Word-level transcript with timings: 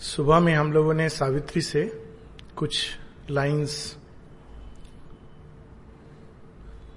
सुबह 0.00 0.40
में 0.40 0.54
हम 0.54 0.72
लोगों 0.72 0.94
ने 0.94 1.08
सावित्री 1.08 1.60
से 1.62 1.82
कुछ 2.56 2.98
लाइंस 3.30 3.96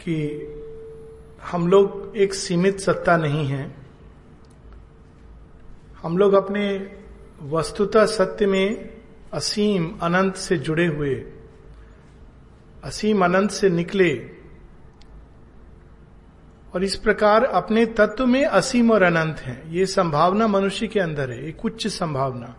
कि 0.01 0.15
हम 1.43 1.67
लोग 1.67 2.13
एक 2.17 2.33
सीमित 2.33 2.79
सत्ता 2.79 3.17
नहीं 3.17 3.45
है। 3.47 3.75
हम 6.01 6.17
लोग 6.17 6.33
अपने 6.33 6.91
वस्तुता 7.41 8.05
सत्य 8.05 8.45
में 8.45 8.99
असीम 9.33 9.97
अनंत 10.01 10.35
से 10.35 10.57
जुड़े 10.57 10.87
हुए, 10.87 11.15
असीम 12.83 13.25
अनंत 13.25 13.51
से 13.51 13.69
निकले 13.69 14.15
और 16.73 16.83
इस 16.83 16.95
प्रकार 16.95 17.43
अपने 17.43 17.85
तत्व 17.85 18.25
में 18.25 18.45
असीम 18.45 18.91
और 18.91 19.03
अनंत 19.03 19.39
है। 19.39 19.61
ये 19.73 19.85
संभावना 19.85 20.47
मनुष्य 20.47 20.87
के 20.87 20.99
अंदर 20.99 21.31
है, 21.31 21.47
एक 21.47 21.65
उच्च 21.65 21.87
संभावना। 21.87 22.58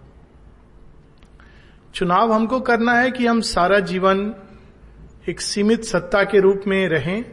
चुनाव 1.95 2.33
हमको 2.33 2.61
करना 2.61 2.93
है 2.93 3.11
कि 3.11 3.27
हम 3.27 3.41
सारा 3.41 3.79
जीवन 3.81 4.35
एक 5.29 5.41
सीमित 5.41 5.85
सत्ता 5.85 6.23
के 6.25 6.41
रूप 6.41 6.63
में 6.67 6.89
रहें, 6.89 7.25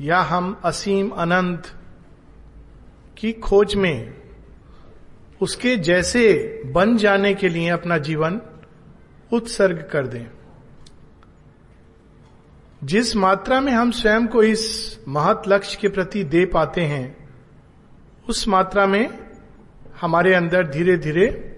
या 0.00 0.20
हम 0.20 0.60
असीम 0.64 1.08
अनंत 1.08 1.66
की 3.16 3.32
खोज 3.32 3.74
में 3.74 4.14
उसके 5.40 5.76
जैसे 5.76 6.62
बन 6.66 6.96
जाने 6.96 7.34
के 7.34 7.48
लिए 7.48 7.68
अपना 7.68 7.98
जीवन 7.98 8.40
उत्सर्ग 9.32 9.88
कर 9.92 10.06
दें। 10.06 10.26
जिस 12.84 13.16
मात्रा 13.16 13.60
में 13.60 13.72
हम 13.72 13.90
स्वयं 13.90 14.26
को 14.26 14.42
इस 14.42 14.98
महत 15.08 15.42
लक्ष्य 15.48 15.78
के 15.80 15.88
प्रति 15.88 16.24
दे 16.24 16.46
पाते 16.46 16.80
हैं, 16.80 17.28
उस 18.28 18.48
मात्रा 18.48 18.86
में 18.86 19.18
हमारे 20.00 20.34
अंदर 20.34 20.66
धीरे 20.66 20.96
धीरे 20.96 21.49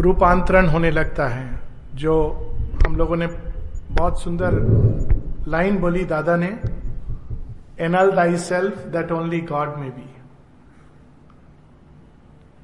रूपांतरण 0.00 0.66
होने 0.66 0.90
लगता 0.90 1.26
है। 1.26 1.60
जो 1.94 2.14
हम 2.86 2.96
लोगों 2.96 3.16
ने 3.16 3.26
बहुत 3.26 4.22
सुंदर 4.22 4.54
लाइन 5.48 5.78
बोली 5.78 6.04
दादा 6.04 6.36
ने 6.36 6.60
annul 7.80 8.10
thyself 8.36 8.78
that 8.86 9.12
only 9.12 9.40
God 9.40 9.76
may 9.76 9.90
be 9.90 10.08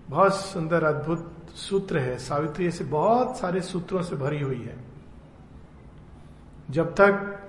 बहुत 0.08 0.34
सुंदर 0.36 0.84
अद्भुत 0.84 1.32
सूत्र 1.54 1.98
है। 1.98 2.18
सावित्री 2.18 2.70
से 2.70 2.84
बहुत 2.84 3.38
सारे 3.38 3.60
सूत्रों 3.60 4.02
से 4.02 4.16
भरी 4.16 4.40
हुई 4.40 4.62
है। 4.62 4.76
जब 6.70 6.94
तक 6.94 7.42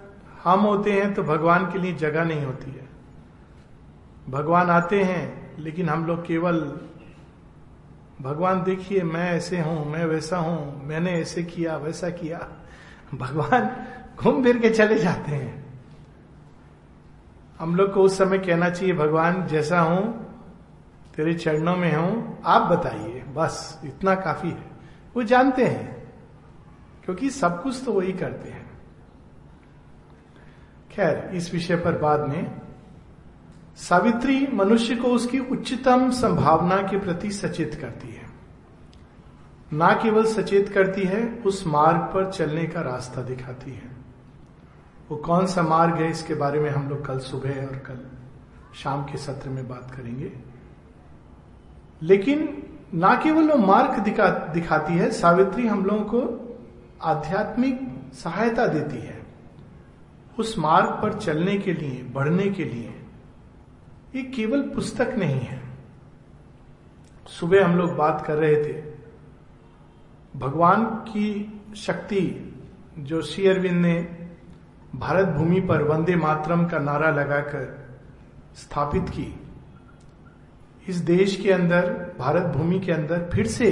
हम 0.43 0.59
होते 0.59 0.91
हैं 0.91 1.13
तो 1.13 1.23
भगवान 1.23 1.65
के 1.71 1.79
लिए 1.79 1.93
जगह 1.93 2.23
नहीं 2.23 2.45
होती 2.45 2.71
है। 2.71 2.87
भगवान 4.29 4.69
आते 4.69 5.03
हैं, 5.03 5.55
लेकिन 5.59 5.89
हम 5.89 6.05
लोग 6.05 6.25
केवल 6.25 6.79
भगवान 8.21 8.63
देखिए, 8.63 9.03
मैं 9.03 9.31
ऐसे 9.31 9.59
हूँ, 9.59 9.91
मैं 9.91 10.05
वैसा 10.05 10.37
हूँ, 10.37 10.85
मैंने 10.85 11.11
ऐसे 11.11 11.43
किया, 11.43 11.77
वैसा 11.77 12.09
किया। 12.09 12.47
भगवान 13.15 13.85
घूम 14.15 14.43
फिर 14.43 14.57
के 14.57 14.69
चले 14.69 14.95
जाते 14.95 15.31
हैं। 15.31 15.65
हम 17.59 17.75
लोग 17.75 17.93
को 17.93 18.01
उस 18.01 18.17
समय 18.17 18.37
कहना 18.37 18.69
चाहिए, 18.69 18.93
भगवान 18.93 19.47
जैसा 19.47 19.79
हूँ, 19.79 20.27
तेरे 21.15 21.33
चरणों 21.33 21.75
में 21.75 21.95
हूँ, 21.95 22.41
आप 22.45 22.61
बताइए, 22.61 23.23
बस 23.23 23.81
इतना 23.85 24.15
काफ़ी 24.15 24.49
है। 24.49 24.71
वो 25.15 25.23
जानते 25.23 25.65
हैं, 25.65 26.11
क्योंकि 27.05 27.29
सब 27.29 27.63
कुछ 27.63 27.83
तो 27.85 27.93
वही 27.93 28.13
करते 28.13 28.49
हैं। 28.49 28.79
खैर, 30.91 31.31
इस 31.33 31.53
विषय 31.53 31.75
पर 31.75 31.97
बाद 31.97 32.19
में 32.19 32.66
सावित्री 33.77 34.47
मनुष्य 34.53 34.95
को 34.95 35.07
उसकी 35.07 35.39
उच्चतम 35.39 36.11
संभावना 36.11 36.77
के 36.77 36.99
प्रति 36.99 37.31
सचेत 37.31 37.75
करती 37.75 38.07
है। 38.07 38.29
ना 39.73 39.89
केवल 40.03 40.25
सचेत 40.25 40.69
करती 40.69 41.01
है, 41.01 41.43
उस 41.45 41.67
मार्ग 41.67 41.97
पर 41.97 42.31
चलने 42.31 42.65
का 42.65 42.81
रास्ता 42.81 43.21
दिखाती 43.21 43.71
है। 43.71 43.91
वो 45.09 45.17
कौन 45.17 45.45
सा 45.45 45.61
मार्ग 45.61 45.95
है, 45.95 46.11
इसके 46.11 46.35
बारे 46.35 46.59
में 46.59 46.69
हम 46.69 46.89
लोग 46.89 47.05
कल 47.05 47.19
सुबह 47.19 47.65
और 47.65 47.75
कल 47.75 48.07
शाम 48.75 49.03
के 49.03 49.17
सत्र 49.17 49.49
में 49.49 49.67
बात 49.67 49.91
करेंगे। 49.91 50.31
लेकिन 52.01 52.63
ना 52.93 53.15
केवल 53.15 53.51
वो 53.51 53.57
मार्ग 53.57 53.99
दिखा, 53.99 54.29
दिखाती 54.29 54.93
है, 54.93 55.11
सावित्री 55.11 55.67
हम 55.67 55.85
लोगों 55.85 56.03
को 56.03 56.43
आध्यात्मिक 57.01 58.01
सहायता 58.13 58.67
देती 58.67 58.97
है। 58.97 59.23
उस 60.39 60.57
मार्ग 60.57 60.89
पर 60.89 61.13
चलने 61.13 61.57
के 61.57 61.73
लिए, 61.73 62.03
बढ़ने 62.03 62.49
के 62.49 62.65
लिए 62.65 62.96
ये 64.13 64.21
केवल 64.25 64.61
पुस्तक 64.69 65.15
नहीं 65.17 65.39
है। 65.39 65.61
सुबह 67.29 67.65
हम 67.65 67.75
लोग 67.77 67.95
बात 67.95 68.23
कर 68.25 68.37
रहे 68.37 68.63
थे, 68.63 68.73
भगवान 70.33 70.85
की 71.07 71.29
शक्ति 71.77 72.21
जो 72.99 73.21
श्री 73.21 73.47
अरविंद 73.47 73.81
ने 73.81 73.95
भारत 74.95 75.27
भूमि 75.27 75.59
पर 75.61 75.83
वंदे 75.83 76.15
मातरम 76.15 76.65
का 76.65 76.79
नारा 76.79 77.09
लगाकर 77.11 77.65
स्थापित 78.55 79.09
की, 79.09 79.33
इस 80.87 80.97
देश 80.97 81.35
के 81.35 81.51
अंदर, 81.51 81.89
भारत 82.19 82.55
भूमि 82.55 82.79
के 82.79 82.91
अंदर 82.91 83.29
फिर 83.33 83.47
से 83.47 83.67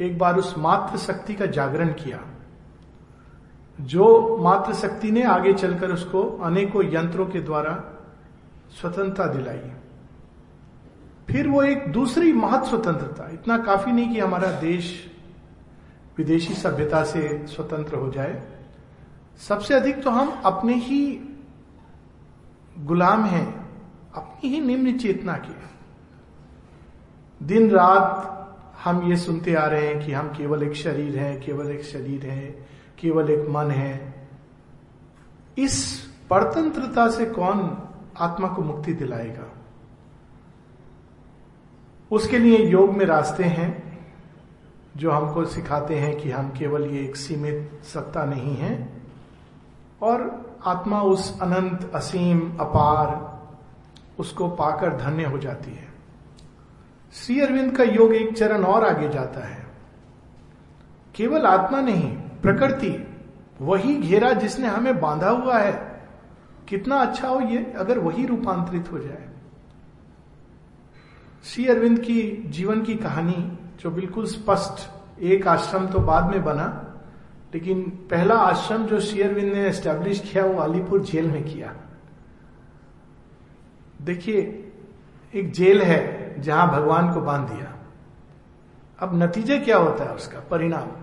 एक 0.00 0.18
बार 0.18 0.36
उस 0.36 0.54
मात्र 0.58 0.98
शक्ति 0.98 1.34
का 1.34 1.46
जागरण 1.48 1.92
किया, 1.94 2.20
जो 3.78 4.36
मात्र 4.38 4.74
शक्ति 4.74 5.10
ने 5.10 5.22
आगे 5.24 5.52
चलकर 5.54 5.90
उसको 5.90 6.22
अनेकों 6.42 6.84
यंत्रों 6.84 7.26
के 7.26 7.40
द्वारा 7.40 7.72
स्वतंत्रता 8.80 9.26
दिलाई। 9.26 9.70
फिर 11.30 11.48
वो 11.48 11.62
एक 11.62 11.92
दूसरी 11.92 12.32
महत 12.32 12.64
स्वतंत्रता, 12.64 13.28
इतना 13.32 13.58
काफ़ी 13.58 13.92
नहीं 13.92 14.14
कि 14.14 14.20
हमारा 14.20 14.50
देश 14.60 15.12
विदेशी 16.18 16.54
सभ्यता 16.54 17.04
से 17.04 17.46
स्वतंत्र 17.46 17.96
हो 17.96 18.10
जाए। 18.10 18.42
सबसे 19.38 19.74
अधिक 19.74 20.02
तो 20.02 20.10
हम 20.10 20.42
अपने 20.44 20.74
ही 20.74 21.20
गुलाम 22.78 23.24
हैं, 23.24 23.46
अपनी 24.14 24.50
ही 24.50 24.60
निम्न 24.60 24.98
चेतना 24.98 25.32
के। 25.32 25.54
दिन 27.46 27.70
रात 27.70 28.28
हम 28.84 29.10
ये 29.10 29.16
सुनते 29.16 29.54
आ 29.54 29.66
रहे 29.66 29.86
हैं 29.86 30.06
कि 30.06 30.12
हम 30.12 30.28
केवल 30.28 30.62
एक 30.62 30.74
शरीर 30.74 31.18
हैं, 31.18 31.40
केवल 31.40 31.70
एक 31.70 31.84
शरीर 31.84 32.26
है, 32.26 32.66
केवल 32.98 33.30
एक 33.30 33.48
मन 33.48 33.70
है। 33.70 34.26
इस 35.58 36.00
परतंत्रता 36.30 37.08
से 37.10 37.26
कौन 37.26 37.81
आत्मा 38.18 38.48
को 38.48 38.62
मुक्ति 38.62 38.92
दिलाएगा। 38.92 39.52
उसके 42.10 42.38
लिए 42.38 42.58
योग 42.58 42.96
में 42.96 43.06
रास्ते 43.06 43.44
हैं, 43.44 43.98
जो 44.96 45.10
हमको 45.10 45.44
सिखाते 45.44 45.98
हैं 45.98 46.16
कि 46.16 46.30
हम 46.30 46.50
केवल 46.50 46.82
ये 46.82 47.04
एक 47.04 47.16
सीमित 47.16 47.80
सत्ता 47.84 48.24
नहीं 48.24 48.56
है, 48.56 48.92
और 50.02 50.42
आत्मा 50.66 51.02
उस 51.02 51.40
अनंत, 51.40 51.90
असीम, 51.94 52.56
अपार, 52.60 53.32
उसको 54.18 54.48
पाकर 54.48 54.96
धन्य 54.96 55.24
हो 55.24 55.38
जाती 55.38 55.70
है। 55.70 55.88
श्री 57.12 57.40
अरविंद 57.40 57.76
का 57.76 57.84
योग 57.84 58.14
एक 58.14 58.36
चरण 58.36 58.64
और 58.64 58.86
आगे 58.86 59.08
जाता 59.08 59.40
है। 59.40 59.66
केवल 61.14 61.46
आत्मा 61.46 61.80
नहीं, 61.80 62.16
प्रकृति, 62.16 63.18
वही 63.60 63.94
घेरा 63.94 64.32
जिसने 64.32 64.68
हमें 64.68 65.00
बांधा 65.00 65.30
हुआ 65.30 65.58
है 65.58 65.91
कितना 66.68 66.96
अच्छा 66.96 67.28
हो 67.28 67.40
ये 67.40 67.72
अगर 67.76 67.98
वही 67.98 68.26
रूपांतरित 68.26 68.92
हो 68.92 68.98
जाए। 68.98 69.28
श्री 71.44 71.66
अरविंद 71.66 71.98
की 71.98 72.44
जीवन 72.46 72.82
की 72.82 72.94
कहानी, 72.94 73.58
जो 73.80 73.90
बिल्कुल 73.90 74.26
स्पष्ट, 74.26 74.90
एक 75.20 75.48
आश्रम 75.48 75.86
तो 75.86 75.98
बाद 75.98 76.24
में 76.24 76.44
बना, 76.44 76.94
लेकिन 77.54 77.82
पहला 77.82 78.34
आश्रम 78.34 78.86
जो 78.86 79.00
श्री 79.00 79.22
अरविंद 79.22 79.52
ने 79.52 79.66
एस्टेब्लिश 79.66 80.30
किया, 80.32 80.44
वो 80.44 80.60
अलीपुर 80.60 81.02
जेल 81.02 81.30
में 81.30 81.44
किया। 81.44 81.76
देखिए, 84.02 84.72
एक 85.34 85.52
जेल 85.52 85.82
है 85.82 86.34
जहाँ 86.40 86.70
भगवान 86.70 87.14
को 87.14 87.20
बाँध 87.20 87.48
दिया। 87.48 87.78
अब 89.00 89.22
नतीजे 89.22 89.58
क्या 89.58 89.78
होता 89.78 90.04
है 90.04 90.14
उसका? 90.14 90.40
परिणाम। 90.40 91.01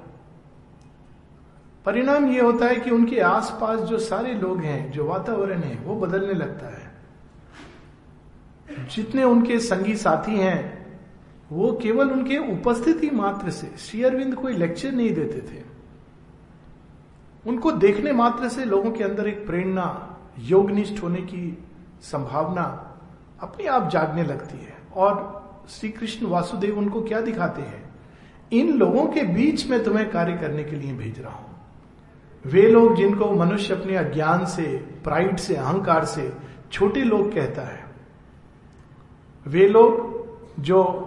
परिणाम 1.90 2.32
ये 2.32 2.42
होता 2.42 2.66
है 2.66 2.76
कि 2.76 2.92
उनके 2.92 3.20
आसपास 3.20 3.80
जो 3.80 4.00
सारे 4.00 4.34
लोग 4.34 4.60
हैं, 4.60 4.92
जो 4.92 5.06
वातावरण 5.06 5.60
है, 5.60 5.80
वो 5.86 5.96
बदलने 5.96 6.34
लगता 6.34 6.68
है। 6.68 6.92
जितने 8.96 9.24
उनके 9.24 9.60
संगी 9.60 9.96
साथी 9.96 10.38
हैं, 10.38 10.86
वो 11.52 11.80
केवल 11.82 12.12
उनके 12.12 12.38
उपस्थिति 12.38 13.10
मात्र 13.10 13.50
से, 13.50 13.76
श्री 13.78 14.04
अरविंद 14.04 14.36
कोई 14.36 14.54
लेक्चर 14.54 14.92
नहीं 14.92 15.14
देते 15.14 15.42
थे। 15.42 15.64
उनको 17.48 17.72
देखने 17.72 18.12
मात्र 18.12 18.50
से 18.50 18.66
लोगों 18.66 18.92
के 18.92 19.04
अंदर 19.04 19.28
एक 19.28 19.48
प्रेरणा, 19.48 20.18
योगनिष्ठ 20.40 21.04
होने 21.04 21.22
की 21.22 21.64
संभावना 22.02 22.98
अपने 23.42 23.68
आप 23.68 23.90
जागने 23.90 24.24
लगती 24.24 24.58
है। 24.58 24.78
और 24.96 25.44
श्री 25.70 25.90
कृष्ण 25.90 26.26
वासुदेव 26.26 26.78
उनको 26.78 27.02
क्या 27.02 27.22
दिखाते 27.22 27.62
हैं? 27.62 27.90
इन 28.52 28.78
लोगों 28.78 29.06
के 29.06 29.24
बीच 29.24 29.68
में 29.68 29.84
तुम्हें 29.84 30.10
कार्य 30.10 30.38
करने 30.38 30.64
के 30.64 30.76
लिए 30.76 30.94
भेज 30.94 31.20
रहा 31.20 31.34
हूँ। 31.34 31.49
वे 32.46 32.62
लोग 32.62 32.96
जिनको 32.96 33.32
मनुष्य 33.32 33.74
अपने 33.74 33.96
अज्ञान 33.96 34.46
से 34.46 34.86
प्राइड 35.04 35.38
से, 35.38 35.56
अहंकार 35.56 36.06
से 36.06 36.34
छोटे 36.72 37.02
लोग 37.02 37.34
कहता 37.34 37.62
है। 37.62 37.84
वे 39.48 39.70
लोग 39.70 40.20
जो 40.62 41.06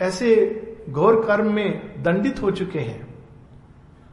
ऐसे 0.00 0.58
घोर 0.90 1.24
कर्म 1.24 1.52
में 1.52 2.02
दंडित 2.02 2.42
हो 2.42 2.50
चुके 2.50 2.78
हैं, 2.78 3.14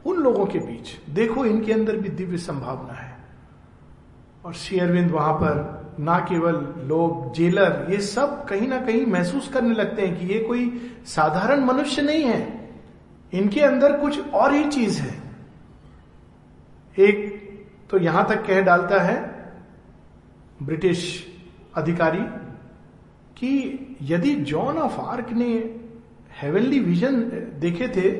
उन 0.06 0.16
लोगों 0.16 0.46
के 0.46 0.58
बीच 0.58 1.10
देखो 1.10 1.44
इनके 1.44 1.72
अंदर 1.72 1.96
भी 1.96 2.08
दिव्य 2.08 2.38
संभावना 2.38 2.92
है। 2.92 3.16
और 4.44 4.54
श्री 4.54 4.78
अरविंद 4.78 5.10
वहाँ 5.10 5.34
पर 5.34 5.80
ना 6.00 6.18
केवल 6.18 6.74
लोग 6.88 7.34
जेलर 7.34 7.86
ये 7.90 8.00
सब 8.00 8.44
कहीं 8.44 8.68
ना 8.68 8.80
कहीं 8.80 9.06
महसूस 9.06 9.48
करने 9.48 9.74
लगते 9.74 10.02
हैं 10.02 10.20
कि 10.20 10.26
ये 10.26 10.40
कोई 10.40 10.92
साधारण 11.06 11.60
मनुष्य 11.60 12.02
नहीं 12.02 12.24
है। 12.24 12.70
इनके 13.32 13.60
अंदर 13.60 14.00
कुछ 14.00 14.28
और 14.30 14.54
ही 14.54 14.64
चीज़ 14.64 15.00
है। 15.00 15.29
एक 17.00 17.40
तो 17.90 17.98
यहाँ 17.98 18.28
तक 18.28 18.46
कह 18.46 18.60
डालता 18.60 19.02
है 19.02 19.34
ब्रिटिश 20.62 21.26
अधिकारी 21.74 22.22
कि 23.36 23.86
यदि 24.02 24.34
जॉन 24.34 24.78
ऑफ़ 24.78 25.00
आर्क 25.00 25.30
ने 25.30 25.80
हेवनली 26.42 26.80
विजन 26.80 27.20
देखे 27.60 27.88
थे 27.88 28.10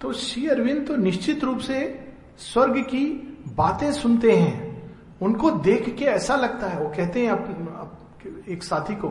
तो 0.00 0.12
श्री 0.12 0.48
अरविंद 0.48 0.86
तो 0.86 0.96
निश्चित 0.96 1.44
रूप 1.44 1.58
से 1.58 2.08
स्वर्ग 2.38 2.78
की 2.78 3.38
बातें 3.56 3.92
सुनते 3.92 4.32
हैं। 4.32 4.82
उनको 5.22 5.50
देख 5.50 5.96
के 5.96 6.04
ऐसा 6.04 6.36
लगता 6.36 6.66
है। 6.66 6.82
वो 6.82 6.88
कहते 6.88 7.20
हैं 7.20 7.30
अप, 7.30 7.38
अप, 7.80 8.48
एक 8.48 8.62
साथी 8.62 8.94
को 8.94 9.08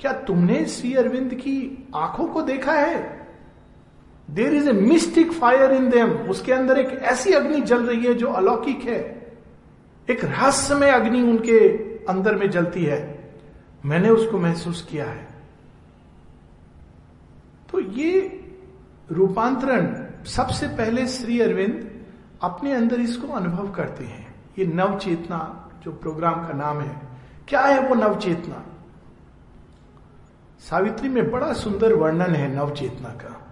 क्या 0.00 0.12
तुमने 0.12 0.64
श्री 0.64 0.94
अरविंद 0.94 1.34
की 1.34 1.88
आँखों 1.96 2.26
को 2.26 2.42
देखा 2.42 2.72
है? 2.72 3.17
There 4.30 4.54
is 4.54 4.68
a 4.68 4.72
mystic 4.72 5.32
fire 5.32 5.70
in 5.70 5.90
them 5.90 6.10
उसके 6.10 6.52
अंदर 6.52 6.78
एक 6.78 6.88
ऐसी 6.88 7.32
अग्नि 7.32 7.60
जल 7.60 7.86
रही 7.86 8.06
है 8.06 8.14
जो 8.14 8.28
अलौकिक 8.28 8.80
है। 8.80 9.32
एक 10.10 10.24
रहस्यमय 10.24 10.90
अग्नि 10.90 11.22
उनके 11.22 11.58
अंदर 12.04 12.34
में 12.34 12.50
जलती 12.50 12.84
है। 12.84 13.18
मैंने 13.84 14.10
उसको 14.10 14.38
महसूस 14.38 14.86
किया 14.90 15.06
है। 15.06 15.28
तो 17.72 17.80
ये 17.80 18.44
रूपांतरण 19.12 20.06
सबसे 20.24 20.66
पहले 20.66 21.06
श्री 21.06 21.40
अरविंद 21.40 22.04
अपने 22.42 22.72
अंदर 22.72 23.00
इसको 23.00 23.32
अनुभव 23.32 23.70
करते 23.70 24.04
हैं। 24.04 24.34
ये 24.58 24.64
नव 24.66 24.98
चेतना 24.98 25.70
जो 25.84 25.92
प्रोग्राम 25.92 26.34
का 26.34 26.52
नाम 26.52 26.80
है। 26.80 27.00
क्या 27.48 27.60
है 27.60 27.88
वो 27.88 27.94
नव 27.94 28.18
चेतना 28.18 28.64
सावित्री 30.60 31.08
में 31.08 31.30
बड़ा 31.30 31.52
सुंदर 31.52 31.94
वर्णन 31.94 32.34
है 32.34 32.56
नव 32.56 32.74
चेतना 32.74 33.08
का। 33.08 33.47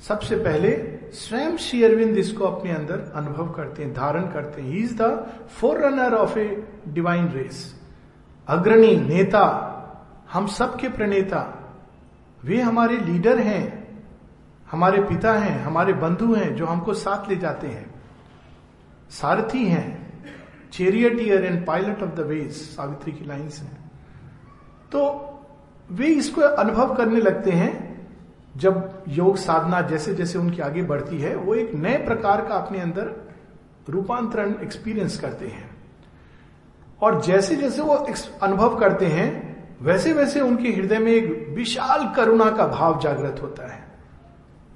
सबसे 0.00 0.36
पहले 0.36 0.70
स्वयं 1.12 1.56
श्री 1.56 1.84
अरविंद 1.84 2.18
इसको 2.18 2.44
अपने 2.44 2.70
अंदर 2.72 3.12
अनुभव 3.14 3.52
करते 3.52 3.82
हैं, 3.82 3.94
धारण 3.94 4.22
करते 4.22 4.62
हैं। 4.62 4.68
He 4.68 4.78
is 4.78 5.02
the 5.02 5.26
forerunner 5.78 6.14
of 6.14 6.38
a 6.38 6.68
divine 6.88 7.28
race 7.28 7.80
अग्रणी, 8.48 8.96
नेता, 8.96 9.44
हम 10.32 10.46
सबके 10.46 10.88
प्रणेता। 10.88 11.40
वे 12.44 12.60
हमारे 12.60 12.96
लीडर 12.96 13.38
हैं, 13.38 13.88
हमारे 14.70 15.02
पिता 15.02 15.32
हैं, 15.32 15.62
हमारे 15.62 15.92
बंधु 15.92 16.34
हैं, 16.34 16.54
जो 16.56 16.66
हमको 16.66 16.94
साथ 16.94 17.28
ले 17.28 17.36
जाते 17.36 17.66
हैं। 17.66 17.94
सारथी 19.10 19.66
हैं 19.66 19.88
charioteer 20.72 21.44
and 21.44 21.66
pilot 21.66 22.02
of 22.02 22.10
the 22.10 22.20
ways 22.20 22.52
Savitri 22.52 23.12
की 23.12 23.24
लाइन्स 23.24 23.60
हैं। 23.60 23.90
तो 24.92 25.00
वे 25.90 26.06
इसको 26.06 26.40
अनुभव 26.40 26.94
करने 26.94 27.20
लगते 27.20 27.50
हैं 27.50 27.87
जब 28.56 29.02
योग 29.08 29.36
साधना 29.36 29.80
जैसे 29.80 30.14
जैसे 30.14 30.38
उनकी 30.38 30.62
आगे 30.62 30.82
बढ़ती 30.82 31.18
है, 31.18 31.34
वो 31.36 31.54
एक 31.54 31.74
नए 31.74 31.96
प्रकार 31.96 32.46
का 32.46 32.54
अपने 32.54 32.80
अंदर 32.80 33.28
रूपांतरण 33.88 34.54
एक्सपीरियंस 34.62 35.20
करते 35.20 35.46
हैं। 35.46 35.70
और 37.02 37.22
जैसे 37.22 37.56
जैसे 37.56 37.82
वो 37.82 37.94
अनुभव 38.42 38.78
करते 38.78 39.06
हैं, 39.06 39.48
वैसे 39.82 40.12
वैसे 40.12 40.40
उनके 40.40 40.68
हृदय 40.68 40.98
में 40.98 41.12
एक 41.12 41.48
विशाल 41.48 42.14
करुणा 42.14 42.50
का 42.50 42.66
भाव 42.66 43.00
जागृत 43.00 43.42
होता 43.42 43.72
है। 43.72 43.88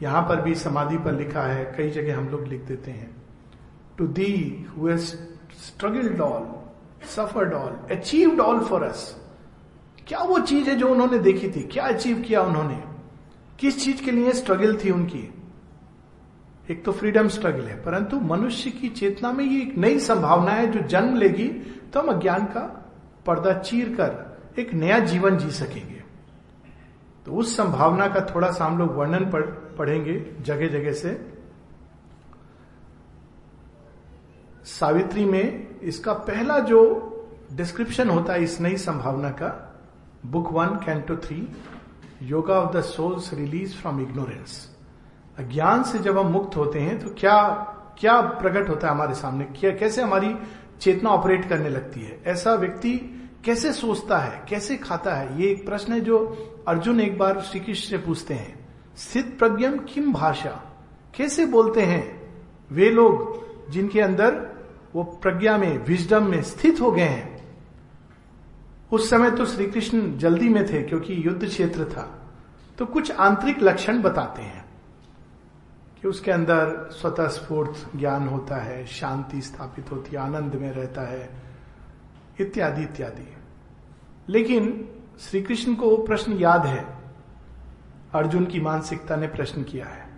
यहाँ 0.02 0.22
पर 0.22 0.40
भी 0.40 0.54
समाधि 0.54 0.98
पर 0.98 1.12
लिखा 1.12 1.42
है, 1.42 1.64
कई 1.76 1.90
जगह 1.90 2.18
हम 2.18 2.28
लोग 2.28 2.46
लिख 2.46 2.60
देते 2.60 2.90
हैं 2.90 3.10
to 3.98 4.06
the 4.06 4.66
struggled 4.88 6.20
all 6.20 6.48
suffered 7.06 7.52
all 7.52 7.76
achieved 7.90 8.40
all 8.40 8.60
for 8.60 8.82
us 8.82 9.16
क्या 10.06 10.18
वो 10.18 10.38
चीज़ 10.38 10.70
है 10.70 10.76
जो 10.76 10.88
उन्होंने 10.88 11.18
देखी 11.18 11.48
थी? 11.48 11.62
क्या 11.62 11.84
अचीव 11.84 12.20
किया 12.20 12.42
उन्होंने? 12.42 12.82
किस 13.62 13.84
चीज़ 13.84 14.02
के 14.04 14.10
लिए 14.10 14.32
स्ट्रगल 14.32 14.76
थी 14.76 14.90
उनकी? 14.90 15.28
एक 16.70 16.84
तो 16.84 16.92
फ्रीडम 16.92 17.28
स्ट्रगल 17.28 17.64
है, 17.64 17.74
परंतु 17.82 18.18
मनुष्य 18.20 18.70
की 18.70 18.88
चेतना 18.90 19.32
में 19.32 19.44
ये 19.44 19.60
एक 19.62 19.76
नई 19.78 19.98
संभावना 20.00 20.52
है 20.52 20.66
जो 20.72 20.80
जन्म 20.88 21.16
लेगी 21.16 21.48
तो 21.92 22.00
हम 22.00 22.08
अज्ञान 22.08 22.44
का 22.46 22.60
पर्दा 23.26 23.52
चीर 23.60 23.94
कर 23.96 24.60
एक 24.60 24.72
नया 24.74 24.98
जीवन 25.00 25.36
जी 25.38 25.50
सकेंगे। 25.50 26.02
तो 27.26 27.32
उस 27.32 27.56
संभावना 27.56 28.06
का 28.08 28.20
थोड़ा 28.26 28.50
सा 28.50 28.64
हम 28.64 28.78
लोग 28.78 28.94
वर्णन 28.96 29.30
पढ़ेंगे 29.78 30.14
जगह 30.40 30.68
जगह 30.68 30.92
से। 30.92 31.14
सावित्री 34.64 35.24
में 35.24 35.80
इसका 35.80 36.12
पहला 36.12 36.58
जो 36.58 36.80
डिस्क्रिप्शन 37.52 38.10
होता 38.10 38.32
है 38.32 38.42
इस 38.42 38.60
नई 38.60 38.76
संभावना 38.78 39.30
का 39.32 39.50
book 40.26 40.52
one 40.52 40.76
canto 40.84 41.16
three 41.16 41.36
yoga 42.22 42.54
of 42.54 42.76
the 42.76 42.80
soul's 42.80 43.34
release 43.34 43.74
from 43.74 44.00
ignorance 44.00 44.76
अज्ञान 45.38 45.82
से 45.82 45.98
जब 45.98 46.18
हम 46.18 46.26
मुक्त 46.26 46.56
होते 46.56 46.78
हैं 46.78 46.98
तो 46.98 47.14
क्या 47.18 47.68
क्या 47.98 48.20
प्रकट 48.20 48.68
होता 48.68 48.86
है 48.86 48.94
हमारे 48.94 49.14
सामने? 49.14 49.44
क्या, 49.44 49.70
कैसे 49.70 50.02
हमारी 50.02 50.36
चेतना 50.80 51.10
ऑपरेट 51.10 51.48
करने 51.48 51.68
लगती 51.68 52.00
है? 52.00 52.22
ऐसा 52.26 52.54
व्यक्ति 52.54 53.18
कैसे 53.44 53.72
सोचता 53.72 54.18
है? 54.18 54.42
कैसे 54.48 54.76
खाता 54.76 55.14
है? 55.14 55.42
ये 55.42 55.50
एक 55.50 55.66
प्रश्न 55.66 55.92
है 55.92 56.00
जो 56.00 56.18
अर्जुन 56.68 57.00
एक 57.00 57.18
बार 57.18 57.40
श्री 57.40 57.60
कृष्ण 57.60 57.90
से 57.90 57.98
पूछते 57.98 58.34
हैं। 58.34 58.68
स्थित 58.96 59.38
प्रज्ञम 59.38 59.78
किम 59.78 60.12
भाषा? 60.12 60.62
कैसे 61.14 61.46
बोलते 61.46 61.82
हैं 61.82 62.22
वे 62.72 62.90
लोग 62.90 63.42
जिनके 63.70 64.00
अंदर 64.00 64.48
वो 64.94 65.02
प्रज्ञा 65.02 65.58
में 65.58 65.84
विजडम 65.84 66.26
में 66.26 66.42
स्थित 66.42 66.80
हो 66.80 66.92
गए 66.92 67.02
हैं? 67.02 67.31
उस 68.92 69.10
समय 69.10 69.30
तो 69.30 69.46
श्री 69.46 69.66
कृष्ण 69.66 70.18
जल्दी 70.18 70.48
में 70.48 70.72
थे 70.72 70.82
क्योंकि 70.82 71.26
युद्ध 71.26 71.46
क्षेत्र 71.46 71.84
था। 71.84 72.22
तो 72.78 72.86
कुछ 72.86 73.12
आंतरिक 73.12 73.62
लक्षण 73.62 74.02
बताते 74.02 74.42
हैं 74.42 74.64
कि 76.02 76.08
उसके 76.08 76.30
अंदर 76.30 76.88
स्वतः 76.92 77.26
स्फूर्त 77.26 77.96
ज्ञान 77.96 78.28
होता 78.28 78.56
है, 78.56 78.86
शांति 78.86 79.40
स्थापित 79.40 79.92
होती 79.92 80.16
है, 80.16 80.22
आनंद 80.22 80.54
में 80.54 80.72
रहता 80.72 81.02
है, 81.02 81.30
इत्यादि 82.40 82.82
इत्यादि। 82.82 83.32
लेकिन 84.28 84.88
श्री 85.20 85.42
कृष्ण 85.42 85.74
को 85.74 85.96
प्रश्न 85.96 86.32
याद 86.32 86.66
है। 86.66 86.98
अर्जुन 88.14 88.44
की 88.44 88.60
मानसिकता 88.60 89.16
ने 89.16 89.26
प्रश्न 89.26 89.62
किया 89.62 89.86
है। 89.86 90.08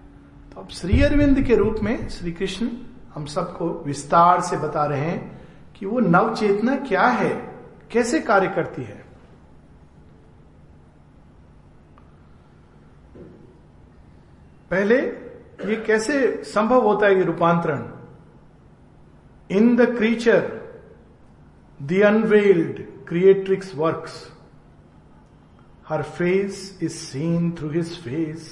तो 0.54 0.60
अब 0.60 0.68
श्री 0.68 1.02
अरविंद 1.02 1.42
के 1.42 1.56
रूप 1.56 1.76
में 1.82 2.08
श्री 2.08 2.32
कृष्ण 2.32 2.68
हम 3.14 3.26
सबको 3.26 3.82
विस्तार 3.86 4.40
से 4.40 4.56
बता 4.56 4.84
रहे 4.84 5.00
हैं 5.00 5.48
कि 5.76 5.86
वो 5.86 6.00
नव 6.00 6.34
चेतना 6.34 6.76
क्या 6.76 7.06
है? 7.06 7.53
कैसे 7.94 8.20
कार्य 8.20 8.48
करती 8.54 8.82
है? 8.82 9.02
पहले 14.70 14.96
ये 15.68 15.76
कैसे 15.86 16.16
संभव 16.44 16.86
होता 16.86 17.06
है 17.06 17.16
ये 17.16 17.24
रूपांतरण? 17.24 17.82
In 19.50 19.76
the 19.76 19.86
creature 19.96 20.40
the 21.80 22.00
unveiled 22.06 22.80
creatrix 23.08 23.74
works 23.76 24.14
her 25.88 26.02
face 26.18 26.78
is 26.82 26.92
seen 26.92 27.50
through 27.58 27.68
his 27.70 27.96
face 28.02 28.48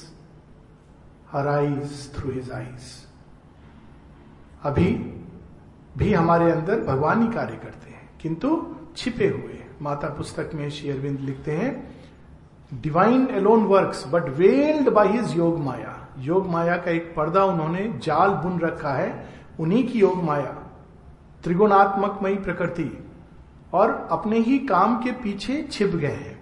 her 1.30 1.49
eyes 1.49 2.11
through 2.14 2.30
his 2.32 2.50
eyes 2.52 2.90
अभी 4.64 4.90
भी 5.99 6.12
हमारे 6.12 6.50
अंदर 6.52 6.80
भगवान 6.84 7.22
ही 7.22 7.28
कार्य 7.34 7.56
करते 7.56 7.90
हैं, 7.90 8.08
किंतु 8.20 8.49
छिपे 8.96 9.26
हुए। 9.26 9.58
माता 9.82 10.08
पुस्तक 10.08 10.50
में 10.54 10.68
श्री 10.70 10.90
अरविंद 10.90 11.20
लिखते 11.20 11.52
हैं 11.52 11.72
divine 12.72 13.28
alone 13.30 13.64
works 13.64 14.04
but 14.08 14.28
veiled 14.28 14.88
by 14.88 15.08
his 15.08 15.37
Yogamaya 15.58 15.96
योग 16.18 16.49
माया 16.49 16.76
का 16.76 16.90
एक 16.90 17.12
पर्दा 17.16 17.44
उन्होंने 17.44 17.92
जाल 18.02 18.30
बुन 18.30 18.58
रखा 18.61 18.92
है, 18.92 19.28
उन्हीं 19.61 19.87
की 19.88 19.99
योग 19.99 20.22
माया 20.22 20.52
त्रिगुणात्मकमयी 21.44 22.34
प्रकृति। 22.37 22.90
और 23.72 23.90
अपने 24.11 24.38
ही 24.38 24.58
काम 24.58 24.96
के 25.02 25.12
पीछे 25.12 25.62
छिप 25.70 25.90
गए 25.90 26.06
हैं। 26.06 26.38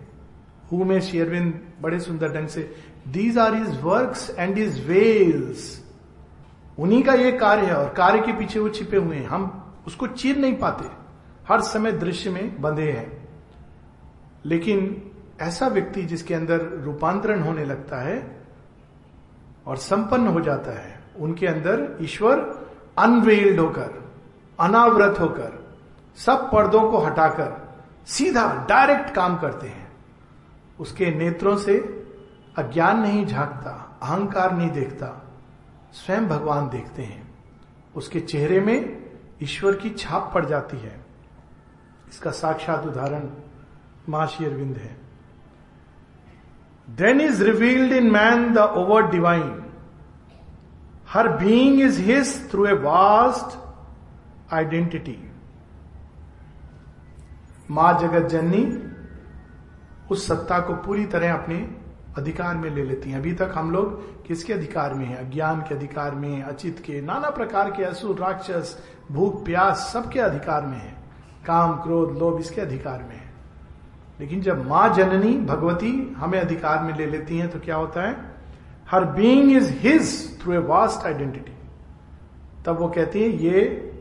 हु 0.72 0.84
में 0.84 1.00
शेरविंद 1.00 1.60
बड़े 1.82 2.00
सुंदर 2.00 2.32
ढंग 2.32 2.48
से 2.48 2.62
these 3.08 3.38
are 3.38 3.54
his 3.54 3.80
works 3.80 4.30
and 4.38 4.58
his 4.58 4.80
veils 4.88 5.84
उन्हीं 6.78 7.02
का 7.02 7.14
ये 7.14 7.32
कार्य 7.32 7.66
है, 7.66 7.74
और 7.74 7.88
कार्य 7.88 8.20
के 8.20 8.32
पीछे 8.32 8.58
वो 8.58 8.68
छिपे 8.68 8.96
हुए 8.96 9.16
हैं। 9.16 9.26
हम 9.26 9.74
उसको 9.86 10.06
चीर 10.06 10.38
नहीं 10.38 10.54
पाते। 10.54 10.99
हर 11.50 11.60
समय 11.60 11.92
दृश्य 11.92 12.30
में 12.30 12.60
बंधे 12.60 12.92
हैं। 12.92 13.28
लेकिन 14.44 15.10
ऐसा 15.40 15.68
व्यक्ति 15.68 16.02
जिसके 16.02 16.34
अंदर 16.34 16.60
रूपांतरण 16.66 17.42
होने 17.42 17.64
लगता 17.64 17.96
है 17.96 18.46
और 19.66 19.76
संपन्न 19.76 20.26
हो 20.26 20.40
जाता 20.40 20.70
है, 20.70 21.00
उनके 21.18 21.46
अंदर 21.46 21.96
ईश्वर 22.00 22.66
अनवेल्ड 22.98 23.60
होकर, 23.60 24.12
अनावृत 24.60 25.20
होकर, 25.20 25.76
सब 26.16 26.50
पर्दों 26.52 26.90
को 26.90 26.98
हटाकर, 26.98 27.78
सीधा 28.06 28.66
डायरेक्ट 28.68 29.14
काम 29.14 29.38
करते 29.38 29.66
हैं। 29.66 29.92
उसके 30.80 31.10
नेत्रों 31.10 31.56
से 31.56 31.78
अज्ञान 32.58 33.00
नहीं 33.00 33.26
झांकता, 33.26 33.98
अहंकार 34.02 34.56
नहीं 34.56 34.70
देखता, 34.70 35.26
स्वयं 35.92 36.28
भगवान 36.28 36.68
देखते 36.68 37.02
हैं। 37.02 37.34
उसके 37.96 38.20
चेहरे 38.20 38.60
में 38.60 39.10
ईश्वर 39.42 39.76
की 39.76 39.90
छाप 39.90 40.30
पड़ 40.34 40.46
जाती 40.46 40.76
है। 40.76 40.99
इसका 42.10 42.30
साक्षात 42.30 42.86
उदाहरण 42.86 43.28
माशी 44.08 44.44
अरविंद 44.44 44.76
है। 44.76 44.96
Then 46.90 47.20
is 47.20 47.42
revealed 47.44 47.92
in 47.92 48.10
man 48.10 48.52
the 48.54 48.58
over 48.58 49.10
divine 49.10 49.64
her 51.08 51.28
being 51.28 51.80
is 51.80 52.00
his 52.00 52.50
through 52.50 52.66
a 52.66 52.72
vast 52.72 53.58
identity 54.54 55.18
माँ 57.70 57.98
जगत 58.00 58.28
जननी 58.28 58.64
उस 60.10 60.26
सत्ता 60.26 60.58
को 60.58 60.74
पूरी 60.74 61.06
तरह 61.06 61.34
अपने 61.34 61.76
अधिकार 62.18 62.56
में 62.56 62.70
ले 62.70 62.84
लेती 62.84 63.10
हैं। 63.10 63.18
अभी 63.18 63.32
तक 63.32 63.52
हम 63.54 63.70
लोग 63.70 64.26
किसके 64.26 64.52
अधिकार 64.52 64.94
में 64.94 65.04
हैं? 65.06 65.16
अज्ञान 65.16 65.60
के 65.60 65.74
अधिकार 65.74 66.14
में 66.14 66.42
अचित 66.42 66.82
के, 66.86 67.00
नाना 67.00 67.30
प्रकार 67.30 67.70
के, 67.70 67.84
असुर, 67.84 68.16
राक्षस, 68.16 68.78
भूख, 69.10 69.44
प्यास, 69.44 69.90
सबके 69.92 70.20
अधिकार 70.20 70.66
में 70.66 70.78
है। 70.78 70.96
काम, 71.46 71.76
क्रोध, 71.76 72.16
लोभ 72.18 72.40
इसके 72.40 72.60
अधिकार 72.60 73.02
में 73.02 73.14
है। 73.14 73.28
लेकिन 74.20 74.40
जब 74.42 74.66
माँ 74.68 74.88
जननी, 74.94 75.36
भगवती 75.38 75.92
हमें 76.16 76.38
अधिकार 76.40 76.82
में 76.82 76.96
ले 76.96 77.06
लेती 77.06 77.38
हैं 77.38 77.48
तो 77.50 77.58
क्या 77.60 77.76
होता 77.76 78.02
है? 78.02 78.16
Her 78.90 79.04
being 79.12 79.52
is 79.52 79.72
his 79.78 80.40
through 80.42 80.52
a 80.52 80.58
vast 80.58 81.06
identity 81.06 81.52
तब 82.64 82.78
वो 82.78 82.88
कहती 82.88 83.22
है, 83.22 83.28
ये 83.28 83.92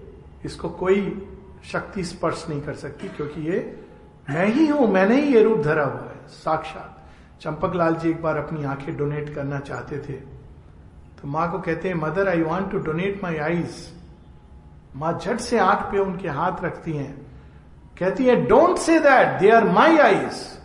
इसको 0.46 0.70
कोई 0.70 1.28
शक्ति 1.64 2.04
स्पर्श 2.04 2.46
नहीं 2.50 2.62
कर 2.62 2.74
सकती, 2.74 3.08
क्योंकि 3.08 3.42
ये 3.42 3.60
मैं 4.30 4.48
ही 4.48 4.66
हूँ, 4.68 4.88
मैंने 4.88 5.22
ही 5.22 5.34
ये 5.34 5.44
रूप 5.44 5.60
धरा 5.60 5.84
हुआ 5.84 6.02
है। 6.02 6.28
साक्षात 6.30 6.96
चंपक 7.42 7.76
लाल 7.76 7.96
जी 7.96 8.10
एक 8.10 8.22
बार 8.22 8.38
अपनी 8.38 8.64
आँखें 8.64 8.96
डोनेट 8.98 9.34
करना 9.36 9.60
चाहते 9.60 9.98
थे। 10.00 10.14
तो 11.22 11.28
माँ 11.28 11.52
को 11.52 11.60
कहते 11.60 11.88
हैं, 11.88 11.96
mother 11.96 12.30
I 12.30 12.42
want 12.42 12.72
to 12.72 12.80
donate 12.80 13.24
my 13.24 13.38
eyes 13.38 13.88
माँ 14.96 15.18
झट 15.20 15.40
से 15.40 15.58
आँख 15.60 15.92
पे 15.92 16.00
उनके 16.00 16.30
हाथ 16.30 16.64
रखती 16.64 16.94
हैं। 16.94 17.29
कहती 18.00 18.26
है 18.26 18.46
don't 18.46 18.78
say 18.78 19.00
that 19.00 19.40
they 19.40 19.50
are 19.50 19.64
my 19.64 19.98
eyes 19.98 20.60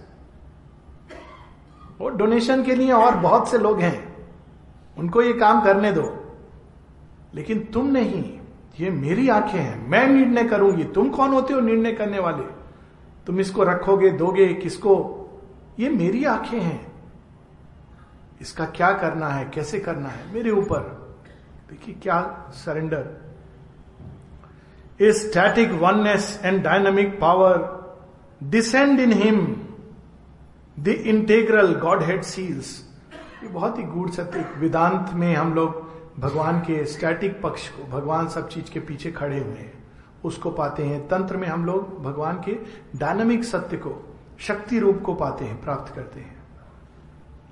वो 2.00 2.09
डोनेशन 2.09 2.64
के 2.64 2.75
लिए 2.75 2.93
और 2.93 3.14
बहुत 3.14 3.49
से 3.49 3.59
लोग 3.59 3.81
हैं। 3.81 4.29
उनको 4.99 5.23
ये 5.23 5.33
काम 5.33 5.61
करने 5.61 5.93
दो। 5.93 6.37
लेकिन 7.35 7.59
तुम 7.59 7.87
नहीं, 7.87 8.41
ये 8.81 8.91
मेरी 8.91 9.29
आँखें 9.29 9.59
हैं। 9.59 9.88
मैं 9.88 10.07
निर्णय 10.07 10.45
करूँगी। 10.45 10.85
तुम 10.85 11.09
कौन 11.09 11.31
होते 11.33 11.55
हो 11.55 11.61
निर्णय 11.61 11.93
करने 11.93 12.19
वाले? 12.19 12.43
तुम 13.26 13.41
इसको 13.41 13.62
रखोगे, 13.62 14.11
दोगे, 14.11 14.55
किसको? 14.55 15.21
ये 15.79 15.88
मेरी 15.88 16.25
आँखें 16.25 16.61
हैं। 16.61 16.93
इसका 18.41 18.64
क्या 18.64 18.93
करना 18.93 19.29
है? 19.29 19.45
कैसे 19.45 19.79
करना 19.79 20.09
है? 20.09 20.35
मेरे 20.35 20.50
ऊपर। 20.50 20.79
देखिए, 21.71 21.95
क्या 21.95 22.47
surrender 22.50 23.24
a 25.03 25.13
static 25.13 25.71
oneness 25.71 26.41
and 26.45 26.63
dynamic 26.63 27.21
power 27.21 27.85
descend 28.43 29.01
in 29.01 29.13
him 29.13 29.57
the 30.81 30.89
integral 30.89 31.75
Godhead 32.03 32.23
seals 32.23 32.91
ये 33.43 33.49
बहुत 33.49 33.79
ही 33.79 33.83
गूढ़ 33.83 34.11
सत्य 34.11 34.47
वेदांत 34.57 35.11
में 35.15 35.35
हम 35.35 35.55
लोग 35.55 35.85
भगवान 36.19 36.61
के 36.61 36.85
स्टैटिक 36.85 37.43
पक्ष 37.43 37.69
को, 37.69 37.85
भगवान 37.85 38.29
सब 38.29 38.49
चीज़ 38.49 38.71
के 38.71 38.81
पीछे 38.81 39.13
खड़े 39.13 39.39
हुए 39.39 39.55
हैं। 39.55 39.85
उसको 40.25 40.51
पाते 40.51 40.83
हैं। 40.83 41.09
तंत्र 41.09 41.37
में 41.37 41.49
हम 41.49 41.65
लोग 41.65 42.03
भगवान 42.03 42.43
के 42.49 42.59
डायनामिक 42.99 43.45
सत्य 43.45 43.77
को, 43.77 44.17
शक्ति 44.39 44.79
रूप 44.79 45.03
को 45.03 45.15
पाते 45.15 45.45
हैं, 45.45 45.63
प्राप्त 45.63 45.95
करते 45.95 46.21
हैं। 46.21 46.37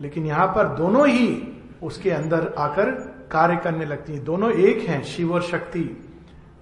लेकिन 0.01 0.27
यहाँ 0.27 0.47
पर 0.47 0.69
दोनों 0.69 1.09
ही 1.09 1.53
उसके 1.83 2.11
अंदर 2.11 2.55
आकर 2.59 2.91
कार्य 3.33 3.57
करने 3.57 3.85
लगती 3.85 4.13
हैं। 4.15 4.25
दोनों 4.25 4.53
एक 4.53 4.89
हैं, 4.89 5.03
शिव 5.05 5.35
और 5.35 5.43
शक्ति। 5.43 6.12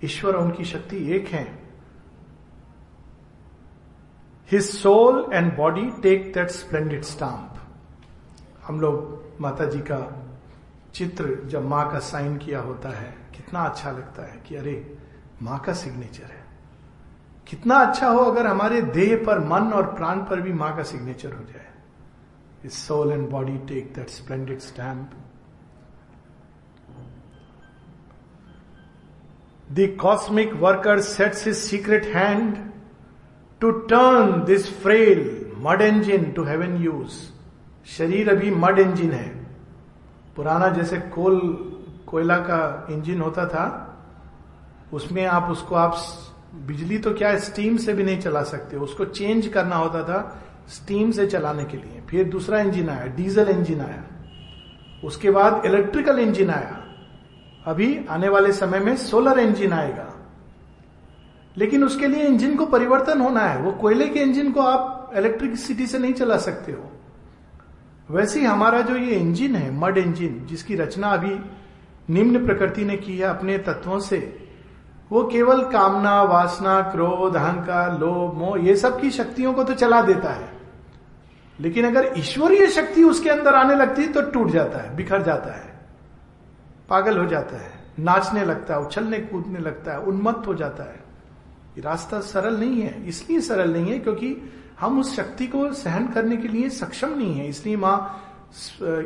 ईश्वर 0.04 0.37
और 0.37 0.45
उनकी 0.45 0.64
शक्ति 0.64 0.97
एक 1.12 1.28
है। 1.28 1.45
His 4.50 4.62
soul 4.62 5.25
and 5.33 5.57
body 5.57 5.90
take 6.02 6.33
that 6.33 6.49
splendid 6.49 7.02
stamp 7.02 7.61
हम 8.66 8.80
लोग 8.80 9.38
माता 9.40 9.64
जी 9.64 9.78
का 9.80 10.00
चित्र 10.95 11.35
जब 11.47 11.64
माँ 11.64 11.90
का 11.92 11.99
साइन 11.99 12.37
किया 12.38 12.61
होता 12.61 12.88
है, 12.88 13.11
कितना 13.37 13.61
अच्छा 13.61 13.90
लगता 13.90 14.23
है 14.23 14.40
कि 14.47 14.57
अरे, 14.57 14.99
माँ 15.42 15.59
का 15.59 15.73
सिग्नेचर 15.73 16.25
है। 16.25 16.45
कितना 17.47 17.75
अच्छा 17.75 18.09
हो 18.09 18.19
अगर 18.19 18.47
हमारे 18.47 18.80
देह 18.83 19.16
पर, 19.26 19.38
मन 19.38 19.73
और 19.73 19.87
प्राण 19.95 20.19
पर 20.21 20.40
भी 20.40 20.52
माँ 20.52 20.76
का 20.76 20.83
सिग्नेचर 20.83 21.33
हो 21.33 21.45
जाए। 21.45 22.69
Soul 22.69 23.12
and 23.12 23.28
body 23.28 23.57
take 23.59 23.92
that 23.95 24.09
splendid 24.09 24.59
stamp 24.59 25.11
the 29.73 29.97
cosmic 30.00 30.53
worker 30.53 31.00
sets 31.00 31.47
his 31.47 31.57
secret 31.57 32.07
hand 32.07 32.57
to 33.61 33.71
turn 33.71 34.45
this 34.45 34.71
frail 34.83 35.21
mud 35.59 35.83
engine 35.83 36.31
to 36.33 36.45
heaven 36.45 36.77
use 36.77 37.19
शरीर 37.87 38.31
अभी 38.31 38.50
मड 38.50 38.79
इंजिन 38.79 39.12
है। 39.12 39.29
पुराना 40.37 40.69
जैसे 40.69 40.97
कोल, 40.97 41.39
कोयला 42.07 42.37
का 42.37 42.87
इंजन 42.91 43.21
होता 43.21 43.47
था, 43.47 43.67
उसमें 44.93 45.25
आप 45.27 45.50
उसको, 45.50 45.75
आप 45.75 45.97
बिजली 46.67 46.99
तो 46.99 47.15
क्या 47.15 47.39
स्टीम 47.39 47.77
से 47.77 47.93
भी 47.93 48.03
नहीं 48.03 48.21
चला 48.21 48.43
सकते, 48.43 48.77
उसको 48.77 49.05
चेंज 49.05 49.47
करना 49.49 49.77
होता 49.77 50.03
था 50.03 50.43
स्टीम 50.69 51.11
से 51.11 51.27
चलाने 51.27 51.65
के 51.65 51.77
लिए। 51.77 52.03
फिर 52.11 52.25
दूसरा 52.25 52.61
इंजन 52.61 52.89
आया 52.89 53.07
डीजल 53.07 53.49
इंजन 53.49 53.81
आया। 53.81 54.05
उसके 55.05 55.31
बाद 55.31 55.62
इलेक्ट्रिकल 55.67 56.19
इंजन 56.19 56.50
आया। 56.50 56.80
अभी 57.67 58.07
आने 58.11 58.29
वाले 58.29 58.52
समय 58.52 58.79
में 58.79 58.97
सोलर 58.97 59.38
इंजन 59.38 59.73
आएगा। 59.73 60.14
लेकिन 61.57 61.85
उसके 61.85 62.07
लिए 62.07 62.25
इंजन 62.25 62.57
को 62.57 62.67
परिवर्तन 62.67 63.21
होना 63.21 63.40
है। 63.40 63.62
वो 63.62 63.73
कोयले 63.73 64.09
के 64.09 64.21
इंजन 64.21 64.52
को 64.52 64.61
आप 64.61 65.11
इलेक्ट्रिसिटी 65.17 65.87
से 65.87 65.99
नहीं 65.99 66.12
चला 66.12 66.37
सकते 66.37 66.73
हो। 66.73 66.93
वैसे 68.11 68.40
ही 68.40 68.47
हमारा 68.47 68.81
जो 68.81 68.97
ये 68.97 69.14
इंजन 69.14 69.57
है 69.57 69.79
मड 69.79 69.99
इंजन 69.99 70.47
जिसकी 70.47 70.76
रचना 70.76 71.09
अभी 71.09 71.40
निम्न 72.11 72.47
प्रकृति 72.47 72.85
ने 72.85 72.97
की 72.97 73.19
है 73.19 73.26
अपने 73.26 73.59
तत्वों 73.59 73.99
से, 73.99 74.49
वो 75.12 75.25
केवल 75.25 75.62
कामना, 75.62 76.23
वासना, 76.23 76.81
क्रोध, 76.81 77.37
अहंकार, 77.37 77.99
लोभ, 77.99 78.38
मोह, 78.38 78.59
ये 78.61 78.76
सब 78.76 79.00
की 79.00 79.11
शक्तियों 79.11 79.52
को 79.52 79.64
तो 79.64 79.75
चला 79.75 80.02
देता 80.02 80.31
है। 80.31 80.49
लेकिन 81.61 81.87
अगर 81.87 82.14
ईश्वरीय 82.17 82.67
शक्ति 82.67 83.05
उसके 83.05 83.31
अंदर 83.31 83.55
आने 83.55 83.75
लगती 83.75 84.02
है 84.02 84.12
तो 84.12 84.23
टूट 84.23 84.49
जाता 84.49 84.79
है, 84.79 84.97
बिखर 84.97 85.23
जाता 85.23 85.52
है। 85.52 85.70
पागल 86.91 87.19
हो 87.19 87.27
जाता 87.27 87.57
है, 87.57 87.73
नाचने 88.01 88.45
लगता 88.45 88.75
है, 88.75 88.81
उछलने 88.81 89.19
कूदने 89.21 89.59
लगता 89.61 89.93
है, 89.93 89.99
उन्मत्त 90.03 90.47
हो 90.47 90.55
जाता 90.55 90.85
है। 90.85 90.99
ये 91.77 91.83
रास्ता 91.83 92.21
सरल 92.23 92.59
नहीं 92.59 92.81
है, 92.83 93.07
इसलिए 93.07 93.41
सरल 93.41 93.73
नहीं 93.73 93.93
है 93.93 93.99
क्योंकि 93.99 94.37
हम 94.81 94.99
उस 95.01 95.15
शक्ति 95.17 95.47
को 95.47 95.73
सहन 95.75 96.07
करने 96.09 96.37
के 96.37 96.49
लिए 96.49 96.69
सक्षम 96.71 97.17
नहीं 97.19 97.35
है। 97.35 97.49
इसलिए 97.49 97.77
माँ 97.77 98.27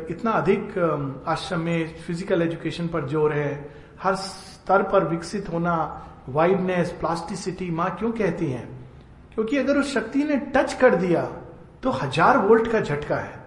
इतना 0.09 0.31
अधिक 0.31 1.23
आश्रम 1.27 1.59
में 1.61 1.95
फ़िज़िकल 1.97 2.41
एजुकेशन 2.41 2.87
पर 2.87 3.07
ज़ोर 3.07 3.33
है, 3.33 3.69
हर 4.01 4.15
स्तर 4.15 4.83
पर 4.83 5.07
विकसित 5.07 5.49
होना 5.49 5.75
वाइडनेस 6.29 6.91
प्लास्टिसिटी 6.99 7.69
माँ 7.71 7.89
क्यों 7.99 8.11
कहती 8.13 8.45
हैं? 8.45 8.67
क्योंकि 9.33 9.57
अगर 9.57 9.77
उस 9.77 9.93
शक्ति 9.93 10.23
ने 10.23 10.37
टच 10.55 10.73
कर 10.73 10.95
दिया 10.97 11.21
तो 11.83 11.91
हज़ार 11.93 12.37
वोल्ट 12.37 12.71
का 12.71 12.79
झटका 12.79 13.15
है। 13.15 13.43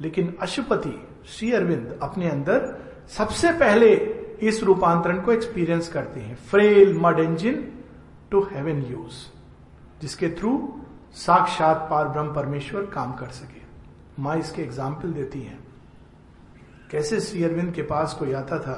लेकिन 0.00 0.34
अशुपति, 0.42 0.94
श्री 1.28 1.52
अरविंद 1.52 1.98
अपने 2.02 2.28
अंदर 2.30 2.85
सबसे 3.08 3.52
पहले 3.52 3.94
इस 4.42 4.62
रूपांतरण 4.62 5.20
को 5.20 5.32
एक्सपीरियंस 5.32 5.88
करते 5.88 6.20
हैं। 6.20 6.34
Frail 6.50 6.96
mud 7.00 7.18
engine 7.18 7.62
to 8.30 8.40
heaven 8.44 8.82
use 8.82 9.24
जिसके 10.00 10.28
थ्रू 10.30 10.52
साक्षात 11.16 11.86
पार 11.90 12.08
ब्रह्म 12.08 12.34
परमेश्वर 12.34 12.86
काम 12.86 13.12
कर 13.12 13.28
सके। 13.30 13.60
माँ 14.22 14.36
इसके 14.36 14.62
एग्ज़ाम्पल 14.62 15.12
देती 15.12 15.40
हैं। 15.40 15.58
कैसे 16.90 17.20
श्री 17.20 17.44
अरविंद 17.44 17.72
के 17.74 17.82
पास 17.82 18.14
कोई 18.18 18.32
आता 18.32 18.58
था, 18.58 18.74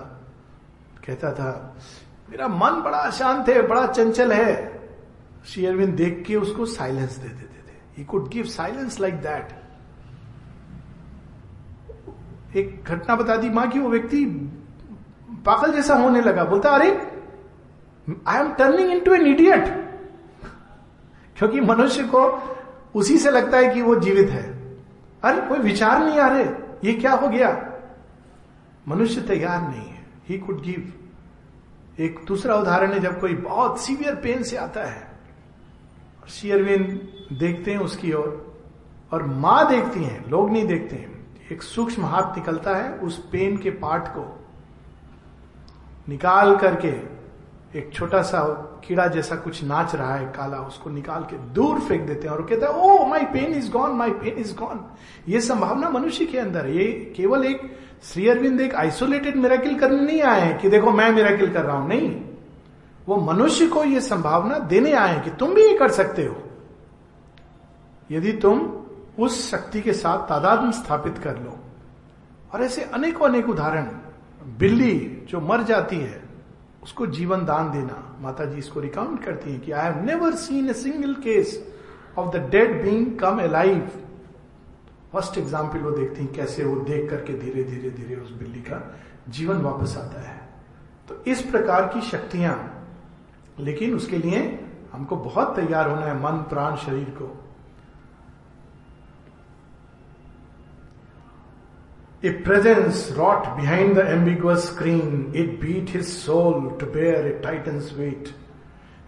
कहता 1.06 1.32
था, 1.32 1.76
मेरा 2.30 2.48
मन 2.48 2.80
बड़ा 2.82 2.98
अशांत 2.98 3.48
है, 3.48 3.66
बड़ा 3.66 3.86
चंचल 3.86 4.32
है। 4.32 4.80
श्री 5.46 5.66
अरविंद 5.66 5.94
देख 5.94 6.22
के 6.26 6.36
उसको 6.36 6.66
साइलेंस 6.66 7.16
दे 7.16 7.28
देते 7.28 7.62
थे। 7.62 7.76
He 7.98 8.04
could 8.04 8.28
give 8.28 8.44
silence 8.46 9.00
like 9.00 9.14
that 9.14 9.52
एक 12.56 12.84
घटना 12.86 13.16
बता 13.16 13.36
दी 13.36 13.50
माँ 13.50 13.68
की 13.68 13.78
वो 13.78 13.88
व्यक्ति 13.90 14.24
पागल 15.46 15.72
जैसा 15.72 15.94
होने 15.94 16.20
लगा। 16.20 16.44
बोलता 16.44 16.70
अरे 16.70 16.90
I 18.26 18.40
am 18.40 18.52
turning 18.54 18.90
into 19.00 19.14
an 19.14 19.26
idiot 19.26 19.66
क्योंकि 21.36 21.60
मनुष्य 21.60 22.02
को 22.04 22.24
उसी 22.94 23.18
से 23.18 23.30
लगता 23.30 23.58
है 23.58 23.74
कि 23.74 23.82
वो 23.82 23.94
जीवित 23.96 24.30
है। 24.30 24.42
अरे 25.24 25.40
कोई 25.48 25.58
विचार 25.58 26.04
नहीं 26.04 26.18
आ 26.18 26.28
रहे। 26.28 26.44
ये 26.84 26.92
क्या 26.94 27.12
हो 27.12 27.28
गया? 27.28 27.50
मनुष्य 28.88 29.20
तैयार 29.20 29.60
नहीं 29.60 29.88
है। 29.88 30.06
ही 30.28 30.38
कुड 30.38 30.62
गिव 30.62 30.92
एक 32.00 32.20
दूसरा 32.26 32.54
उदाहरण 32.56 32.92
है 32.92 33.00
जब 33.00 33.20
कोई 33.20 33.34
बहुत 33.34 33.80
सीवियर 33.80 34.14
पेन 34.14 34.42
से 34.42 34.56
आता 34.56 34.84
है 34.84 35.06
शेयरविंद 36.28 37.38
देखते 37.38 37.70
हैं 37.70 37.78
उसकी 37.78 38.12
ओर 38.12 38.22
और, 38.22 38.58
और 39.12 39.26
माँ 39.26 39.68
देखती 39.68 40.04
हैं 40.04 40.28
लोग 40.30 40.50
नहीं 40.50 40.66
देखते 40.66 40.96
हैं। 40.96 41.17
एक 41.52 41.62
सूक्ष्म 41.62 42.04
हाथ 42.04 42.36
निकलता 42.36 42.74
है, 42.76 42.92
उस 42.92 43.18
पेन 43.32 43.56
के 43.56 43.70
पार्ट 43.70 44.02
को 44.02 44.46
निकाल 46.08 46.56
करके 46.56 47.18
एक 47.78 47.90
छोटा 47.92 48.22
सा 48.22 48.42
कीड़ा 48.84 49.06
जैसा 49.06 49.36
कुछ 49.36 49.64
नाच 49.64 49.94
रहा 49.94 50.14
है, 50.14 50.26
काला, 50.26 50.58
उसको 50.58 50.90
निकाल 50.90 51.22
के 51.22 51.38
दूर 51.38 51.80
फेंक 51.80 52.02
देते 52.02 52.28
हैं 52.28 52.34
और 52.34 52.42
कहते 52.42 52.66
हैं 52.66 52.72
ओ 52.72 53.06
my 53.06 53.24
pain 53.24 53.54
is 53.54 53.70
gone 53.70 53.90
my 53.90 54.10
pain 54.10 54.38
is 54.38 54.54
gone 54.54 54.84
ये 55.28 55.40
संभावना 55.40 55.90
मनुष्य 55.90 56.26
के 56.26 56.38
अंदर 56.38 56.66
ये 56.66 57.14
केवल 57.16 57.44
एक 57.44 57.78
श्री 58.02 58.28
अरविंद 58.28 58.60
एक 58.60 58.74
आइसोलेटेड 58.74 59.36
मेराकिल 59.36 59.78
करने 59.78 60.00
नहीं 60.00 60.22
आए 60.22 60.40
हैं 60.40 60.58
कि 60.58 60.68
देखो 60.68 60.90
मैं 60.90 61.10
मेराकिल 61.10 61.52
कर 61.52 61.64
रहा 61.64 61.76
हूँ। 61.76 61.88
नहीं। 61.88 62.24
वो 63.06 63.16
मनुष्य 63.16 63.66
को 63.66 63.84
यह 63.84 64.00
संभावना 64.00 64.58
देने 64.58 64.92
आए 64.92 65.14
हैं 65.14 65.24
कि 65.24 65.30
तुम 65.30 65.54
भी 65.54 65.62
ये 65.62 65.78
कर 65.78 65.88
सकते 65.88 66.24
हो। 66.24 66.42
यदि 68.10 68.32
तुम 68.32 68.77
उस 69.18 69.50
शक्ति 69.50 69.80
के 69.80 69.92
साथ 69.92 70.28
तादाद 70.28 70.70
स्थापित 70.72 71.18
कर 71.18 71.38
लो। 71.38 71.58
और 72.54 72.62
ऐसे 72.62 72.82
अनेकों 72.82 73.28
अनेक 73.28 73.48
उदाहरण। 73.48 73.84
बिल्ली 74.58 75.26
जो 75.28 75.40
मर 75.40 75.62
जाती 75.62 75.96
है, 75.96 76.22
उसको 76.82 77.06
जीवन 77.06 77.44
दान 77.44 77.70
देना। 77.70 78.18
माता 78.20 78.44
जी 78.44 78.58
इसको 78.58 78.80
रिकाउंट 78.80 79.24
करती 79.24 79.52
है 79.52 79.58
कि 79.58 79.72
I 79.72 79.92
have 79.92 80.04
never 80.04 80.34
seen 80.34 80.68
a 80.70 80.72
single 80.72 81.14
case 81.14 81.74
of 82.18 82.36
the 82.36 82.48
dead 82.50 82.82
being 82.82 83.18
come 83.18 83.40
alive 83.48 83.96
first 85.12 85.38
example 85.38 85.78
वो 85.78 85.90
देखती 85.90 86.24
हैं, 86.24 86.32
कैसे 86.32 86.64
वो 86.64 86.80
देख 86.80 87.10
करके 87.10 87.32
धीरे 87.32 87.64
धीरे 87.64 87.90
धीरे 87.90 88.16
उस 88.16 88.30
बिल्ली 88.30 88.60
का 88.60 88.96
जीवन 89.28 89.56
वापस 89.56 89.96
आता 89.96 90.20
है। 90.20 90.48
तो 91.08 91.24
इस 91.26 91.42
प्रकार 91.42 91.86
की 91.86 92.00
शक्तियाँ। 92.00 92.74
लेकिन 93.60 93.94
उसके 93.94 94.18
लिए 94.18 94.66
हमको 94.92 95.16
बहुत 95.16 95.56
तैयार 95.56 95.90
होना 95.90 96.06
है, 96.06 96.16
मन, 96.22 96.38
प्राण, 96.38 96.76
शरीर 96.76 97.10
को। 97.10 97.47
A 102.20 102.32
presence 102.32 103.12
wrought 103.12 103.56
behind 103.56 103.96
the 103.96 104.02
ambiguous 104.02 104.70
screen, 104.70 105.30
it 105.32 105.60
beat 105.60 105.90
his 105.90 106.12
soul 106.12 106.72
to 106.76 106.84
bear 106.84 107.24
a 107.24 107.40
titan's 107.40 107.94
weight, 107.94 108.32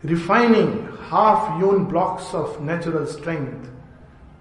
refining 0.05 0.87
half 1.09 1.59
hewn 1.59 1.87
blocks 1.87 2.33
of 2.33 2.61
natural 2.61 3.07
strength. 3.07 3.69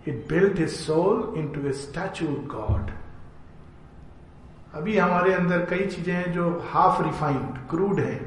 It 0.06 0.28
built 0.28 0.60
his 0.60 0.78
soul 0.78 1.34
into 1.34 1.68
a 1.68 1.74
statue 1.74 2.46
God. 2.48 2.92
अभी 4.76 4.98
हमारे 4.98 5.34
अंदर 5.34 5.66
कई 5.70 5.86
चीज़ें 5.90 6.14
हैं 6.14 6.32
जो 6.34 6.50
half 6.72 7.02
refined 7.04 7.58
crude 7.70 8.00
है 8.00 8.20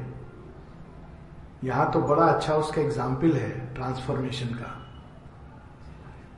यहाँ 1.63 1.91
तो 1.91 2.01
बड़ा 2.01 2.25
अच्छा 2.25 2.55
उसका 2.55 2.81
एग्ज़ाम्पल 2.81 3.31
है 3.37 3.49
ट्रांसफॉर्मेशन 3.75 4.47
का 4.55 4.71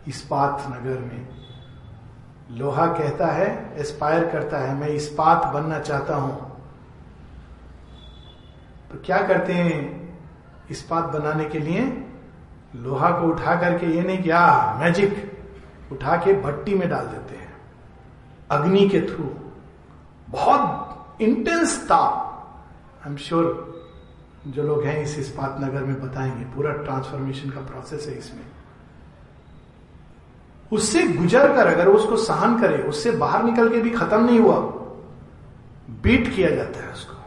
इस्पात 0.07 0.65
नगर 0.71 1.00
में 1.05 1.44
लोहा 2.49 2.85
कहता 2.87 3.27
है 3.27 3.47
एस्पायर 3.79 4.25
करता 4.29 4.57
है, 4.57 4.73
मैं 4.75 4.87
इस्पात 4.89 5.45
बनना 5.53 5.79
चाहता 5.79 6.15
हूँ। 6.15 6.35
तो 8.91 8.99
क्या 9.05 9.21
करते 9.27 9.53
हैं 9.53 9.77
इस्पात 10.71 11.05
बनाने 11.11 11.45
के 11.45 11.59
लिए? 11.59 11.81
लोहा 12.75 13.09
को 13.11 13.27
उठा 13.27 13.55
करके 13.55 13.85
ये 13.87 14.01
नहीं 14.01 14.23
क्या 14.23 14.77
मैजिक 14.79 15.91
उठा 15.91 16.15
के 16.17 16.33
भट्टी 16.41 16.73
में 16.75 16.87
डाल 16.89 17.05
देते 17.07 17.35
हैं, 17.35 17.53
अग्नि 18.51 18.87
के 18.89 19.01
थ्रू। 19.01 19.29
बहुत 20.29 21.21
इंटेंस 21.21 21.77
ताप। 21.89 22.21
आई 23.03 23.11
एम 23.11 23.17
श्योर 23.17 23.73
जो 24.47 24.63
लोग 24.63 24.83
हैं 24.83 25.01
इस 25.01 25.17
इस्पात 25.19 25.57
नगर 25.61 25.83
में 25.83 26.01
बताएँगे, 26.01 26.45
पूरा 26.45 26.71
ट्रांसफॉर्मेशन 26.73 27.49
का 27.49 27.61
प्रोसेस 27.61 28.07
है 28.07 28.17
इसमें। 28.17 28.45
उससे 30.72 31.03
गुजर 31.07 31.55
कर 31.55 31.67
अगर 31.67 31.88
उसको 31.88 32.17
सहन 32.17 32.60
करे, 32.62 32.77
उससे 32.77 33.12
बाहर 33.12 33.43
निकल 33.43 33.69
के 33.69 33.77
भी 33.77 33.89
खत्म 33.89 34.25
नहीं 34.25 34.39
हुआ 34.39 34.55
बीट 36.01 36.36
किया 36.36 36.50
जाता 36.50 36.86
है 36.86 36.93
उसको, 36.93 37.17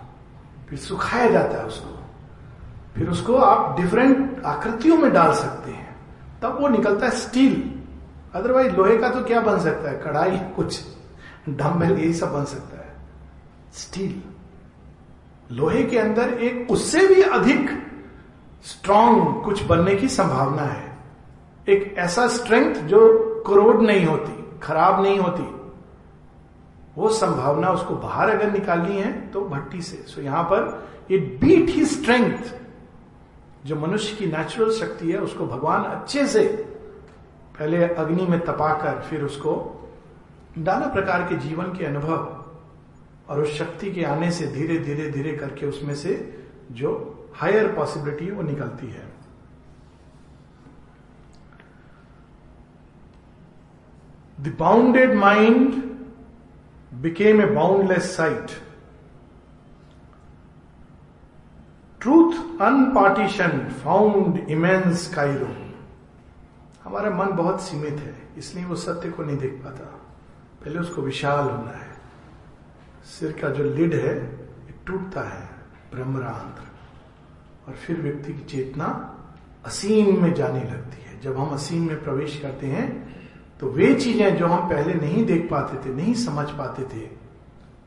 फिर 0.68 0.78
सुखाया 0.78 1.30
जाता 1.30 1.58
है 1.58 1.64
उसको। 1.64 1.94
फिर 2.94 3.10
उसको 3.10 3.34
आप 3.34 3.80
डिफरेंट 3.80 4.42
आकृतियों 4.44 4.98
में 4.98 5.12
डाल 5.12 5.32
सकते 5.32 5.70
हैं। 5.70 5.96
तब 6.42 6.58
वो 6.60 6.68
निकलता 6.68 7.06
है 7.06 7.12
स्टील 7.12 7.74
अदरवाइज़ 8.34 8.72
लोहे 8.72 8.98
का 8.98 9.08
तो 9.08 9.24
क्या 9.24 9.40
बन 9.40 9.58
सकता 9.58 9.90
है? 9.90 9.96
कढ़ाई, 9.96 10.38
कुछ। 10.56 10.80
डम्बेल 11.48 11.92
यही 11.92 12.14
सब 12.14 12.32
बन 12.32 12.44
सकता 12.44 12.78
है। 12.78 12.94
स्टील 13.74 14.22
लोहे 15.56 15.82
के 15.84 15.98
अंदर 15.98 16.28
एक 16.28 16.70
उससे 16.70 17.06
भी 17.06 17.22
अधिक 17.22 17.70
स्ट्रांग 18.64 19.44
कुछ 19.44 19.62
बनने 19.62 19.94
की 19.94 20.08
संभावना 20.08 20.62
है। 20.62 20.87
एक 21.68 21.94
ऐसा 21.98 22.26
स्ट्रेंथ 22.28 22.74
जो 22.88 23.00
क्रोड 23.46 23.82
नहीं 23.82 24.04
होती, 24.06 24.32
खराब 24.62 25.02
नहीं 25.02 25.18
होती, 25.18 25.42
वो 26.96 27.08
संभावना 27.10 27.70
उसको 27.70 27.94
बाहर 27.96 28.30
अगर 28.30 28.50
निकालनी 28.52 28.96
है 28.96 29.10
तो 29.30 29.40
भट्टी 29.48 29.82
से। 29.82 29.96
सो 30.06 30.20
यहाँ 30.20 30.42
पर 30.44 31.14
इट 31.14 31.38
बीट 31.40 31.68
ही 31.70 31.84
स्ट्रेंथ 31.86 32.54
जो 33.66 33.76
मनुष्य 33.76 34.16
की 34.16 34.26
नेचुरल 34.26 34.70
शक्ति 34.72 35.10
है, 35.12 35.18
उसको 35.18 35.46
भगवान 35.46 35.84
अच्छे 35.84 36.26
से 36.26 36.44
पहले 37.58 37.84
अग्नि 37.84 38.26
में 38.26 38.38
तपाकर, 38.40 39.00
फिर 39.00 39.22
उसको 39.24 39.52
नाना 40.58 40.86
प्रकार 40.86 41.22
के 41.22 41.36
जीवन 41.38 41.76
के 41.78 41.84
अनुभव 41.86 42.36
और 43.28 43.42
उस 43.42 43.56
शक्ति 43.58 43.90
के 43.92 44.04
आने 44.04 44.30
से 44.30 44.46
धीरे 44.46 44.78
धीरे 44.78 45.10
धीरे 45.10 45.36
करके 45.36 45.66
उसमें 45.66 45.94
से 45.94 46.14
जो 46.72 46.90
हायर 47.36 47.72
पॉसिबिलिटी 47.72 48.30
वो 48.30 48.42
निकलती 48.42 48.86
है। 48.86 49.06
The 54.42 54.50
bounded 54.50 55.14
mind 55.14 55.98
became 57.02 57.40
a 57.40 57.46
boundless 57.46 58.10
sight. 58.16 58.52
Truth 62.00 62.60
unpartitioned 62.62 63.58
found 63.84 64.38
immense 64.50 65.14
Cairo 65.14 65.46
हमारा 66.84 67.10
मन 67.10 67.32
बहुत 67.36 67.60
सीमित 67.62 67.92
है, 67.92 68.14
इसलिए 68.38 68.64
वो 68.64 68.76
सत्य 68.76 69.10
को 69.10 69.24
नहीं 69.24 69.36
देख 69.36 69.52
पाता। 69.64 69.84
पहले 70.64 70.78
उसको 70.78 71.02
विशाल 71.02 71.44
होना 71.44 71.70
है। 71.70 71.92
सिर 73.04 73.32
का 73.32 73.48
जो 73.48 73.64
लिड 73.64 73.94
है 73.94 74.14
टूटता 74.86 75.20
है, 75.20 75.48
ब्रह्मरांध्र। 75.94 76.62
और 77.68 77.74
फिर 77.74 78.00
व्यक्ति 78.00 78.32
की 78.32 78.44
चेतना 78.44 79.14
असीम 79.66 80.22
में 80.22 80.34
जाने 80.34 80.60
लगती 80.60 81.02
है। 81.02 81.20
जब 81.20 81.36
हम 81.36 81.48
असीम 81.48 81.86
में 81.86 82.02
प्रवेश 82.04 82.40
करते 82.40 82.66
हैं 82.66 83.17
तो 83.60 83.66
वे 83.66 83.94
चीज़ें 83.94 84.36
जो 84.36 84.46
हम 84.46 84.68
पहले 84.68 84.94
नहीं 84.94 85.24
देख 85.26 85.48
पाते 85.50 85.88
थे, 85.88 85.94
नहीं 85.94 86.14
समझ 86.14 86.50
पाते 86.50 86.82
थे, 86.82 87.08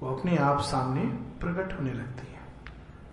वो 0.02 0.16
अपने 0.16 0.38
आप 0.38 0.60
सामने 0.62 1.02
प्रकट 1.40 1.80
होने 1.80 1.94
लगती 1.94 2.34
है। 2.34 2.40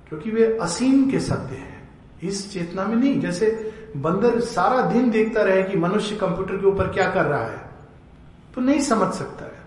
क्योंकि 0.09 0.31
वे 0.31 0.59
असीम 0.62 1.11
के 1.11 1.21
सत्य 1.21 1.57
हैं। 1.57 1.79
इस 2.23 2.53
चेतना 2.53 2.85
में 2.85 2.97
नहीं, 2.97 3.21
जैसे 3.21 3.73
बंदर 3.97 4.40
सारा 4.40 4.81
दिन 4.81 5.11
देखता 5.11 5.42
रहे 5.42 5.62
कि 5.62 5.77
मनुष्य 5.77 6.16
कंप्यूटर 6.16 6.57
के 6.57 6.66
ऊपर 6.66 6.88
क्या 6.88 7.11
कर 7.11 7.25
रहा 7.25 7.44
है 7.44 7.71
तो 8.55 8.61
नहीं 8.61 8.81
समझ 8.81 9.12
सकता 9.14 9.44
है। 9.44 9.59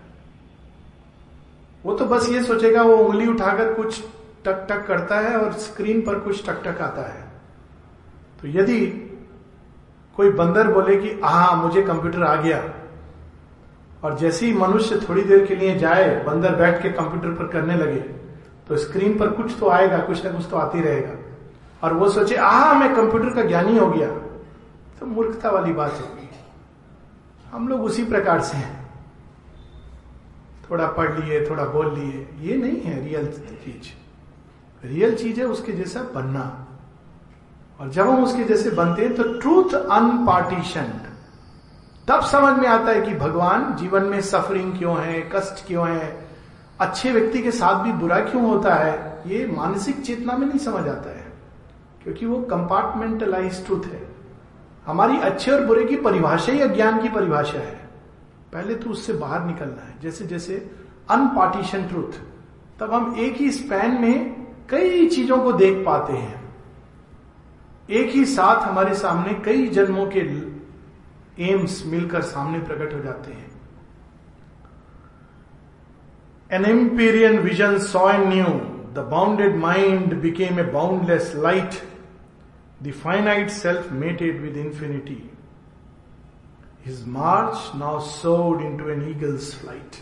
वो 1.84 1.94
तो 1.94 2.04
बस 2.04 2.28
ये 2.28 2.42
सोचेगा, 2.42 2.82
वो 2.82 2.96
उंगली 2.96 3.26
उठाकर 3.26 3.74
कुछ 3.74 4.02
टक 4.44 4.66
टक 4.70 4.86
करता 4.86 5.20
है 5.20 5.36
और 5.36 5.52
स्क्रीन 5.52 6.02
पर 6.02 6.18
कुछ 6.18 6.46
टक 6.46 6.62
टक 6.62 6.80
आता 6.80 7.02
है। 7.02 7.22
तो 8.42 8.48
यदि 8.48 8.86
कोई 10.16 10.30
बंदर 10.30 10.68
बोले 10.68 10.96
कि 10.96 11.20
हा 11.24 11.54
मुझे 11.54 11.82
कंप्यूटर 11.82 12.22
आ 12.22 12.36
गया। 12.36 12.81
और 14.02 14.18
जैसे 14.18 14.46
ही 14.46 14.54
मनुष्य 14.54 15.00
थोड़ी 15.08 15.22
देर 15.22 15.46
के 15.46 15.54
लिए 15.54 15.78
जाए, 15.78 16.24
बंदर 16.24 16.54
बैठ 16.54 16.82
के 16.82 16.88
कंप्यूटर 16.88 17.38
पर 17.38 17.46
करने 17.48 17.76
लगे 17.76 18.00
तो 18.68 18.76
स्क्रीन 18.76 19.18
पर 19.18 19.28
कुछ 19.28 19.52
तो 19.60 19.68
आएगा, 19.68 19.98
कुछ 19.98 20.24
ना 20.24 20.32
कुछ 20.32 20.46
तो 20.50 20.56
आती 20.56 20.80
रहेगा। 20.80 21.14
और 21.82 21.94
वो 21.94 22.08
सोचे 22.08 22.36
आ 22.36 22.72
मैं 22.74 22.94
कंप्यूटर 22.96 23.34
का 23.34 23.42
ज्ञानी 23.42 23.78
हो 23.78 23.90
गया। 23.90 24.08
तो 25.00 25.06
मूर्खता 25.06 25.50
वाली 25.50 25.72
बात 25.72 25.92
होगी 25.92 26.28
हम 27.52 27.68
लोग 27.68 27.82
उसी 27.82 28.04
प्रकार 28.04 28.40
से 28.40 28.56
हैं। 28.56 28.90
थोड़ा 30.70 30.86
पढ़ 30.86 31.18
लिए, 31.18 31.44
थोड़ा 31.50 31.64
बोल 31.64 31.92
लिए, 31.98 32.28
ये 32.40 32.56
नहीं 32.56 32.80
है 32.80 33.04
रियल 33.04 33.26
चीज़। 33.26 33.88
रियल 34.86 35.14
चीज़ 35.14 35.40
है 35.40 35.46
उसके 35.46 35.72
जैसा 35.72 36.02
बनना। 36.14 36.66
और 37.80 37.88
जब 37.88 38.08
हम 38.08 38.24
उसके 38.24 38.44
जैसे 38.44 38.70
बनते 38.70 39.04
हैं 39.04 39.14
तो 39.14 39.22
ट्रूथ 39.22 39.74
अनपार्टीशन 39.74 40.80
तब 42.08 42.22
समझ 42.22 42.58
में 42.58 42.68
आता 42.68 42.92
है 42.92 43.00
कि 43.00 43.14
भगवान 43.14 43.74
जीवन 43.76 44.02
में 44.02 44.20
सफरिंग 44.20 44.72
क्यों 44.78 44.96
है, 44.98 45.20
कष्ट 45.32 45.66
क्यों 45.66 45.88
है? 45.88 46.26
अच्छे 46.80 47.10
व्यक्ति 47.12 47.42
के 47.42 47.50
साथ 47.50 47.82
भी 47.84 47.92
बुरा 47.92 48.18
क्यों 48.20 48.44
होता 48.44 48.74
है? 48.74 49.22
ये 49.26 49.46
मानसिक 49.46 50.00
चेतना 50.00 50.36
में 50.36 50.46
नहीं 50.46 50.58
समझ 50.58 50.88
आता 50.88 51.10
है, 51.10 51.26
क्योंकि 52.04 52.26
वो 52.26 52.40
कंपार्टमेंटलाइज 52.42 53.64
ट्रूथ 53.66 53.84
है। 53.84 54.02
हमारी 54.86 55.18
अच्छे 55.20 55.50
और 55.50 55.64
बुरे 55.66 55.84
की 55.84 55.96
परिभाषा 55.96 56.52
ही 56.52 56.60
अज्ञान 56.60 57.00
की 57.02 57.08
परिभाषा 57.08 57.58
है। 57.58 57.80
पहले 58.52 58.74
तो 58.74 58.90
उससे 58.90 59.12
बाहर 59.12 59.44
निकलना 59.44 59.86
है। 59.86 59.94
जैसे 60.02 60.26
जैसे 60.26 60.56
अनपार्टीशन 61.10 61.84
ट्रूथ 61.84 62.18
तब 62.80 62.92
हम 62.94 63.14
एक 63.18 63.36
ही 63.36 63.50
स्पैन 63.50 64.00
में 64.00 64.46
कई 64.70 65.06
चीज़ों 65.06 65.38
को 65.38 65.52
देख 65.52 65.84
पाते 65.86 66.12
हैं। 66.12 66.42
एक 67.90 68.10
ही 68.10 68.24
साथ 68.24 68.62
हमारे 68.62 68.94
सामने 68.94 69.34
कई 69.34 69.66
जन्मों 69.68 70.06
के 70.06 70.20
एम्स 71.40 71.82
मिलकर 71.86 72.22
सामने 72.22 72.58
प्रकट 72.58 72.94
हो 72.94 73.00
जाते 73.00 73.32
हैं। 73.32 73.50
An 76.50 76.64
empyrean 76.66 77.38
vision 77.38 77.78
saw 77.78 78.08
and 78.10 78.28
knew 78.28 78.44
the 78.94 79.06
bounded 79.10 79.56
mind 79.56 80.14
became 80.22 80.60
a 80.60 80.62
boundless 80.72 81.32
light 81.36 81.82
the 82.82 82.92
finite 83.02 83.50
self 83.50 83.92
mated 83.92 84.40
with 84.42 84.56
infinity 84.56 85.20
his 86.86 87.06
march 87.08 87.70
now 87.76 88.00
soared 88.00 88.62
into 88.78 88.88
an 88.88 89.08
eagle's 89.10 89.54
flight 89.60 89.96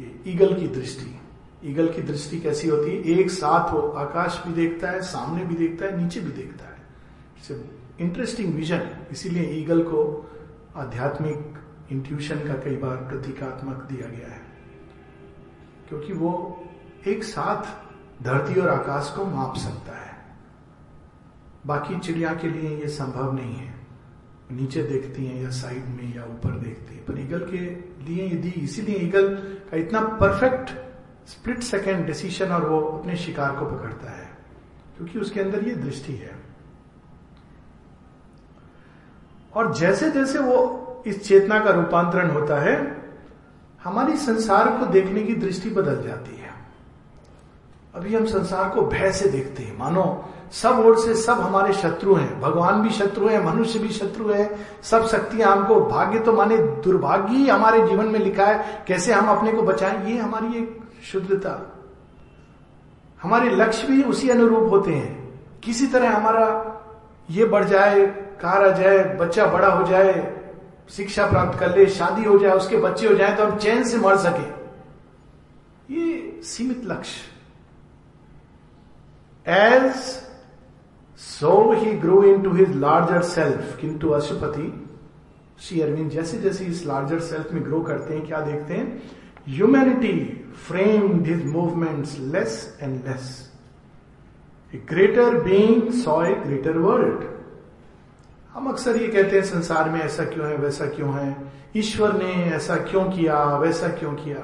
ये 0.00 0.32
ईगल 0.32 0.54
की 0.54 0.68
दृष्टि। 0.68 1.18
ईगल 1.64 1.88
की 1.88 2.02
दृष्टि 2.02 2.38
कैसी 2.40 2.68
होती 2.68 2.90
है? 2.90 3.18
एक 3.18 3.30
साथ 3.30 3.72
वो 3.72 3.80
आकाश 3.98 4.42
भी 4.46 4.52
देखता 4.54 4.90
है, 4.90 5.00
सामने 5.02 5.44
भी 5.44 5.54
देखता 5.54 5.86
है, 5.86 6.02
नीचे 6.02 6.20
भी 6.20 6.32
देखता 6.32 6.64
है। 6.64 6.76
सिर्फ़ 7.48 7.71
इंटरेस्टिंग 8.00 8.54
विजन 8.54 8.88
इसीलिए 9.10 9.48
ईगल 9.50 9.82
को 9.82 10.30
आध्यात्मिक 10.76 11.58
इंट्यूशन 11.92 12.36
का 12.36 12.54
कई 12.54 12.76
बार 12.76 12.96
प्रतीकात्मक 12.96 13.82
दिया 13.82 14.08
गया 14.08 14.28
है। 14.28 14.40
क्योंकि 15.88 16.12
वो 16.12 16.64
एक 17.06 17.24
साथ 17.24 18.24
धरती 18.24 18.60
और 18.60 18.68
आकाश 18.68 19.12
को 19.16 19.24
माप 19.24 19.56
सकता 19.56 19.98
है। 19.98 20.16
बाकी 21.66 21.98
चिड़िया 21.98 22.34
के 22.34 22.48
लिए 22.48 22.76
ये 22.78 22.88
संभव 22.88 23.32
नहीं 23.32 23.54
है। 23.54 23.74
नीचे 24.50 24.82
देखती 24.82 25.26
हैं 25.26 25.42
या 25.42 25.50
साइड 25.50 25.86
में 25.86 26.16
या 26.16 26.24
ऊपर 26.24 26.58
देखती 26.58 26.94
है। 26.94 27.04
पर 27.04 27.20
ईगल 27.20 27.46
के 27.50 27.58
लिए 28.04 28.26
यदि 28.26 28.48
इसीलिए 28.48 28.96
ईगल 28.96 29.28
का 29.70 29.76
इतना 29.76 30.00
परफेक्ट 30.00 30.70
स्प्लिट 31.28 31.58
सेकेंड 31.58 32.06
डिसीशन 32.06 32.48
और 32.48 32.68
वो 32.68 32.80
अपने 32.80 33.16
शिकार 33.16 33.56
को 33.56 33.66
पकड़ता 33.66 34.10
है, 34.10 34.28
क्योंकि 34.96 35.18
उसके 35.18 35.40
अंदर 35.40 35.68
ये 35.68 35.74
दृष्टि 35.74 36.12
है। 36.12 36.41
और 39.56 39.74
जैसे 39.74 40.10
जैसे 40.10 40.38
वो 40.38 40.78
इस 41.06 41.28
चेतना 41.28 41.58
का 41.58 41.70
रूपांतरण 41.70 42.30
होता 42.30 42.60
है, 42.60 43.02
हमारी 43.84 44.16
संसार 44.16 44.68
को 44.68 44.86
देखने 44.86 45.22
की 45.22 45.34
दृष्टि 45.34 45.70
बदल 45.70 46.02
जाती 46.02 46.36
है। 46.36 46.52
अभी 47.94 48.16
हम 48.16 48.24
संसार 48.24 48.68
को 48.68 48.82
भय 48.82 49.12
से 49.12 49.28
देखते 49.28 49.62
हैं। 49.62 49.78
मानो, 49.78 50.24
सब 50.52 50.78
ओर 50.78 50.98
से 50.98 51.14
सब 51.14 51.32
हमारे 51.32 51.72
शत्रु 51.72 52.14
हैं। 52.14 52.40
भगवान 52.40 52.82
भी 52.82 52.90
शत्रु 52.90 53.28
है, 53.28 53.46
मनुष्य 53.46 53.78
भी 53.78 53.88
शत्रु 53.88 54.32
है। 54.32 54.58
सब 54.82 55.06
शक्तियाँ 55.06 55.56
हमको, 55.56 55.80
भाग्य 55.80 56.18
तो 56.18 56.32
माने 56.32 56.56
दुर्भाग्य 56.58 57.36
ही 57.36 57.48
हमारे 57.48 57.86
जीवन 57.86 58.06
में 58.06 58.20
लिखा 58.20 58.46
है, 58.46 58.84
कैसे 58.86 59.12
हम 59.12 59.36
अपने 59.36 59.52
को 59.52 59.62
बचाएँ? 59.62 60.10
ये 60.10 60.18
हमारी 60.18 60.58
एक 60.58 60.80
शुद्धता। 61.12 61.76
हमारे 63.22 63.50
लक्ष्य 63.50 63.86
भी 63.86 64.02
उसी 64.02 64.28
अनुरूप 64.28 64.70
होते 64.70 64.90
हैं। 64.90 65.40
किसी 65.62 65.86
तरह 65.86 66.16
हमारा 66.16 66.68
ये 67.30 67.44
बढ़ 67.44 67.64
जाए 67.64 68.31
कार 68.42 68.64
आ 68.64 68.72
जाए, 68.76 68.98
बच्चा 69.18 69.46
बड़ा 69.46 69.68
हो 69.68 69.86
जाए, 69.86 70.12
शिक्षा 70.90 71.26
प्राप्त 71.26 71.58
कर 71.58 71.76
ले, 71.76 71.86
शादी 71.88 72.24
हो 72.24 72.38
जाए, 72.38 72.52
उसके 72.52 72.76
बच्चे 72.78 73.06
हो 73.06 73.14
जाए 73.14 73.36
तो 73.36 73.46
हम 73.46 73.58
चैन 73.58 73.84
से 73.84 73.98
मर 73.98 74.16
सके। 74.18 75.94
ये 75.94 76.40
सीमित 76.44 76.84
लक्ष्य। 76.86 77.30
As 79.46 79.94
so 81.20 81.72
he 81.72 81.92
grow 81.98 82.22
into 82.42 82.52
his 82.54 82.76
larger 82.76 83.22
self 83.22 83.76
किंतु 83.80 84.08
अशुपति, 84.10 84.72
श्री 85.60 85.80
अरविंद 85.80 86.10
जैसे 86.10 86.38
जैसे 86.38 86.64
इस 86.64 86.86
लार्जर 86.86 87.18
सेल्फ 87.20 87.52
में 87.52 87.64
ग्रो 87.64 87.80
करते 87.82 88.14
हैं, 88.14 88.26
क्या 88.26 88.40
देखते 88.40 88.74
हैं? 88.74 89.02
Humanity 89.48 90.18
framed 90.66 91.26
his 91.26 91.44
movements 91.46 92.18
less 92.32 92.78
and 92.82 93.08
less 93.08 93.50
a 94.72 94.78
greater 94.88 95.42
being 95.42 95.90
saw 95.94 96.22
a 96.24 96.34
greater 96.36 96.78
world 96.78 97.30
हम 98.52 98.66
अक्सर 98.66 98.96
ये 98.96 99.08
कहते 99.08 99.36
हैं, 99.36 99.44
संसार 99.44 99.90
में 99.90 100.00
ऐसा 100.00 100.24
क्यों 100.24 100.48
है, 100.48 100.56
वैसा 100.56 100.86
क्यों 100.86 101.14
है? 101.14 101.36
ईश्वर 101.76 102.12
ने 102.12 102.32
ऐसा 102.32 102.76
क्यों 102.76 103.04
किया, 103.04 103.56
वैसा 103.56 103.88
क्यों 103.88 104.12
किया? 104.12 104.38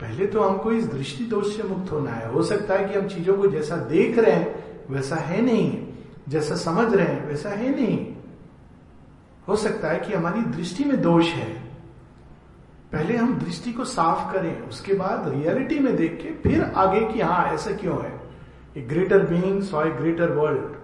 पहले 0.00 0.26
तो 0.26 0.40
हमको 0.42 0.72
इस 0.72 0.86
दृष्टि 0.86 1.24
दोष 1.24 1.56
से 1.56 1.62
मुक्त 1.62 1.92
होना 1.92 2.10
है। 2.10 2.32
हो 2.32 2.42
सकता 2.42 2.74
है 2.74 2.88
कि 2.88 2.98
हम 2.98 3.08
चीज़ों 3.08 3.36
को 3.36 3.46
जैसा 3.46 3.76
देख 3.76 4.18
रहे 4.18 4.32
हैं, 4.32 4.64
वैसा 4.90 5.16
है 5.16 5.42
नहीं। 5.42 5.86
जैसा 6.28 6.54
समझ 6.54 6.94
रहे 6.94 7.06
हैं, 7.06 7.28
वैसा 7.28 7.48
है 7.48 7.74
नहीं। 7.74 8.14
हो 9.48 9.56
सकता 9.56 9.88
है 9.88 9.98
कि 9.98 10.12
हमारी 10.12 10.40
दृष्टि 10.40 10.84
में 10.84 11.02
दोष 11.02 11.26
है। 11.26 11.60
पहले 12.92 13.16
हम 13.16 13.38
दृष्टि 13.38 13.72
को 13.72 13.84
साफ़ 13.84 14.32
करें, 14.32 14.62
उसके 14.68 14.94
बाद 14.94 15.28
रियलिटी 15.28 15.78
में 15.78 15.96
देख 15.96 16.18
के 16.22 16.48
फिर 16.48 16.62
आगे 16.62 17.12
कि 17.12 17.20
हाँ 17.20 17.46
ऐसा 17.46 17.70
क्यों 17.70 18.02
है? 18.02 18.20
A 18.76 18.80
greater 18.80 19.18
being 19.18 19.62
saw 19.62 19.84
a 19.84 19.90
greater 19.90 20.32
world 20.32 20.79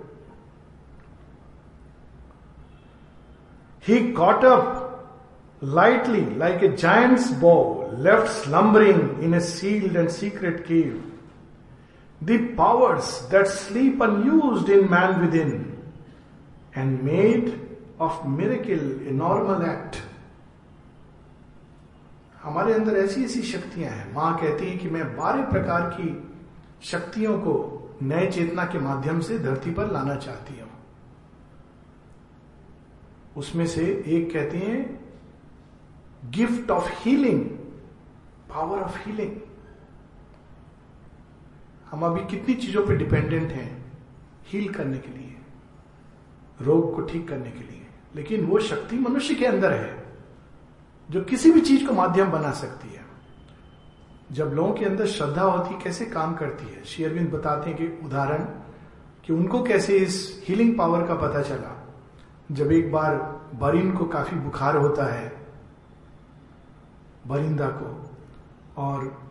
He 3.87 4.13
caught 4.13 4.45
up 4.45 5.19
lightly 5.61 6.25
like 6.43 6.63
a 6.63 6.77
giant's 6.77 7.31
bow 7.31 7.89
left 7.97 8.29
slumbering 8.43 9.23
in 9.23 9.35
a 9.35 9.41
sealed 9.41 9.95
and 9.95 10.11
secret 10.11 10.67
cave. 10.67 11.01
The 12.23 12.39
powers 12.55 13.23
that 13.31 13.47
sleep 13.47 14.01
unused 14.01 14.69
in 14.69 14.91
man 14.91 15.21
within 15.21 15.53
and 16.75 17.03
made 17.05 17.61
of 18.01 18.29
miracle 18.29 18.85
a 19.09 19.13
normal 19.13 19.63
act. 19.63 20.03
हमारे 22.43 22.73
अंदर 22.75 22.97
ऐसी 22.97 23.25
ऐसी 23.25 23.43
शक्तियाँ 23.43 23.91
हैं 23.91 24.13
माँ 24.15 24.37
कहती 24.41 24.67
है 24.71 24.77
कि 24.79 24.89
मैं 24.91 25.05
बारह 25.17 25.51
प्रकार 25.51 25.89
की 25.95 26.11
शक्तियों 26.91 27.39
को 27.47 27.55
नए 28.03 28.27
चेतना 28.31 28.65
के 28.73 28.79
माध्यम 28.79 29.21
से 29.29 29.39
धरती 29.47 29.71
पर 29.75 29.91
लाना 29.93 30.15
चाहती 30.27 30.59
हूँ 30.59 30.66
उसमें 33.37 33.67
से 33.67 34.05
एक 34.07 34.33
कहते 34.33 34.59
हैं 34.59 35.01
gift 36.31 36.71
of 36.71 36.91
healing 36.93 37.45
power 38.51 38.79
of 38.79 39.09
healing 39.09 39.33
हम 41.91 42.03
अभी 42.03 42.21
कितनी 42.21 42.55
चीज़ों 42.55 42.87
पे 42.87 42.97
डिपेंडेंट 42.97 43.51
हैं 43.51 43.93
हील 44.47 44.69
करने 44.69 44.99
के 44.99 45.19
लिए, 45.19 45.37
रोग 46.61 46.95
को 46.95 47.03
ठीक 47.03 47.29
करने 47.29 47.51
के 47.51 47.61
लिए। 47.61 47.87
लेकिन 48.17 48.47
वो 48.47 48.59
शक्ति 48.59 48.97
मनुष्य 48.99 49.35
के 49.35 49.47
अंदर 49.47 49.73
है, 49.73 50.05
जो 51.11 51.21
किसी 51.21 51.53
भी 51.53 51.61
चीज़ 51.61 51.87
को 51.87 51.95
माध्यम 51.95 52.31
बना 52.31 52.51
सकती 52.51 52.89
है। 52.89 53.05
जब 54.33 54.45
लोगों 54.45 54.75
के 54.75 54.85
अंदर 54.85 55.07
श्रद्धा 55.07 55.43
होती, 55.43 55.85
कैसे 55.85 56.07
काम 56.07 56.35
करती 56.35 56.75
है? 56.75 56.85
शेयरविंद 56.85 57.31
बताते 57.31 57.71
हैं 57.71 57.79
कि 57.79 58.07
उदाहरण, 58.07 58.45
कि 59.25 59.33
उनको 59.33 59.63
कैसे 59.63 59.99
इस 59.99 60.45
हीलिंग 60.49 60.79
पावर 60.79 61.07
का 61.07 61.15
पता 61.15 61.43
चला। 61.43 61.76
जब 62.51 62.73
एक 62.73 62.91
बार 62.93 63.15
बरिन 63.55 63.91
को 63.93 64.05
काफ़ी 64.07 64.37
बुखार 64.37 64.77
होता 64.77 65.07
है, 65.07 65.33
बरिंदा 67.27 67.69
को, 67.71 67.87
और 68.77 69.25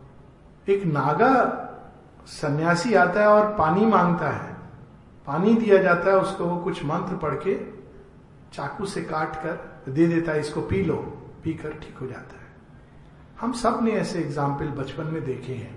एक 0.67 0.83
नागा 0.85 1.61
सन्यासी 2.27 2.93
आता 2.93 3.21
है 3.21 3.27
और 3.27 3.53
पानी 3.55 3.85
माँगता 3.85 4.29
है। 4.29 4.53
पानी 5.27 5.53
दिया 5.55 5.81
जाता 5.83 6.09
है, 6.09 6.17
उसको 6.17 6.45
वो 6.45 6.57
कुछ 6.57 6.83
मंत्र 6.85 7.15
पढ़ 7.17 7.35
के 7.37 7.55
चाकू 8.53 8.85
से 8.85 9.01
काट 9.03 9.35
कर 9.35 9.91
दे 9.91 10.07
देता 10.07 10.31
है, 10.31 10.39
इसको 10.39 10.61
पी 10.61 10.83
लो 10.83 10.95
पी 11.43 11.53
कर 11.53 11.71
ठीक 11.81 11.97
हो 11.97 12.07
जाता 12.07 12.35
है। 12.35 12.43
हम 13.41 13.53
सबने 13.53 13.91
ऐसे 13.91 14.19
एग्ज़ाम्पल 14.19 14.67
बचपन 14.73 15.07
में 15.07 15.23
देखे 15.25 15.53
हैं। 15.53 15.75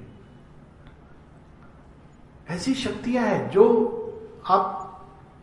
ऐसी 2.48 2.74
शक्तियाँ 2.74 3.24
हैं 3.24 3.48
जो 3.50 3.64
आप 4.46 4.84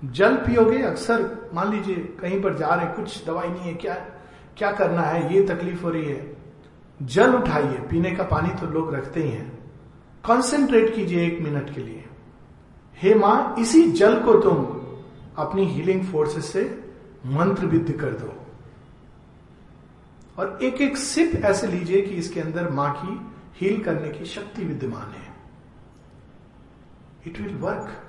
जल 0.03 0.35
पियोगे 0.35 0.81
अक्सर, 0.81 1.49
मान 1.53 1.71
लीजिए, 1.71 1.95
कहीं 1.95 2.41
पर 2.41 2.53
जा 2.53 2.67
रहे, 2.67 2.87
कुछ 2.87 3.25
दवाई 3.25 3.47
नहीं 3.47 3.61
है, 3.61 3.73
क्या 3.73 3.93
क्या 4.57 4.71
करना 4.71 5.01
है, 5.01 5.33
ये 5.33 5.47
तकलीफ़ 5.47 5.83
हो 5.83 5.89
रही 5.89 6.05
है। 6.05 6.37
जल 7.01 7.33
उठाइए, 7.33 7.77
पीने 7.77 8.11
का 8.11 8.23
पानी 8.23 8.49
तो 8.49 8.67
लोग 8.67 8.95
रखते 8.95 9.23
ही 9.23 9.29
हैं। 9.29 9.51
कंसेंट्रेट 10.25 10.95
कीजिए 10.95 11.27
एक 11.27 11.39
मिनट 11.41 11.75
के 11.75 11.81
लिए। 11.81 12.05
हे 12.97 13.15
माँ, 13.15 13.55
इसी 13.59 13.91
जल 13.91 14.23
को 14.23 14.33
तुम 14.33 14.55
अपनी 15.43 15.65
हीलिंग 15.65 16.05
फोर्सेस 16.05 16.45
से 16.45 16.91
मंत्र 17.25 17.65
विद्ध 17.65 17.91
कर 17.91 18.09
दो। 18.09 18.47
और 20.39 20.59
एक 20.61 20.81
एक 20.81 20.97
सिप 20.97 21.41
ऐसे 21.45 21.67
लीजिए 21.67 22.01
कि 22.01 22.15
इसके 22.15 22.39
अंदर 22.39 22.69
माँ 22.69 23.01
की 23.01 23.31
हील 23.55 23.83
करने 23.83 24.09
की 24.09 24.25
शक्ति 24.25 24.65
विद्यमान 24.65 25.09
है। 25.09 25.33
इट 27.27 27.39
विल 27.39 27.55
वर्क 27.55 28.04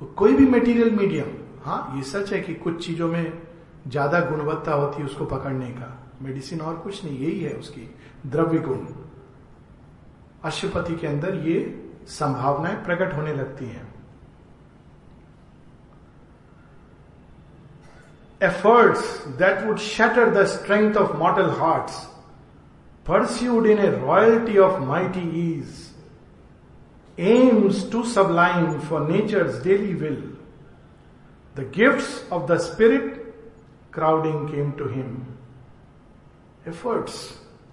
कोई 0.00 0.34
भी 0.34 0.46
मटेरियल 0.46 0.90
मीडियम 0.96 1.26
हाँ 1.64 1.92
ये 1.96 2.02
सच 2.02 2.32
है 2.32 2.40
कि 2.40 2.54
कुछ 2.54 2.84
चीज़ों 2.86 3.08
में 3.08 3.32
ज़्यादा 3.88 4.20
गुणवत्ता 4.20 4.72
होती 4.72 5.02
है 5.02 5.06
उसको 5.06 5.24
पकड़ने 5.24 5.68
का। 5.68 5.92
मेडिसिन 6.22 6.60
और 6.60 6.76
कुछ 6.76 7.04
नहीं, 7.04 7.18
यही 7.18 7.40
है 7.40 7.52
उसकी 7.52 7.88
द्रव्य 8.26 8.58
गुण। 8.58 8.86
अशुपति 10.44 10.96
के 10.96 11.06
अंदर 11.06 11.34
ये 11.48 11.58
संभावनाएँ 12.08 12.76
प्रकट 12.84 13.14
होने 13.16 13.32
लगती 13.34 13.64
हैं। 13.66 13.86
Efforts 18.40 19.26
that 19.38 19.64
would 19.66 19.78
shatter 19.78 20.30
the 20.34 20.44
strength 20.46 20.96
of 20.96 21.16
mortal 21.18 21.50
hearts 21.60 22.04
pursued 23.06 23.66
in 23.66 23.78
a 23.78 23.90
royalty 23.90 24.58
of 24.58 24.80
mighty 24.80 25.28
ease 25.42 25.85
aims 27.18 27.84
too 27.84 28.04
sublime 28.04 28.80
for 28.80 29.08
nature's 29.08 29.62
daily 29.62 29.94
will. 29.94 30.22
The 31.54 31.64
gifts 31.64 32.24
of 32.30 32.46
the 32.46 32.58
Spirit 32.58 33.34
crowding 33.90 34.48
came 34.48 34.72
to 34.72 34.88
him. 34.88 35.36
Efforts 36.66 37.16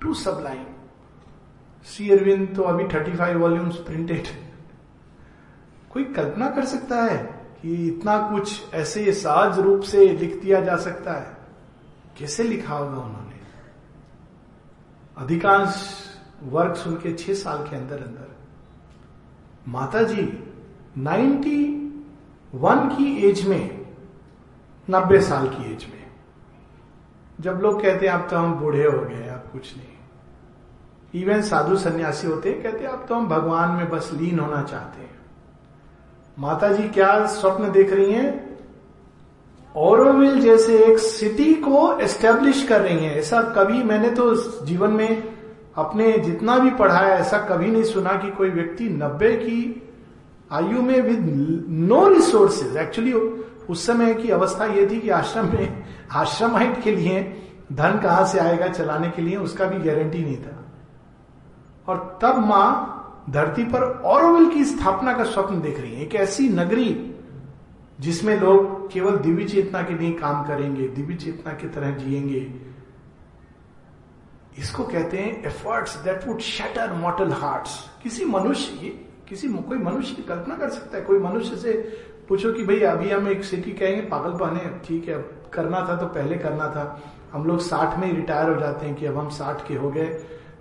too 0.02 0.14
sublime 0.14 0.66
सी 1.84 2.10
अरविंद 2.10 2.56
तो 2.56 2.62
अभी 2.62 2.84
thirty 2.84 3.12
five 3.12 3.40
volumes 3.40 3.76
printed 3.76 4.28
कोई 5.90 6.04
कल्पना 6.04 6.50
कर 6.50 6.66
सकता 6.66 7.04
है 7.04 7.46
कि 7.62 7.88
इतना 7.88 8.30
कुछ 8.30 8.74
ऐसे 8.74 9.14
साज 9.14 9.60
रूप 9.60 9.82
से 9.82 10.10
लिख 10.10 10.42
दिया 10.42 10.62
जा 10.62 10.76
सकता 10.76 11.14
है? 11.14 11.38
कैसे 12.18 12.44
लिखा 12.44 12.74
होगा 12.74 12.98
उन्होंने? 12.98 13.40
अधिकांश 15.18 16.04
वर्क 16.44 16.88
उनके 16.88 17.14
छह 17.14 17.34
साल 17.34 17.68
के 17.70 17.76
अंदर 17.76 17.98
अंदर 17.98 18.33
माता 19.67 20.02
जी 20.04 20.21
नाइन्टी 20.97 21.62
वन 22.54 22.88
की 22.88 23.15
एज 23.28 23.45
में, 23.47 23.86
नब्बे 24.88 25.21
साल 25.21 25.47
की 25.47 25.71
एज 25.73 25.86
में। 25.86 26.02
जब 27.41 27.60
लोग 27.63 27.82
कहते 27.82 28.08
हैं 28.08 28.13
अब 28.13 28.28
तो 28.30 28.38
हम 28.38 28.54
बूढ़े 28.54 28.84
हो 28.84 29.02
गए 29.02 29.28
अब 29.28 29.49
कुछ 29.54 29.76
नहीं। 29.78 31.21
इवन 31.21 31.41
साधु 31.41 31.78
सन्यासी 31.78 32.28
होते 32.28 32.49
हैं, 32.49 32.62
कहते 32.63 32.84
हैं 32.84 32.91
अब 32.91 33.06
तो 33.10 33.15
हम 33.15 33.28
भगवान 33.28 33.71
में 33.71 33.89
बस 33.89 34.12
लीन 34.13 34.39
होना 34.39 34.62
चाहते 34.63 35.02
हैं। 35.02 35.12
माता 36.38 36.71
जी 36.73 36.88
क्या 36.89 37.26
स्वप्न 37.26 37.71
देख 37.71 37.93
रही 37.93 38.12
हैं? 38.12 38.58
ओरोविल 39.76 40.39
जैसे 40.41 40.78
एक 40.86 40.97
सिटी 40.97 41.54
को 41.54 41.99
एस्टेब्लिश 41.99 42.67
कर 42.67 42.82
रही 42.82 43.06
हैं। 43.06 43.15
ऐसा 43.15 43.41
कभी 43.56 43.84
मैंने 43.84 44.10
तो 44.10 44.34
जीवन 44.65 44.91
में 44.91 45.34
अपने 45.76 46.12
जितना 46.18 46.58
भी 46.60 46.72
पढ़ा 46.72 46.98
है, 46.98 47.20
ऐसा 47.20 47.38
कभी 47.38 47.68
नहीं 47.68 47.84
सुना 47.84 48.14
कि 48.14 48.32
कोई 48.32 48.50
व्यक्ति 48.50 48.90
नब्बे 48.90 49.32
की 49.36 49.90
आयु 50.52 50.82
में 50.82 51.02
विद 51.02 51.66
नो 51.70 52.08
रिसोर्सेज 52.08 52.78
एक्चुअली 52.78 53.14
उस 53.14 53.86
समय 53.88 54.14
की 54.14 54.30
अवस्था 54.30 54.66
यह 54.66 54.90
थी 54.92 55.00
कि 55.00 55.10
आश्रम 55.10 55.46
में 55.46 55.84
आश्रमाइट 56.12 56.82
के 56.84 56.92
लिए 56.92 57.22
धन 57.74 58.00
कहाँ 58.00 58.26
से 58.26 58.40
आएगा 58.40 58.68
चलाने 58.68 59.10
के 59.10 59.22
लिए, 59.22 59.36
उसका 59.36 59.66
भी 59.66 59.80
गारंटी 59.80 60.20
नहीं 60.20 60.38
था। 60.38 60.66
और 61.88 62.20
तब 62.22 62.38
माँ 62.38 63.00
धरती 63.30 63.64
पर 63.64 63.82
औरविल 64.06 64.50
की 64.50 64.66
स्थापना 64.66 65.14
का 65.14 65.24
स्वप्न 65.24 65.62
देख 65.62 65.80
रही 65.80 65.96
है। 65.96 66.02
एक 66.02 66.16
ऐसी 66.16 66.50
नगरी 66.50 67.16
जिसमें 68.00 68.40
लोग 68.42 68.92
केवल 68.92 69.18
दिव्य 69.18 69.44
चेतना 69.44 69.82
के 69.82 69.94
लिए 69.94 70.12
काम 70.12 70.44
करेंगे, 70.44 70.88
दिव्य 70.88 71.16
चेतना 71.16 71.54
की 71.54 71.68
तरह 71.68 71.92
जिएँगे 71.92 72.73
इसको 74.60 74.84
कहते 74.84 75.18
हैं 75.18 75.44
efforts 75.44 75.96
that 75.98 76.28
would 76.28 76.39
shatter 76.42 76.94
mortal 76.94 77.32
hearts 77.34 77.78
किसी 78.04 78.26
मनुष्य 78.26 78.98
किसी 79.30 79.48
कोई 79.50 79.78
मनुष्य 79.78 80.16
की 80.16 80.22
कल्पना 80.22 80.56
कर 80.58 80.70
सकता 80.70 80.98
है। 80.98 81.04
कोई 81.04 81.20
मनुष्य 81.20 81.56
से 81.58 81.72
पूछो 82.30 82.52
कि 82.54 82.63
भाई 82.63 82.80
अभी 82.80 83.10
हम 83.10 83.28
एक 83.28 83.44
सिटी 83.44 83.72
कहेंगे, 83.72 84.02
पागल 84.02 84.38
पाने 84.38 84.60
ठीक 84.86 85.08
है 85.10 85.16
करना 85.54 85.80
था 85.80 85.96
तो 85.96 86.06
पहले 86.08 86.38
करना 86.38 86.68
था। 86.70 87.02
हम 87.34 87.46
लोग 87.46 87.60
साठ 87.60 87.98
में 88.00 88.08
ही 88.08 88.13
रिटायर 88.13 88.50
हो 88.50 88.60
जाते 88.60 88.86
हैं 88.86 88.96
कि 88.96 89.06
अब 89.06 89.18
हम 89.18 89.30
साठ 89.30 89.68
के 89.68 89.76
हो 89.76 89.89
गए, 89.92 90.08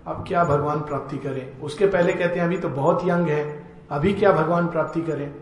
अब 0.07 0.24
क्या 0.28 0.44
भगवान 0.44 0.81
प्राप्ति 0.81 1.16
करें? 1.18 1.61
उसके 1.61 1.87
पहले 1.87 2.12
कहते 2.12 2.38
हैं, 2.38 2.46
अभी 2.46 2.59
तो 2.59 2.68
बहुत 2.68 3.05
यंग 3.05 3.28
है, 3.28 3.44
अभी 3.90 4.12
क्या 4.12 4.33
भगवान 4.33 4.66
प्राप्ति 4.66 5.00
करें? 5.00 5.35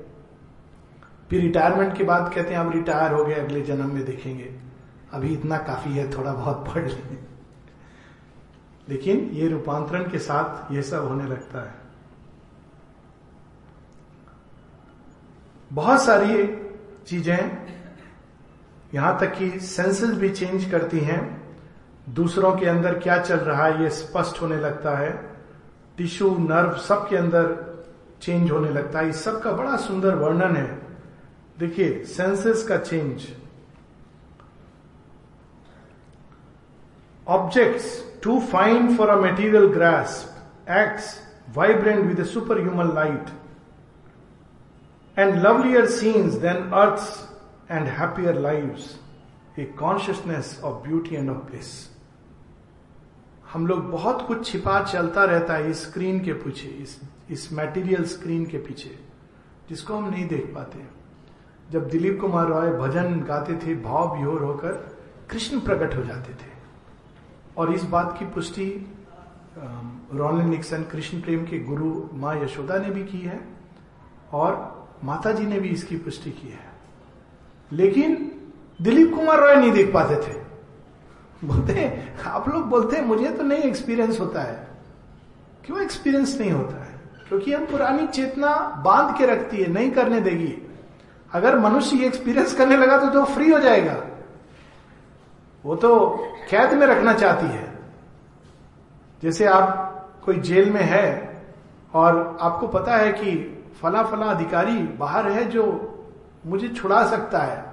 फिर 1.30 1.40
रिटायरमेंट 1.40 1.96
के 1.96 2.04
बाद 2.04 2.32
कहते 2.34 2.54
हैं, 2.54 2.60
अब 2.60 2.72
रिटायर 2.72 3.12
हो 3.12 3.24
गए, 3.24 3.34
अगले 3.34 3.60
जन्म 3.60 3.94
में 3.94 4.04
देखेंगे। 4.04 4.50
अभी 5.12 5.32
इतना 5.32 5.58
काफ़ी 5.58 5.92
है, 5.92 6.10
थोड़ा 6.12 6.32
बहुत 6.32 6.68
पढ़ 6.68 6.86
लें। 6.86 7.18
लेकिन 8.88 9.28
ये 9.32 9.48
रूपांतरण 9.48 10.10
के 10.10 10.18
साथ 10.18 10.72
ये 10.72 10.82
सब 10.82 11.08
होने 11.08 11.26
लगता 11.26 11.60
है। 11.60 11.78
बहुत 15.70 16.02
सारी 16.02 16.46
चीज़ें 17.06 17.66
यहाँ 18.94 19.18
तक 19.20 19.34
कि 19.34 19.50
सेंसेस 19.60 20.10
भी 20.10 20.28
चेंज 20.28 20.70
करती 20.70 20.98
हैं। 20.98 21.20
दूसरों 22.08 22.56
के 22.56 22.66
अंदर 22.66 22.98
क्या 22.98 23.18
चल 23.18 23.36
रहा 23.36 23.66
है, 23.66 23.82
ये 23.82 23.90
स्पष्ट 23.90 24.40
होने 24.42 24.56
लगता 24.56 24.96
है। 24.98 25.10
टिश्यू, 25.96 26.36
नर्व 26.38 26.76
सब 26.78 27.08
के 27.08 27.16
अंदर 27.16 27.54
चेंज 28.22 28.50
होने 28.50 28.70
लगता 28.70 28.98
है। 28.98 29.08
इस 29.08 29.24
सब 29.24 29.40
का 29.42 29.52
बड़ा 29.52 29.76
सुंदर 29.76 30.14
वर्णन 30.14 30.56
है। 30.56 30.78
देखिए, 31.58 32.04
सेंसेस 32.04 32.66
का 32.68 32.76
change. 32.76 33.26
Objects 37.28 38.09
to 38.22 38.38
find 38.40 38.96
for 38.98 39.09
a 39.09 39.16
material 39.16 39.66
grasp 39.66 40.24
acts 40.70 41.14
vibrant 41.56 42.04
with 42.06 42.24
superhuman 42.61 42.94
light 42.94 43.30
and 45.18 45.35
lovelier 45.46 45.87
scenes 45.90 46.35
than 46.35 46.70
earth 46.83 47.70
and 47.70 47.87
happier 47.88 48.40
lives 48.40 48.76
a 49.59 49.64
consciousness 49.78 50.61
of 50.64 50.83
beauty 50.88 51.16
and 51.16 51.30
of 51.30 51.38
place 51.38 51.70
हम 53.52 53.66
लोग 53.66 53.90
बहुत 53.90 54.26
कुछ 54.26 54.44
छिपा 54.46 54.83
चलता 54.85 55.24
रहता 55.24 55.54
है 55.54 55.70
इस 55.70 55.83
स्क्रीन 55.83 56.20
के 56.24 56.33
पीछे, 56.33 56.68
इस 56.68 57.00
इस 57.30 57.52
मटेरियल 57.52 58.04
स्क्रीन 58.04 58.44
के 58.46 58.59
पीछे, 58.59 58.98
जिसको 59.68 59.94
हम 59.94 60.09
नहीं 60.11 60.26
देख 60.28 60.52
पाते 60.54 60.87
जब 61.70 61.88
दिलीप 61.88 62.18
कुमार 62.20 62.46
रॉय 62.46 62.70
भजन 62.70 63.20
गाते 63.20 63.54
थे, 63.54 63.74
भाव 63.74 64.16
विहोर 64.18 64.42
होकर 64.42 64.72
कृष्ण 65.30 65.61
प्रकट 65.61 65.96
हो 65.96 66.02
जाते 66.02 66.33
थे। 66.33 66.49
और 67.60 67.72
इस 67.72 67.82
बात 67.84 68.16
की 68.18 68.24
पुष्टि 68.24 68.66
रोनल 70.14 70.44
निक्सन 70.44 70.82
कृष्ण 70.82 71.20
प्रेम 71.20 71.44
के 71.44 71.58
गुरु 71.58 72.02
माँ 72.12 72.34
यशोदा 72.42 72.78
ने 72.78 72.90
भी 72.90 73.02
की 73.04 73.18
है 73.18 73.40
और 74.32 74.52
माता 75.04 75.32
जी 75.32 75.46
ने 75.46 75.60
भी 75.60 75.68
इसकी 75.68 75.96
पुष्टि 75.96 76.30
की 76.30 76.48
है। 76.48 76.68
लेकिन 77.72 78.14
दिलीप 78.82 79.14
कुमार 79.14 79.40
रॉय 79.40 79.56
नहीं 79.56 79.72
देख 79.72 79.92
पाते 79.94 80.16
थे। 80.16 80.38
बोलते 81.44 82.04
आप 82.26 82.48
लोग 82.48 82.66
बोलते 82.66 82.96
हैं, 82.96 83.04
मुझे 83.04 83.30
तो 83.30 83.42
नहीं 83.42 83.62
एक्सपीरियंस 83.62 84.20
होता 84.20 84.42
है। 84.42 84.68
क्यों 85.66 85.80
एक्सपीरियंस 85.82 86.36
नहीं 86.40 86.50
होता 86.50 86.82
है? 86.84 86.94
क्योंकि 87.28 87.52
हम 87.52 87.64
पुरानी 87.66 88.06
चेतना 88.06 88.82
बाँध 88.84 89.16
के 89.18 89.26
रखती 89.26 89.56
है, 89.56 89.70
नहीं 89.70 89.90
करने 89.90 90.20
देगी। 90.20 90.54
अगर 91.32 91.58
मनुष्य 91.58 92.04
एक्सपीरियंस 92.06 92.54
करने 92.54 92.76
लगा 92.76 92.98
तो 92.98 93.06
जो 93.06 93.24
फ्री 93.24 93.50
हो 93.50 93.58
जाएगा। 93.58 93.94
वो 95.64 95.76
तो 95.76 96.08
कैद 96.50 96.72
में 96.72 96.86
रखना 96.86 97.12
चाहती 97.12 97.46
है। 97.46 97.78
जैसे 99.22 99.46
आप 99.46 99.86
कोई 100.24 100.38
जेल 100.38 100.70
में 100.70 100.82
है 100.82 101.36
और 101.94 102.38
आपको 102.40 102.66
पता 102.66 102.96
है 102.96 103.12
कि 103.12 103.56
फला 103.82 104.02
फला 104.02 104.26
अधिकारी 104.26 104.78
बाहर 104.78 105.28
है 105.28 105.44
जो 105.44 105.64
मुझे 106.46 106.68
छुड़ा 106.68 107.06
सकता 107.06 107.38
है। 107.38 107.64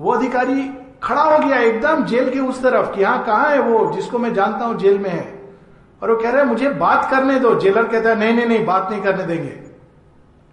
वो 0.00 0.12
अधिकारी 0.12 0.74
खड़ा 1.02 1.22
हो 1.22 1.38
गया 1.38 1.58
एकदम 1.58 2.04
जेल 2.04 2.30
के 2.30 2.40
उस 2.40 2.62
तरफ़ 2.62 2.94
कि 2.94 3.02
हाँ 3.02 3.24
कहा 3.24 3.48
है 3.48 3.60
वो? 3.60 3.92
जिसको 3.92 4.18
मैं 4.18 4.34
जानता 4.34 4.64
हूँ 4.64 4.78
जेल 4.78 4.98
में 4.98 5.10
है। 5.10 5.54
और 6.02 6.10
वो 6.10 6.16
कह 6.16 6.30
रहा 6.30 6.42
है, 6.42 6.48
मुझे 6.48 6.68
बात 6.68 7.10
करने 7.10 7.38
दो। 7.40 7.54
जेलर 7.54 7.88
कहता 7.88 8.10
है, 8.10 8.18
नहीं 8.18 8.34
नहीं 8.34 8.46
नहीं, 8.46 8.66
बात 8.66 8.90
नहीं 8.90 9.02
करने 9.02 9.24
देंगे। 9.24 9.62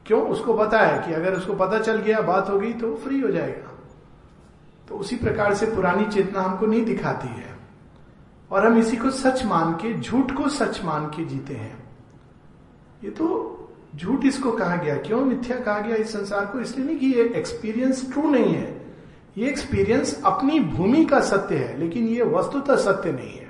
क्यों? 0.06 0.28
उसको 0.28 0.54
पता 0.54 0.80
है 0.80 1.08
कि 1.08 1.14
अगर 1.14 1.34
उसको 1.34 1.54
पता 1.54 1.80
चल 1.80 1.98
गया, 1.98 2.22
बात 2.22 2.50
हो 2.50 2.60
गई 2.60 2.74
तो 2.74 2.96
फ्री 2.96 3.22
हो 3.22 3.30
जाएगा। 3.30 3.73
तो 4.94 5.00
उसी 5.00 5.16
प्रकार 5.16 5.54
से 5.54 5.66
पुरानी 5.66 6.06
चेतना 6.06 6.42
हमको 6.42 6.66
नहीं 6.66 6.84
दिखाती 6.86 7.28
है। 7.28 7.56
और 8.52 8.66
हम 8.68 8.78
इसी 8.78 8.98
को 8.98 9.10
सच 9.10 9.44
मान 9.46 9.74
के, 9.74 9.94
झूठ 9.94 10.32
को 10.32 10.50
सच 10.50 10.84
मान 10.84 11.06
के 11.06 11.26
जीते 11.26 11.54
हैं। 11.54 11.78
ये 13.04 13.10
तो 13.10 13.28
झूठ 13.96 14.26
इसको 14.26 14.52
कहा 14.52 14.76
गया। 14.76 14.96
क्यों 14.98 15.22
मिथ्या 15.22 15.58
कहा 15.60 15.80
गया 15.80 15.96
इस 15.96 16.14
संसार 16.14 16.46
को? 16.46 16.60
इसलिए 16.60 16.86
नहीं 16.88 16.98
कि 16.98 17.08
ये 17.08 17.24
एक्सपीरियंस 17.36 18.12
ट्रू 18.12 18.30
नहीं 18.32 18.54
है। 18.54 18.86
ये 19.38 19.48
एक्सपीरियंस 19.50 20.22
अपनी 20.26 20.60
भूमि 20.60 21.04
का 21.06 21.20
सत्य 21.22 21.56
है, 21.56 21.78
लेकिन 21.80 22.08
ये 22.08 22.24
वस्तुतः 22.24 22.76
सत्य 22.76 23.12
नहीं 23.12 23.34
है। 23.34 23.50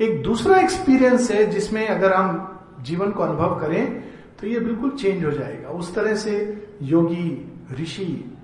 एक 0.00 0.22
दूसरा 0.22 0.60
एक्सपीरियंस 0.60 1.30
है 1.30 1.46
जिसमें 1.46 1.86
अगर 1.88 2.12
हम 2.12 2.60
जीवन 2.80 3.10
को 3.10 3.22
अनुभव 3.22 3.58
करें 3.60 4.04
तो 4.40 4.46
ये 4.46 4.60
बिल्कुल 4.60 4.90
चेंज 4.90 5.24
हो 5.24 5.30
जाएगा। 5.30 5.68
उस 5.70 5.94
तरह 5.94 6.14
से 6.16 6.36
योगी, 6.82 7.26
ऋषि 7.80 8.36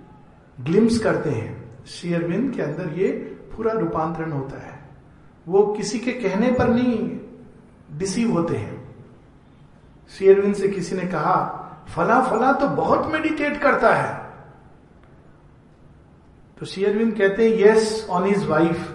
ग्लिम्स 0.60 0.98
करते 0.98 1.30
हैं। 1.30 1.57
शेयरविंद 1.88 2.54
के 2.54 2.62
अंदर 2.62 2.92
ये 2.92 3.08
पूरा 3.56 3.72
रूपांतरण 3.72 4.32
होता 4.32 4.58
है। 4.58 4.78
वो 5.46 5.66
किसी 5.66 5.98
के 5.98 6.12
कहने 6.12 6.50
पर 6.52 6.68
नहीं 6.68 7.18
डिसीव 7.98 8.32
होते 8.32 8.56
हैं। 8.56 8.76
शेयरविंद 10.12 10.54
से 10.54 10.68
किसी 10.68 10.96
ने 10.96 11.02
कहा, 11.02 11.36
फला 11.88 12.20
फला 12.22 12.52
तो 12.52 12.68
बहुत 12.68 13.12
मेडिटेट 13.12 13.60
करता 13.60 13.94
है। 13.94 14.28
तो 16.58 16.66
शेयरविंद 16.66 17.16
कहते 17.18 17.48
हैं 17.48 17.58
यस 17.58 18.06
ऑन 18.10 18.24
हिज 18.24 18.46
वाइफ 18.46 18.94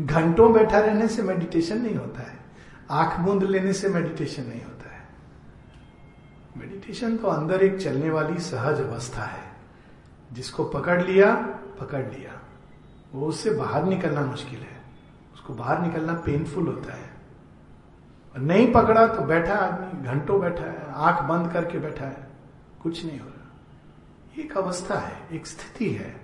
घंटों 0.00 0.52
बैठा 0.52 0.78
रहने 0.78 1.08
से 1.08 1.22
मेडिटेशन 1.22 1.82
नहीं 1.82 1.94
होता 1.94 2.22
है। 2.22 2.38
आँख 2.90 3.20
बूंद 3.20 3.42
लेने 3.42 3.72
से 3.72 3.88
मेडिटेशन 3.88 4.42
नहीं 4.42 4.62
होता 4.62 4.90
है। 4.90 5.04
मेडिटेशन 6.56 7.16
तो 7.16 7.28
अंदर 7.28 7.62
एक 7.62 7.80
चलने 7.80 8.10
वाली 8.10 8.38
सहज 8.40 8.80
अवस्था 8.80 9.22
है। 9.22 9.55
जिसको 10.32 10.64
पकड़ 10.64 11.02
लिया 11.02 11.34
पकड़ 11.80 12.06
लिया। 12.06 12.40
वो 13.14 13.26
उससे 13.26 13.50
बाहर 13.50 13.84
निकलना 13.84 14.20
मुश्किल 14.20 14.58
है। 14.60 14.80
उसको 15.34 15.54
बाहर 15.54 15.82
निकलना 15.82 16.12
पेनफुल 16.12 16.66
होता 16.66 16.94
है। 16.94 17.10
नहीं 18.38 18.72
पकड़ा 18.72 19.06
तो 19.06 19.22
बैठा 19.22 19.54
आदमी, 19.54 20.04
घंटों 20.04 20.40
बैठा 20.40 20.64
है, 20.64 20.92
आँख 20.92 21.22
बंद 21.22 21.52
करके 21.52 21.78
बैठा 21.78 22.06
है। 22.06 22.26
कुछ 22.82 23.06
नहीं 23.06 23.20
हो 23.20 23.26
रहा। 23.26 23.52
एक 24.42 24.58
अवस्था 24.58 24.98
है, 24.98 25.28
एक 25.32 25.46
स्थिति 25.46 25.90
है। 25.90 26.20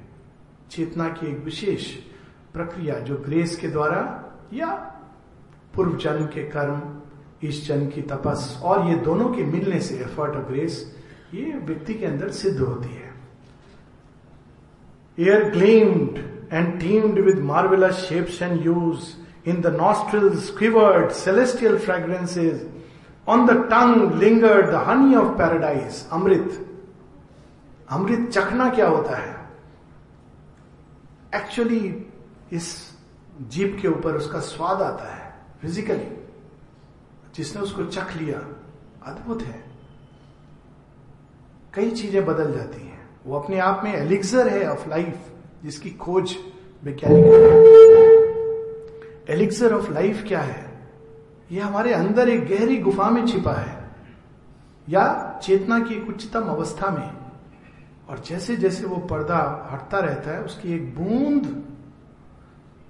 चेतना 0.70 1.08
की 1.08 1.26
एक 1.26 1.38
विशेष 1.38 1.96
प्रक्रिया 2.52 3.00
जो 3.00 3.16
ग्रेस 3.16 3.56
के 3.56 3.68
द्वारा 3.68 4.24
या 4.52 4.74
पूर्व 5.74 5.96
जन्म 5.96 6.26
के 6.26 6.42
कर्म, 6.42 7.02
इस 7.42 7.66
जन्म 7.66 7.88
की 7.88 8.02
तपस 8.02 8.60
और 8.62 8.86
ये 8.86 8.94
दोनों 8.94 9.28
के 9.28 9.44
मिलने 9.44 9.80
से 9.80 9.94
एफर्ट 9.94 10.34
और 10.34 10.44
ग्रेस 10.44 10.96
ये 11.34 11.44
व्यक्ति 11.44 11.94
के 11.94 12.06
अंदर 12.06 12.30
सिद्ध 12.30 12.60
होती 12.60 12.94
है। 12.94 13.01
Air 15.18 15.50
gleamed 15.50 16.18
and 16.52 16.80
teemed 16.80 17.18
with 17.18 17.38
marvellous 17.38 17.94
shapes 17.94 18.42
and 18.42 18.66
hues 18.66 19.04
in 19.48 19.60
the 19.60 19.66
nostrils 19.80 20.50
quivered 20.56 21.10
celestial 21.10 21.78
fragrances 21.78 22.68
on 23.28 23.46
the 23.46 23.50
tongue 23.70 24.12
lingered 24.22 24.66
the 24.66 24.84
honey 24.88 25.14
of 25.14 25.36
paradise 25.38 26.06
अमृत 26.12 26.66
अमृत 27.90 28.28
चखना 28.30 28.68
क्या 28.70 28.88
होता 28.88 29.16
है 29.16 29.36
एक्चुअली 31.34 32.06
इस 32.52 32.66
जीप 33.48 33.78
के 33.82 33.88
ऊपर 33.88 34.16
उसका 34.16 34.40
स्वाद 34.40 34.82
आता 34.82 35.14
है 35.14 35.34
फिजिकली 35.60 36.08
जिसने 37.36 37.62
उसको 37.62 37.84
चख 37.84 38.16
लिया, 38.16 38.38
अद्भुत 39.06 39.42
है। 39.42 39.64
कई 41.74 41.90
चीज़ें 41.90 42.24
बदल 42.24 42.52
जाती 42.52 42.86
हैं। 42.86 42.91
वो 43.26 43.38
अपने 43.38 43.58
आप 43.58 43.80
में 43.84 43.92
एलिक्सर 43.94 44.48
है 44.48 44.70
ऑफ़ 44.70 44.88
लाइफ 44.88 45.18
जिसकी 45.64 45.90
खोज 45.90 46.36
वैज्ञानिक 46.84 47.24
एलिक्सर 49.30 49.74
ऑफ़ 49.74 49.92
लाइफ 49.92 50.24
क्या 50.28 50.40
है? 50.40 50.70
ये 51.52 51.60
हमारे 51.60 51.92
अंदर 51.92 52.28
एक 52.28 52.46
गहरी 52.46 52.76
गुफा 52.76 53.10
में 53.10 53.26
छिपा 53.26 53.52
है, 53.52 53.90
या 54.88 55.40
चेतना 55.42 55.78
की 55.80 55.94
एक 55.94 56.08
उच्चतम 56.08 56.40
अवस्था 56.40 56.90
में। 56.90 57.10
और 58.08 58.22
जैसे 58.26 58.56
जैसे 58.56 58.86
वो 58.86 58.96
पर्दा 58.96 59.68
हटता 59.72 59.98
रहता 59.98 60.30
है, 60.30 60.42
उसकी 60.42 60.74
एक 60.74 60.94
बूंद 60.94 61.62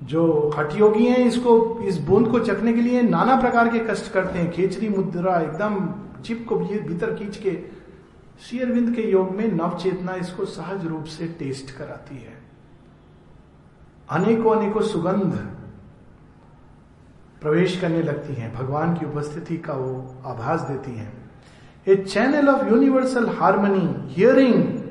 जो 0.03 0.51
हठयोगी 0.59 1.07
हैं, 1.07 1.19
इसको, 1.19 1.79
इस 1.81 1.99
बूंद 1.99 2.29
को 2.29 2.39
चखने 2.39 2.73
के 2.73 2.81
लिए 2.81 3.03
नाना 3.03 3.37
प्रकार 3.37 3.69
के 3.69 3.79
कष्ट 3.79 4.13
करते 4.13 4.39
हैं। 4.39 4.51
खेचरी 4.53 4.89
मुद्रा 4.89 5.41
एकदम 5.41 5.89
चिप 6.23 6.47
को 6.49 6.57
भीतर 6.57 7.15
खींच 7.15 7.37
के 7.37 7.51
श्री 8.43 8.59
के 8.93 9.03
योग 9.11 9.31
में 9.31 9.53
नव 9.53 9.79
चेतना 9.79 10.15
इसको 10.15 10.45
सहज 10.45 10.87
रूप 10.87 11.05
से 11.05 11.27
टेस्ट 11.27 11.71
कराती 11.71 12.17
है। 12.17 12.33
अनेकों 14.11 14.57
अनेकों 14.57 14.81
सुगंध 14.81 15.35
प्रवेश 17.41 17.81
करने 17.81 18.03
लगती 18.03 18.35
हैं। 18.35 18.55
भगवान 18.55 18.95
की 18.95 19.07
उपस्थिति 19.07 19.57
का 19.57 19.73
वो 19.73 20.23
आभास 20.27 20.61
देती 20.61 20.91
हैं। 20.91 21.31
A 21.89 21.97
channel 21.97 22.49
of 22.49 22.67
universal 22.69 23.29
harmony 23.29 24.15
hearing 24.15 24.83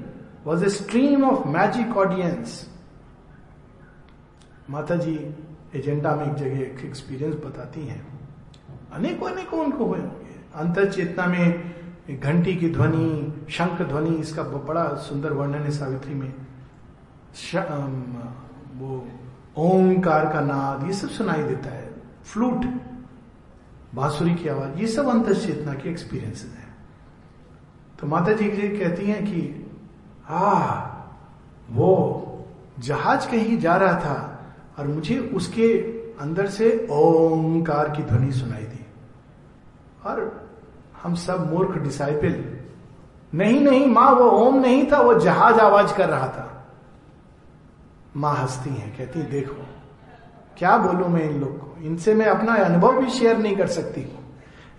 was 0.45 0.65
a 0.65 0.69
stream 0.69 1.23
of 1.23 1.47
magic 1.47 1.97
audience 1.97 2.69
माता 4.69 4.95
जी 4.95 5.35
एजेंडा 5.75 6.15
में 6.15 6.25
एक 6.25 6.33
जगह 6.33 6.59
एक 6.59 6.85
एक्सपीरियंस 6.85 7.35
बताती 7.35 7.87
हैं। 7.87 8.29
अनेकों 8.93 9.29
अनेकों 9.29 9.59
उनको 9.65 9.85
हुए 9.85 9.99
होंगे। 9.99 10.39
अंतर 10.55 10.91
चेतना 10.91 11.25
में 11.25 11.80
घंटी 12.09 12.55
की 12.55 12.69
ध्वनि, 12.69 13.45
शंख 13.49 13.81
ध्वनि, 13.81 14.15
इसका 14.15 14.43
बड़ा 14.43 14.87
सुंदर 14.87 15.33
वर्णन 15.33 15.55
है 15.55 15.71
सावित्री 15.71 16.13
में। 16.13 16.33
वो 18.77 19.07
ओंकार 19.57 20.33
का 20.33 20.41
नाद, 20.41 20.87
ये 20.87 20.93
सब 20.93 21.09
सुनाई 21.09 21.43
देता 21.43 21.69
है। 21.69 21.93
फ्लूट, 22.23 22.65
बांसुरी 23.95 24.35
की 24.35 24.49
आवाज़, 24.49 24.79
ये 24.79 24.87
सब 24.87 25.07
अंतर 25.07 25.33
चेतना 25.33 25.73
के 25.73 25.89
एक्सपीरियंस 25.89 26.55
है। 26.57 26.67
तो 27.99 28.07
माता 28.07 28.33
जी 28.33 28.49
कहती 28.49 29.05
हैं 29.05 29.25
कि 29.25 29.71
आ 30.29 30.79
वो 31.69 32.27
जहाज़ 32.79 33.31
कहीं 33.31 33.57
जा 33.57 33.75
रहा 33.75 33.93
था 33.93 34.45
और 34.79 34.87
मुझे 34.87 35.19
उसके 35.19 35.77
अंदर 36.19 36.47
से 36.47 36.87
ओंकार 36.91 37.89
की 37.89 38.03
ध्वनि 38.03 38.31
सुनाई 38.31 38.63
दी। 38.63 38.85
और 40.05 40.40
हम 41.03 41.15
सब 41.15 41.53
मूर्ख 41.53 41.77
डिसाइपल 41.77 42.57
नहीं 43.33 43.61
नहीं, 43.61 43.87
माँ, 43.87 44.11
वो 44.11 44.29
ओम 44.29 44.59
नहीं 44.59 44.91
था, 44.91 45.01
वो 45.01 45.19
जहाज़ 45.19 45.59
आवाज़ 45.59 45.93
कर 45.93 46.09
रहा 46.09 46.27
था। 46.27 46.67
माँ 48.17 48.35
हंसती 48.35 48.69
है, 48.69 48.87
कहती 48.89 49.21
देखो, 49.21 49.65
क्या 50.57 50.77
बोलू 50.77 51.07
मैं 51.07 51.29
इन 51.29 51.39
लोग 51.39 51.59
को? 51.59 51.81
इनसे 51.81 52.13
मैं 52.13 52.25
अपना 52.25 52.55
अनुभव 52.55 53.01
भी 53.01 53.09
शेयर 53.09 53.37
नहीं 53.37 53.55
कर 53.57 53.67
सकती 53.67 54.17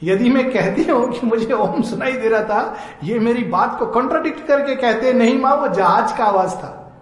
यदि 0.02 0.30
मैं 0.30 0.52
कहती 0.52 0.84
हूँ 0.84 1.12
कि 1.12 1.26
मुझे 1.26 1.52
ओम 1.52 1.82
सुनाई 1.82 2.12
दे 2.12 2.28
रहा 2.28 2.42
था, 2.42 2.76
ये 3.04 3.18
मेरी 3.18 3.44
बात 3.44 3.78
को 3.78 3.86
कॉन्ट्राडिक्ट 3.86 4.46
करके 4.46 4.76
कहते 4.76 5.12
नहीं 5.12 5.38
माँ, 5.38 5.56
वो 5.56 5.68
जहाज़ 5.68 6.18
का 6.18 6.24
आवाज़ 6.24 6.50
था। 6.50 6.92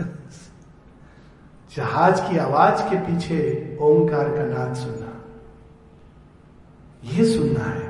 जहाज़ 1.76 2.22
की 2.22 2.38
आवाज़ 2.38 2.82
के 2.82 2.96
पीछे 2.96 3.78
ओंकार 3.80 4.28
का 4.28 4.58
नाद 4.58 4.74
सुनना। 4.74 5.22
यह 7.04 7.24
सुनना 7.24 7.64
है। 7.64 7.89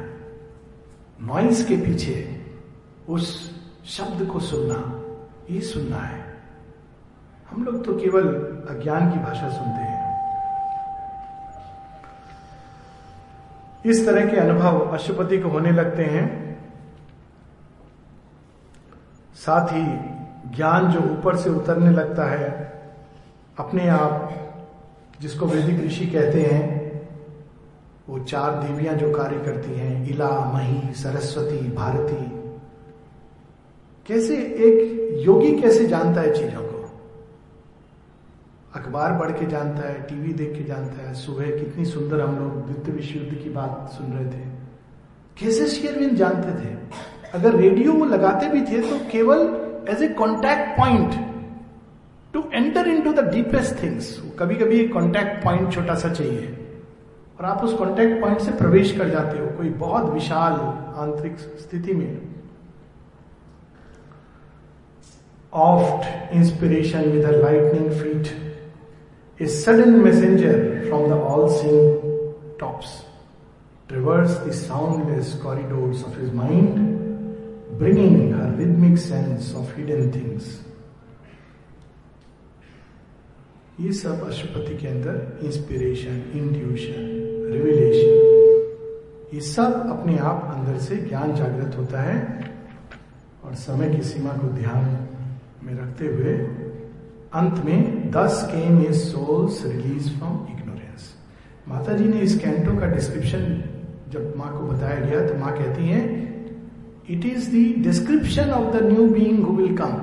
नॉइस 1.22 1.64
के 1.64 1.76
पीछे 1.76 2.46
उस 3.08 3.50
शब्द 3.84 4.26
को 4.26 4.40
सुनना, 4.40 5.00
ये 5.54 5.60
सुनना 5.60 5.96
है। 5.96 6.36
हम 7.50 7.64
लोग 7.64 7.84
तो 7.84 7.94
केवल 7.94 8.28
अज्ञान 8.70 9.10
की 9.10 9.18
भाषा 9.18 9.48
सुनते 9.48 9.82
हैं। 9.82 10.00
इस 13.86 14.06
तरह 14.06 14.30
के 14.30 14.36
अनुभव 14.36 14.80
अशुपति 14.80 15.38
को 15.38 15.48
होने 15.48 15.70
लगते 15.70 16.04
हैं। 16.04 16.50
साथ 19.34 19.68
ही 19.68 19.84
ज्ञान 20.56 20.92
जो 20.92 21.00
ऊपर 21.00 21.36
से 21.36 21.50
उतरने 21.50 21.90
लगता 21.90 22.24
है, 22.24 22.50
अपने 23.58 23.88
आप, 23.88 24.34
जिसको 25.20 25.46
वैदिक 25.46 25.84
ऋषि 25.84 26.06
कहते 26.06 26.42
हैं 26.42 26.79
वो 28.10 28.18
चार 28.18 28.54
देवियाँ 28.62 28.94
जो 28.94 29.10
कार्य 29.10 29.38
करती 29.38 29.74
हैं, 29.74 30.08
इला, 30.08 30.28
मही, 30.54 30.94
सरस्वती, 30.94 31.58
भारती। 31.70 32.24
कैसे 34.08 34.36
एक 34.36 35.18
योगी 35.26 35.52
कैसे 35.60 35.86
जानता 35.86 36.20
है 36.20 36.34
चीज़ों 36.34 36.62
को? 36.62 36.78
अखबार 38.74 39.18
पढ़ 39.18 39.30
के 39.30 39.46
जानता 39.46 39.88
है, 39.88 40.02
टीवी 40.02 40.32
देख 40.32 40.56
के 40.58 40.64
जानता 40.64 41.08
है, 41.08 41.14
सुबह 41.14 41.50
कितनी 41.50 41.84
सुंदर 41.84 42.20
हम 42.20 42.38
लोग 42.38 42.66
द्वितीय 42.66 42.94
विश्व 42.94 43.18
युद्ध 43.18 43.38
की 43.42 43.50
बात 43.50 43.90
सुन 43.92 44.12
रहे 44.12 44.24
थे। 44.24 44.44
कैसे 45.36 45.66
शेयरविंद 45.66 46.16
जानते 46.16 46.52
थे? 46.60 46.74
अगर 47.34 47.54
रेडियो 47.54 47.92
वो 47.92 48.04
लगाते 48.04 48.48
भी 48.48 48.62
थे 48.62 48.80
तो 48.80 48.98
केवल 49.12 49.40
as 49.88 50.02
a 50.02 50.08
contact 50.08 50.76
point 50.78 51.14
to 52.34 52.44
enter 52.54 52.88
into 53.02 53.12
the 53.12 53.28
deepest 53.28 53.82
things 53.82 54.16
कभी 54.38 54.54
कभी 54.54 54.80
एक 54.80 54.92
कॉन्टैक्ट 54.92 55.44
पॉइंट 55.44 55.72
छोटा 55.72 55.94
सा 55.94 56.08
चाहिए। 56.08 56.56
और 57.40 57.46
आप 57.46 57.62
उस 57.64 57.72
कॉन्टेक्ट 57.76 58.20
पॉइंट 58.20 58.40
से 58.40 58.50
प्रवेश 58.52 58.90
कर 58.96 59.08
जाते 59.10 59.38
हो, 59.38 59.46
कोई 59.56 59.68
बहुत 59.82 60.12
विशाल 60.14 60.52
आंतरिक 61.02 61.38
स्थिति 61.38 61.92
में। 61.94 62.20
Oft 65.52 66.34
inspiration 66.36 67.10
with 67.10 67.24
lightning 67.36 67.90
feet 68.00 69.42
a 69.42 69.46
sudden 69.46 69.98
messenger 70.02 70.58
from 70.84 71.06
the 71.08 71.20
all 71.30 71.48
seeing 71.52 72.56
tops 72.60 72.92
traversed 73.88 74.38
the 74.46 74.50
soundless 74.58 75.34
corridor 75.42 75.88
of 75.88 76.20
his 76.20 76.34
mind 76.34 76.78
bringing 77.78 78.34
her 78.34 78.54
rhythmic 78.58 78.98
sense 78.98 79.54
of 79.58 79.76
hidden 79.76 80.10
things 80.16 80.58
ये 83.80 83.92
सब 84.02 84.26
अशुपति 84.28 84.76
के 84.78 84.88
अंदर 84.88 85.46
इंस्पिरेशन 85.46 86.22
इंट्यूशन 86.38 87.09
रिविलेशन 87.50 89.34
ये 89.34 89.40
सब 89.42 89.86
अपने 89.90 90.16
आप 90.30 90.48
अंदर 90.54 90.78
से 90.80 90.96
ज्ञान 90.98 91.34
जागृत 91.34 91.76
होता 91.78 92.02
है 92.02 92.18
और 93.44 93.54
समय 93.56 93.88
की 93.94 94.02
सीमा 94.02 94.32
को 94.38 94.48
ध्यान 94.54 94.84
में 95.64 95.72
रखते 95.74 96.06
हुए 96.06 96.34
अंत 97.40 97.64
में 97.64 98.10
thus 98.12 98.42
came 98.52 98.80
his 98.84 98.98
soul's 99.00 99.64
release 99.66 100.08
from 100.18 100.36
ignorance 100.52 101.08
माता 101.68 101.96
जी 101.96 102.08
ने 102.08 102.20
इस 102.20 102.38
कैंटो 102.40 102.78
का 102.80 102.86
डिस्क्रिप्शन 102.94 103.44
जब 104.12 104.32
माँ 104.36 104.52
को 104.52 104.66
बताया 104.66 105.00
गया 105.00 105.26
तो 105.28 105.38
माँ 105.38 105.52
कहती 105.58 105.88
हैं 105.88 106.04
it 107.10 107.24
is 107.26 107.50
the 107.50 107.64
description 107.84 108.50
of 108.52 108.76
the 108.76 108.82
new 108.86 109.06
being 109.10 109.44
who 109.44 109.52
will 109.56 109.76
come 109.76 110.00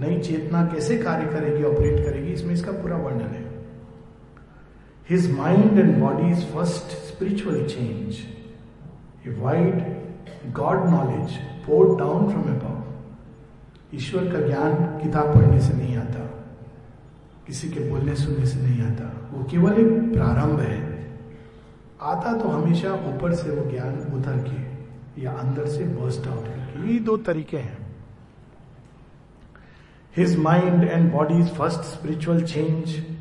नई 0.00 0.18
चेतना 0.20 0.64
कैसे 0.72 0.96
कार्य 0.98 1.26
करेगी 1.32 1.62
ऑपरेट 1.64 2.04
करेगी, 2.04 2.32
इसमें 2.32 2.54
इसका 2.54 2.72
पूरा 2.72 2.96
वर्णन 2.96 3.34
है. 3.34 3.45
Mind 5.12 5.78
and 5.78 5.98
body 5.98 6.32
is 6.32 6.44
first 6.44 6.84
spiritual 6.84 7.66
change 7.66 8.16
a 9.26 9.40
wide 9.40 9.74
god 10.52 10.88
knowledge 10.90 11.36
poured 11.66 11.98
down 11.98 12.30
from 12.30 12.44
above 12.44 13.96
ईश्वर 13.96 14.32
का 14.32 14.40
ज्ञान 14.46 14.74
किताब 14.74 15.34
पढ़ने 15.34 15.60
से 15.60 15.74
नहीं 15.74 15.96
आता। 15.96 16.20
किसी 17.46 17.68
के 17.68 17.80
बोलने 17.90 18.14
सुनने 18.14 18.46
से 18.46 18.60
नहीं 18.60 18.82
आता। 18.82 19.30
वो 19.32 19.44
केवल 19.44 19.72
एक 19.72 20.12
प्रारंभ 20.12 20.60
है। 20.60 21.08
आता 22.02 22.32
तो 22.32 22.48
हमेशा 22.48 22.92
ऊपर 22.92 23.34
से 23.34 23.50
वो 23.50 23.70
ज्ञान 23.70 23.94
उतर 23.94 24.38
के 24.38 25.22
या 25.22 25.32
अंदर 25.32 25.66
से 25.66 25.84
बर्स्ट 25.84 26.26
आउट 26.28 26.44
करके। 26.44 26.92
ये 26.92 26.98
दो 26.98 27.16
तरीके 27.16 27.56
हैं। 27.56 27.96
His 30.16 30.38
mind 30.38 30.84
and 30.84 31.12
body's 31.12 31.48
first 31.48 31.80
spiritual 31.80 32.42
change 32.42 33.15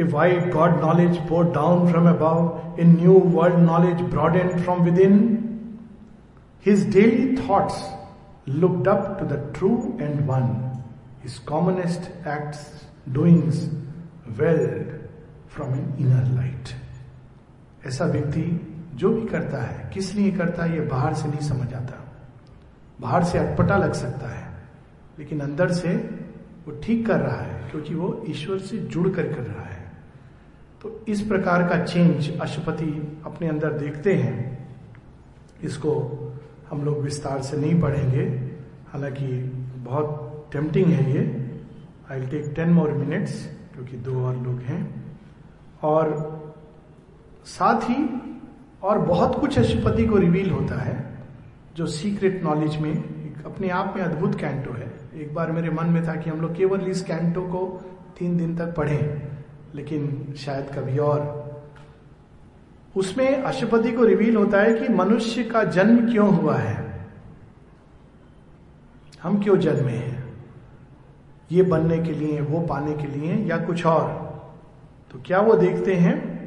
god 0.00 0.80
knowledge 0.80 1.16
pour 1.28 1.50
down 1.52 1.90
from 1.90 2.08
above 2.08 2.76
a 2.80 2.84
new 2.84 3.18
world 3.34 3.58
knowledge 3.58 4.02
broadened 4.36 4.58
from 4.60 4.82
within 4.98 5.16
his 6.66 6.88
daily 6.94 7.36
thoughts 7.36 7.82
looked 8.48 8.88
up 8.88 9.16
to 9.20 9.26
the 9.26 9.52
true 9.56 9.70
and 10.00 10.20
one 10.20 10.48
his 11.22 11.38
commonest 11.38 12.10
act 12.28 12.56
doings 13.14 13.64
welled 14.38 14.92
from 15.48 15.74
an 15.74 15.94
inner 16.00 16.24
light 16.34 16.68
ऐसा 17.86 18.04
व्यक्ति 18.04 18.74
जो 18.94 19.08
भी 19.08 19.26
करता 19.26 19.58
है, 19.62 19.90
किस 19.94 20.14
लिए 20.14 20.30
करता 20.30 20.64
है, 20.64 20.74
ये 20.74 20.80
बाहर 20.80 21.14
से 21.14 21.28
नहीं 21.28 21.40
समझ 21.40 21.72
आता। 21.74 22.04
बाहर 23.00 23.24
से 23.24 23.38
अटपटा 23.38 23.76
लग 23.76 23.92
सकता 23.92 24.28
है, 24.28 24.46
लेकिन 25.18 25.40
अंदर 25.40 25.72
से 25.72 25.94
वो 26.66 26.80
ठीक 26.80 27.06
कर 27.06 27.20
रहा 27.20 27.40
है, 27.40 27.70
क्योंकि 27.70 27.94
वो 27.94 28.24
ईश्वर 28.28 28.58
से 28.58 28.78
जुड़ 28.78 29.08
कर 29.08 29.22
कर 29.22 29.42
रहा 29.42 29.62
है। 29.62 29.77
तो 30.82 31.04
इस 31.08 31.20
प्रकार 31.20 31.68
का 31.68 31.84
चेंज 31.84 32.40
अशुपति 32.40 33.20
अपने 33.26 33.48
अंदर 33.48 33.72
देखते 33.72 34.14
हैं। 34.14 34.36
इसको 35.62 35.94
हम 36.70 36.84
लोग 36.84 37.00
विस्तार 37.00 37.42
से 37.42 37.56
नहीं 37.56 37.80
पढ़ेंगे। 37.80 38.22
हालाँकि 38.88 39.26
बहुत 39.76 40.48
टेम्पटिंग 40.52 40.86
है 40.86 41.12
ये। 41.12 41.50
I 42.10 42.26
take 42.26 42.52
ten 42.56 42.68
more 42.68 42.92
minutes 42.92 43.44
क्योंकि 43.74 43.96
दो 43.96 44.24
और 44.24 44.36
लोग 44.36 44.60
हैं। 44.60 45.04
और 45.82 46.38
साथ 47.44 47.82
ही 47.82 47.96
और 48.82 48.98
बहुत 48.98 49.40
कुछ 49.40 49.58
अशुपति 49.58 50.06
को 50.06 50.16
रिवील 50.16 50.50
होता 50.50 50.80
है, 50.80 51.18
जो 51.76 51.86
सीक्रेट 51.86 52.42
नॉलेज 52.44 52.76
में 52.76 52.94
अपने 53.44 53.68
आप 53.68 53.94
में 53.96 54.02
अद्भुत 54.02 54.34
कैंटो 54.34 54.72
है। 54.72 54.92
एक 55.14 55.34
बार 55.34 55.52
मेरे 55.52 55.70
मन 55.70 55.86
में 55.86 56.08
था 56.08 56.14
कि 56.14 56.30
हम 56.30 56.40
लोग 56.40 56.56
केवल 56.56 56.80
इस 56.80 57.02
कैंटो 57.02 57.42
को 57.42 57.80
तीन 58.18 58.36
दिन 58.36 58.56
तक 58.56 58.74
पढ़ें। 58.74 59.27
लेकिन 59.74 60.34
शायद 60.36 60.70
कभी 60.78 60.98
और। 60.98 61.48
उसमें 62.96 63.42
अशुपति 63.42 63.92
को 63.92 64.04
रिवील 64.04 64.36
होता 64.36 64.60
है 64.60 64.74
कि 64.74 64.88
मनुष्य 64.88 65.44
का 65.44 65.64
जन्म 65.64 66.12
क्यों 66.12 66.36
हुआ 66.36 66.56
है? 66.56 67.08
हम 69.22 69.42
क्यों 69.42 69.56
जन्मे 69.56 69.92
हैं? 69.92 70.34
ये 71.52 71.62
बनने 71.62 71.98
के 71.98 72.12
लिए, 72.12 72.40
वो 72.40 72.60
पाने 72.60 72.94
के 72.94 73.06
लिए 73.06 73.34
या 73.34 73.58
कुछ 73.58 73.86
और? 73.86 74.28
तो 75.12 75.22
क्या 75.26 75.40
वो 75.40 75.54
देखते 75.54 75.94
हैं? 75.94 76.38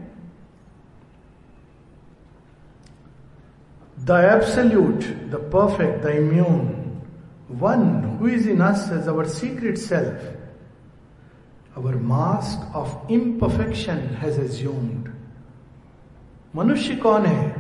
The 3.99 4.11
absolute 4.11 4.95
the 5.31 5.49
perfect 5.55 6.03
the 6.03 6.05
immune 6.05 6.77
one 7.51 8.03
who 8.03 8.27
is 8.27 8.49
in 8.49 8.61
us 8.61 8.89
as 8.93 9.07
our 9.07 9.25
secret 9.25 9.77
self 9.77 10.40
our 11.77 11.95
mask 11.95 12.75
of 12.75 13.11
imperfection 13.11 13.93
has 13.93 14.41
assumed 14.41 15.11
मनुष्य 16.55 16.95
कौन 16.95 17.25
है? 17.25 17.55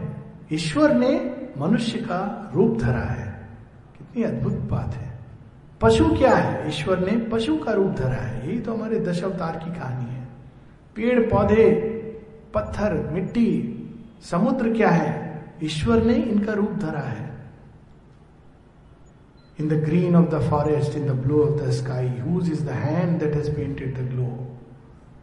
ईश्वर 0.53 0.93
ने 0.93 1.37
मनुष्य 1.57 1.99
का 1.99 2.51
रूप 2.55 2.77
धरा 2.77 2.99
है। 2.99 3.47
कितनी 3.97 4.23
अद्भुत 4.23 4.53
बात 4.53 4.93
है। 4.93 5.19
पशु 5.81 6.05
क्या 6.05 6.35
है? 6.35 6.67
ईश्वर 6.67 6.99
ने 6.99 7.17
पशु 7.17 7.57
का 7.57 7.71
रूप 7.71 7.91
धरा 7.91 8.13
है। 8.13 8.49
यही 8.49 8.59
तो 8.59 8.73
हमारे 8.73 8.99
दशावतार 8.99 9.57
की 9.57 9.79
कहानी 9.79 10.11
है। 10.13 10.27
पेड़, 10.95 11.31
पौधे, 11.31 11.71
पत्थर, 12.53 13.09
मिट्टी, 13.13 13.77
समुद्र 14.31 14.73
क्या 14.73 14.89
है? 14.89 15.45
ईश्वर 15.63 16.03
ने 16.03 16.13
इनका 16.13 16.53
रूप 16.53 16.71
धरा 16.71 16.99
है। 16.99 17.30
In 19.61 19.67
the 19.69 19.81
green 19.83 20.15
of 20.15 20.29
the 20.29 20.41
forest 20.49 20.97
in 20.97 21.07
the 21.07 21.19
blue 21.23 21.43
of 21.43 21.61
the 21.61 21.69
sky 21.81 22.07
whose 22.21 22.51
is 22.51 22.65
the 22.65 22.79
hand 22.85 23.19
that 23.19 23.35
has 23.35 23.51
painted 23.51 23.97
the 23.97 24.09
glow 24.11 24.29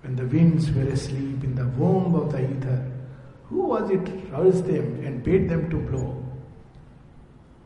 when 0.03 0.16
the 0.16 0.26
winds 0.26 0.70
were 0.70 0.89
asleep 0.89 1.43
in 1.45 1.55
the 1.55 1.66
womb 1.70 2.14
of 2.14 2.32
the 2.32 2.43
ether, 2.43 2.91
who 3.45 3.62
was 3.62 3.91
it 3.91 4.09
roused 4.30 4.64
them 4.64 5.05
and 5.05 5.22
bade 5.22 5.49
them 5.49 5.68
to 5.70 5.80
blow? 5.80 6.07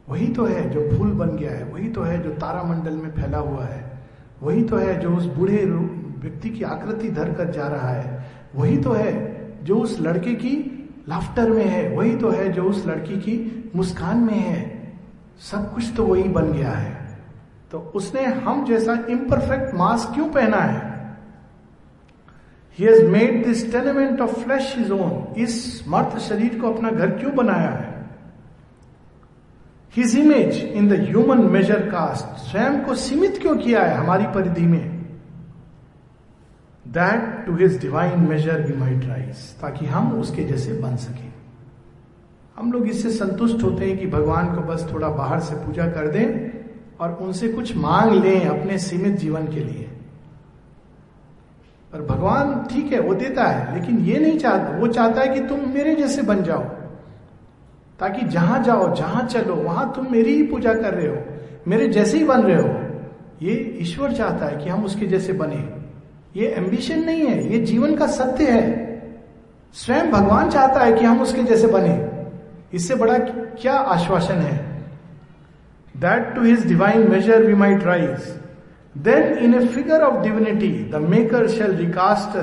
वही 0.09 0.27
तो 0.35 0.45
है 0.45 0.68
जो 0.70 0.81
फूल 0.89 1.11
बन 1.12 1.37
गया 1.37 1.51
है 1.51 1.64
वही 1.64 1.89
तो 1.89 2.03
है 2.03 2.23
जो 2.23 2.31
तारामंडल 2.37 2.97
में 2.97 3.11
फैला 3.11 3.39
हुआ 3.39 3.64
है 3.64 3.81
वही 4.43 4.62
तो 4.64 4.77
है 4.77 4.99
जो 5.01 5.11
उस 5.16 5.27
बूढ़े 5.37 5.64
व्यक्ति 5.64 6.51
की 6.51 6.64
आकृति 6.64 7.09
धर 7.11 7.33
कर 7.35 7.51
जा 7.53 7.66
रहा 7.68 7.91
है 7.91 8.27
वही 8.55 8.77
तो 8.79 8.93
है 8.93 9.12
जो 9.64 9.77
उस 9.79 9.99
लड़के 10.01 10.35
की 10.35 10.55
लाफ्टर 11.09 11.51
में 11.51 11.64
है 11.64 11.89
वही 11.97 12.16
तो 12.16 12.31
है 12.31 12.53
जो 12.53 12.64
उस 12.70 12.87
लड़की 12.87 13.16
की 13.20 13.37
मुस्कान 13.77 14.18
में 14.18 14.35
है 14.35 14.61
सब 15.41 15.74
कुछ 15.74 15.93
तो 15.97 16.05
वही 16.05 16.22
बन 16.22 16.53
गया 16.53 16.70
है। 16.70 17.18
तो 17.70 17.78
उसने 17.95 18.24
हम 18.24 18.64
जैसा 18.64 18.93
इम्परफेक्ट 19.11 19.74
मास्क 19.74 20.14
क्यों 20.14 20.28
पहना 20.28 20.57
है? 20.57 20.91
He 22.78 22.85
has 22.85 23.05
made 23.05 23.45
this 23.45 23.72
tenement 23.72 24.20
of 24.20 24.39
flesh 24.41 24.74
his 24.78 24.93
own 24.93 25.35
इस 25.39 25.85
मर्थ 25.89 26.18
शरीर 26.18 26.61
को 26.61 26.72
अपना 26.72 26.91
घर 26.91 27.11
क्यों 27.11 27.35
बनाया 27.35 27.70
है? 27.70 27.91
His 29.97 30.16
image 30.18 30.57
in 30.57 30.89
the 30.89 30.93
human 30.93 31.39
measure 31.39 31.80
cast 31.91 32.51
स्वयं 32.51 32.80
को 32.80 32.95
सीमित 32.95 33.39
क्यों 33.43 33.57
किया 33.57 33.83
है 33.83 33.97
हमारी 33.97 34.26
परिधि 34.26 34.66
में? 34.66 34.91
That 36.89 37.47
to 37.47 37.57
his 37.57 37.80
divine 37.80 38.20
measure 38.20 38.62
we 38.62 38.76
might 38.76 39.05
rise 39.05 39.37
ताकि 39.61 39.87
हम 39.87 40.12
उसके 40.20 40.45
जैसे 40.45 40.72
बन 40.72 40.97
सके। 40.97 41.32
हम 42.59 42.72
लोग 42.72 42.88
इससे 42.88 43.11
संतुष्ट 43.11 43.62
होते 43.62 43.84
हैं 43.84 43.98
कि 43.98 44.07
भगवान 44.07 44.46
को 44.46 44.61
बस 44.61 44.92
थोड़ा 44.92 45.09
बाहर 45.09 45.40
से 45.40 45.55
पूजा 45.55 45.86
कर 45.86 46.09
दें 46.09 46.50
और 47.00 47.12
उनसे 47.14 47.48
कुछ 47.48 47.76
मांग 47.76 48.12
लें 48.24 48.46
अपने 48.46 48.78
सीमित 48.78 49.12
जीवन 49.12 49.46
के 49.46 49.61
लिए। 49.61 49.88
पर 51.92 52.03
भगवान 52.03 52.66
ठीक 52.72 52.92
है, 52.92 53.00
वो 53.00 53.14
देता 53.14 53.44
है, 53.44 53.74
लेकिन 53.74 53.98
ये 53.98 54.18
नहीं 54.18 54.38
चाहता। 54.38 54.78
वो 54.78 54.86
चाहता 54.86 55.20
है 55.20 55.28
कि 55.28 55.40
तुम 55.40 55.68
मेरे 55.68 55.94
जैसे 55.94 56.22
बन 56.22 56.42
जाओ, 56.42 56.62
ताकि 58.00 58.26
जहाँ 58.26 58.62
जाओ, 58.62 58.94
जहाँ 58.94 59.26
चलो, 59.26 59.55
वहाँ 59.55 59.92
तुम 59.96 60.07
मेरी 60.12 60.34
ही 60.34 60.42
पूजा 60.42 60.74
कर 60.74 60.94
रहे 60.94 61.09
हो, 61.09 61.16
मेरे 61.68 61.88
जैसे 61.88 62.18
ही 62.18 62.24
बन 62.24 62.42
रहे 62.42 62.62
हो। 62.62 62.68
ये 63.42 63.78
ईश्वर 63.80 64.12
चाहता 64.12 64.46
है 64.46 64.64
कि 64.64 64.70
हम 64.70 64.84
उसके 64.84 65.07
जैसे 65.07 65.32
बने। 65.32 65.68
ये 66.36 66.48
एम्बिशन 66.48 67.05
नहीं 67.05 67.26
है, 67.26 67.53
ये 67.53 67.59
जीवन 67.59 67.94
का 67.94 68.07
सत्य 68.07 68.50
है। 68.50 68.64
स्वयं 69.74 70.11
भगवान 70.11 70.50
चाहता 70.50 70.80
है 70.80 70.92
कि 70.92 71.05
हम 71.05 71.22
उसके 71.22 71.42
जैसे 71.42 71.66
बने। 71.66 72.12
इससे 72.75 72.95
बड़ा 72.95 73.18
क्या 73.18 73.75
आश्वासन 73.95 74.35
है? 74.35 74.57
That 75.95 76.35
to 76.35 76.43
his 76.43 76.66
divine 76.66 77.11
measure 77.11 77.45
we 77.47 77.55
might 77.55 77.83
rise 77.85 78.29
then 78.99 79.39
in 79.45 79.55
a 79.55 79.66
figure 79.66 80.03
of 80.03 80.23
divinity 80.23 80.73
the 80.93 80.97
maker 81.11 81.47
shall 81.49 81.75
recast 81.77 82.37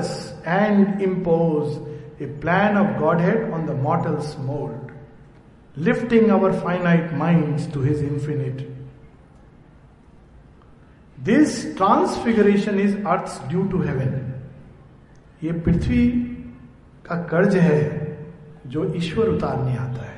and 0.46 1.00
impose 1.02 2.22
a 2.22 2.26
plan 2.40 2.78
of 2.78 2.98
godhead 3.20 3.50
on 3.52 3.66
the 3.66 3.78
mortal's 3.82 4.36
mould 4.40 5.82
lifting 5.86 6.30
our 6.30 6.52
finite 6.60 7.12
mind 7.18 7.72
to 7.72 7.82
his 7.82 8.02
infinite 8.04 8.68
this 11.18 11.64
transfiguration 11.76 12.78
is 12.80 12.96
earth 13.06 13.48
due 13.48 13.62
to 13.62 13.82
heaven 13.82 14.32
ये 15.44 15.52
पृथ्वी 15.60 16.06
का 17.06 17.16
कर्ज 17.30 17.56
है 17.56 17.80
जो 18.66 18.84
ईश्वर 18.96 19.28
उतारने 19.28 19.76
आता 19.76 20.02
है। 20.04 20.09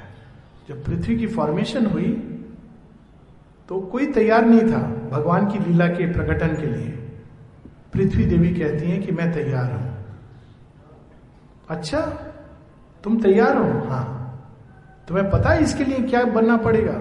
जब 0.68 0.84
पृथ्वी 0.84 1.16
की 1.16 1.26
फॉर्मेशन 1.26 1.86
हुई 1.86 2.10
तो 3.68 3.80
कोई 3.82 4.06
तैयार 4.06 4.44
नहीं 4.46 4.60
था 4.62 4.78
भगवान 5.10 5.46
की 5.46 5.58
लीला 5.58 5.86
के 5.86 6.12
प्रकटन 6.12 6.54
के 6.56 6.66
लिए। 6.66 6.90
पृथ्वी 7.92 8.24
देवी 8.24 8.48
कहती 8.54 8.90
हैं 8.90 9.02
कि 9.02 9.12
मैं 9.12 9.32
तैयार 9.32 9.72
हूँ। 9.72 9.90
अच्छा 11.68 12.00
तुम 13.04 13.20
तैयार 13.22 13.56
हो? 13.56 13.88
हाँ। 13.88 14.18
तुम्हें 15.08 15.30
पता 15.30 15.50
है 15.50 15.62
इसके 15.62 15.84
लिए 15.84 15.98
क्या 15.98 16.24
बनना 16.24 16.56
पड़ेगा? 16.56 16.92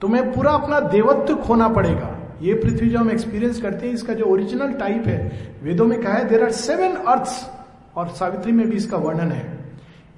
तुम्हें 0.00 0.32
पूरा 0.32 0.52
अपना 0.52 0.80
देवत्व 0.80 1.34
खोना 1.36 1.68
पड़ेगा। 1.68 2.14
ये 2.42 2.54
पृथ्वी 2.54 2.88
जो 2.88 2.98
हम 2.98 3.10
एक्सपीरियंस 3.10 3.60
करते 3.62 3.86
हैं, 3.86 3.94
इसका 3.94 4.14
जो 4.14 4.24
ओरिजिनल 4.24 4.72
टाइप 4.72 5.06
है, 5.06 5.18
वेदों 5.62 5.86
में 5.86 6.00
कहा 6.02 6.12
है 6.12 6.28
देर 6.28 6.42
आर 6.44 6.50
सेवन 6.52 6.94
अर्थ्स 7.04 7.50
और 7.96 8.08
सावित्री 8.08 8.52
में 8.52 8.68
भी 8.70 8.76
इसका 8.76 8.96
वर्णन 8.96 9.32
है। 9.32 9.46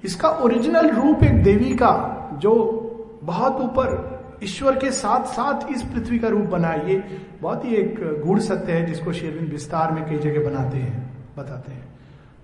इसका 0.03 0.29
ओरिजिनल 0.29 0.89
रूप 0.89 1.23
एक 1.23 1.43
देवी 1.43 1.75
का 1.75 2.17
जो 2.41 2.53
बहुत 3.23 3.61
ऊपर 3.61 4.39
ईश्वर 4.43 4.77
के 4.79 4.91
साथ 4.91 5.25
साथ 5.33 5.71
इस 5.71 5.81
पृथ्वी 5.83 6.19
का 6.19 6.27
रूप 6.27 6.45
बना 6.49 6.73
ये 6.87 6.95
बहुत 7.41 7.65
ही 7.65 7.75
एक 7.75 7.99
गूढ़ 8.25 8.39
सत्य 8.39 8.71
है 8.71 8.85
जिसको 8.85 9.13
शेरविन 9.13 9.47
विस्तार 9.47 9.91
में 9.91 10.03
कई 10.05 10.17
जगह 10.19 10.49
बनाते 10.49 10.77
हैं, 10.77 11.01
बताते 11.37 11.71
हैं। 11.71 11.89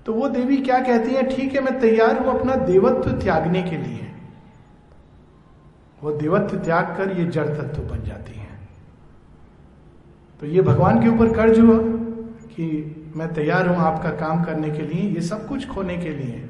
तो 0.06 0.14
वो 0.14 0.28
देवी 0.30 0.58
क्या 0.58 0.80
कहती 0.80 1.14
है, 1.14 1.24
ठीक 1.30 1.54
है, 1.56 1.62
मैं 1.62 1.80
तैयार 1.80 2.18
हूँ 2.18 2.40
अपना 2.40 2.56
देवत्व 2.56 3.12
त्यागने 3.14 3.62
के 3.64 3.78
लिए। 3.78 4.06
वो 6.02 6.12
देवत्व 6.12 6.58
त्याग 6.58 6.96
कर 6.98 7.18
ये 7.20 7.26
जड़ 7.28 7.48
तत्व 7.48 7.82
बन 7.84 8.04
जाती 8.04 8.40
है। 8.40 8.60
तो 10.42 10.46
ये 10.46 10.62
भगवान 10.62 11.02
के 11.02 11.10
ऊपर 11.10 11.34
कर्ज 11.34 11.60
हुआ 11.60 11.78
कि 12.48 12.66
मैं 13.16 13.34
तैयार 13.34 13.68
हूँ 13.68 13.78
आपका 13.78 14.10
काम 14.18 14.44
करने 14.44 14.70
के 14.70 14.84
लिए, 14.84 15.10
ये 15.10 15.22
सब 15.22 15.48
कुछ 15.48 15.68
खोने 15.68 15.98
के 15.98 16.10
लिए। 16.10 16.47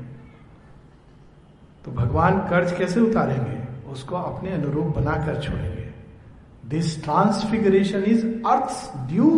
तो 1.88 1.94
भगवान 1.94 2.40
कर्ज 2.40 2.72
कैसे 2.78 3.00
उतारेंगे? 3.00 3.92
उसको 3.92 4.16
अपने 4.16 4.52
अनुरूप 4.52 4.86
बनाकर 4.96 5.42
छोड़ेंगे। 5.42 5.86
This 6.70 7.04
transfiguration 7.04 8.04
is 8.04 8.26
earth 8.48 8.98
due 9.10 9.30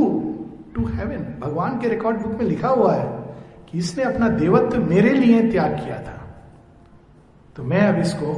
to 0.76 0.86
heaven 0.88 1.26
भगवान 1.40 1.78
के 1.80 1.90
रिकॉर्ड 1.90 2.22
बुक 2.22 2.34
में 2.34 2.46
लिखा 2.46 2.68
हुआ 2.68 2.96
है 2.96 3.06
कि 3.70 3.78
इसने 3.78 4.04
अपना 4.04 4.30
देवत्व 4.30 4.84
मेरे 4.86 5.14
लिए 5.14 5.42
त्याग 5.52 5.76
किया 5.76 6.02
था। 6.02 6.18
तो 7.56 7.64
मैं 7.64 7.82
अब 7.82 8.00
इसको 8.00 8.34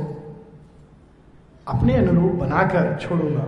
अपने 1.67 1.95
अनुरूप 1.95 2.31
बनाकर 2.33 2.97
छोड़ूँगा। 3.01 3.47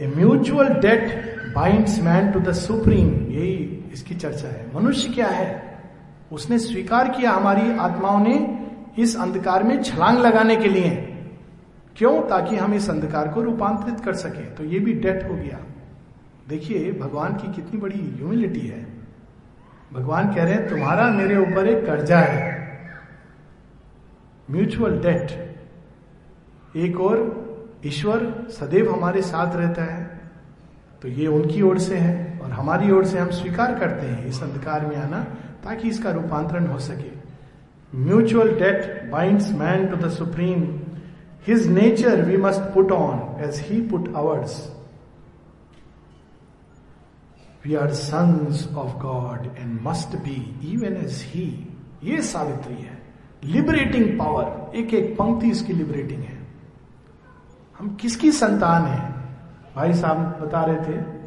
A 0.00 0.12
mutual 0.16 0.68
debt 0.80 1.54
binds 1.54 2.02
man 2.02 2.32
to 2.32 2.40
the 2.40 2.52
supreme 2.52 3.08
यही 3.30 3.54
इसकी 3.92 4.14
चर्चा 4.14 4.48
है। 4.48 4.70
मनुष्य 4.74 5.12
क्या 5.12 5.28
है? 5.28 5.67
उसने 6.32 6.58
स्वीकार 6.58 7.08
किया 7.08 7.30
हमारी 7.30 7.72
आत्माओं 7.72 8.20
ने 8.20 8.66
इस 8.98 9.16
अंधकार 9.16 9.62
में 9.62 9.82
छलांग 9.82 10.18
लगाने 10.18 10.56
के 10.56 10.68
लिए। 10.68 10.90
क्यों? 11.96 12.22
ताकि 12.22 12.56
हम 12.56 12.74
इस 12.74 12.90
अंधकार 12.90 13.28
को 13.28 13.42
रूपांतरित 13.42 14.00
कर 14.00 14.12
सके। 14.12 14.44
तो 14.44 14.64
ये 14.64 14.78
भी 14.78 14.92
डेट 14.92 15.30
हो 15.30 15.34
गया। 15.34 15.60
देखिए, 16.48 16.92
भगवान 16.92 17.32
की 17.32 17.52
कितनी 17.52 17.80
बड़ी 17.80 18.14
ह्यूमिलिटी 18.16 18.60
है। 18.60 18.86
भगवान 19.92 20.34
कह 20.34 20.44
रहे 20.44 20.54
हैं, 20.54 20.68
तुम्हारा 20.68 21.10
मेरे 21.10 21.36
ऊपर 21.36 21.66
एक 21.66 21.86
कर्जा 21.86 22.18
है। 22.18 22.72
म्यूचुअल 24.50 24.98
डेट 24.98 25.48
एक 26.76 27.00
और, 27.00 27.48
ईश्वर 27.86 28.46
सदैव 28.50 28.92
हमारे 28.92 29.22
साथ 29.22 29.56
रहता 29.56 29.82
है। 29.82 30.20
तो 31.02 31.08
ये 31.08 31.26
उनकी 31.26 31.62
ओर 31.62 31.78
से 31.78 31.96
है, 31.96 32.40
और 32.44 32.50
हमारी 32.50 32.90
ओर 32.90 33.04
से 33.04 33.18
हम 33.18 33.30
स्वीकार 33.30 33.78
करते 33.78 34.06
हैं, 34.06 34.26
इस 34.26 34.42
अंधकार 34.42 34.86
में 34.86 34.96
आना। 34.96 35.26
ताकि 35.64 35.88
इसका 35.88 36.10
रूपांतरण 36.10 36.66
हो 36.66 36.78
सके। 36.78 37.16
Mutual 37.92 38.48
debt 38.58 39.10
binds 39.10 39.50
man 39.52 39.86
to 39.86 39.96
the 39.96 40.10
supreme 40.10 40.62
his 41.48 41.66
nature 41.68 42.22
we 42.24 42.36
must 42.36 42.60
put 42.74 42.92
on 42.92 43.42
as 43.44 43.60
he 43.60 43.80
put 43.88 44.14
ours 44.16 44.56
we 47.66 47.74
are 47.74 47.92
sons 47.94 48.66
of 48.74 48.96
god 48.98 49.46
and 49.58 49.80
must 49.82 50.16
be 50.24 50.36
even 50.72 50.96
as 50.96 51.22
he 51.26 51.46
ये 52.04 52.22
सावित्री 52.22 52.74
है। 52.74 52.96
लिबरेटिंग 53.44 54.18
पावर 54.18 54.76
एक 54.76 54.94
एक 54.94 55.14
पंक्ति 55.16 55.50
इसकी 55.50 55.72
लिबरेटिंग 55.72 56.22
है। 56.22 56.36
हम 57.78 57.94
किसकी 57.94 58.30
संतान 58.32 58.86
है? 58.86 59.00
भाई 59.76 59.94
साहब 59.94 60.18
बता 60.42 60.64
रहे 60.64 60.76
थे। 60.86 61.17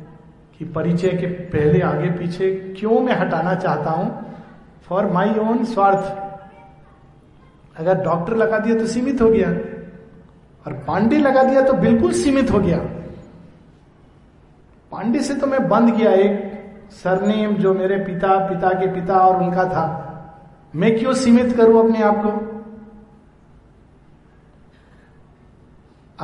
कि 0.61 0.67
परिचय 0.67 1.09
के 1.09 1.27
पहले 1.27 1.81
आगे 1.81 2.09
पीछे 2.09 2.75
क्यों 2.79 2.99
मैं 2.99 3.15
हटाना 3.15 3.55
चाहता 3.55 3.91
हूँ? 3.91 4.35
फॉर 4.83 5.05
माई 5.05 5.29
ओन 5.29 5.65
स्वार्थ। 5.65 6.03
अगर 7.79 8.03
डॉक्टर 8.03 8.35
लगा 8.35 8.59
दिया 8.59 8.75
तो 8.75 8.85
सीमित 8.85 9.21
हो 9.21 9.29
गया। 9.29 9.49
और 10.67 10.73
पांडे 10.73 11.17
लगा 11.17 11.43
दिया 11.43 11.61
तो 11.61 11.73
बिल्कुल 11.73 12.11
सीमित 12.11 12.51
हो 12.51 12.59
गया। 12.59 12.77
पांडे 14.91 15.19
से 15.19 15.33
तो 15.33 15.47
मैं 15.47 15.69
बंद 15.69 15.97
किया 15.97 16.11
एक 16.11 16.51
सरनेम 16.91 17.55
जो 17.55 17.73
मेरे 17.73 17.97
पिता 17.97 18.49
पिता 18.49 18.69
के 18.69 18.93
पिता 18.93 19.17
और 19.17 19.43
उनका 19.43 19.65
था। 19.65 19.85
मैं 20.75 20.99
क्यों 20.99 21.13
सीमित 21.13 21.57
करूँ 21.57 21.85
अपने 21.85 22.03
आप 22.03 22.15
को? 22.17 22.29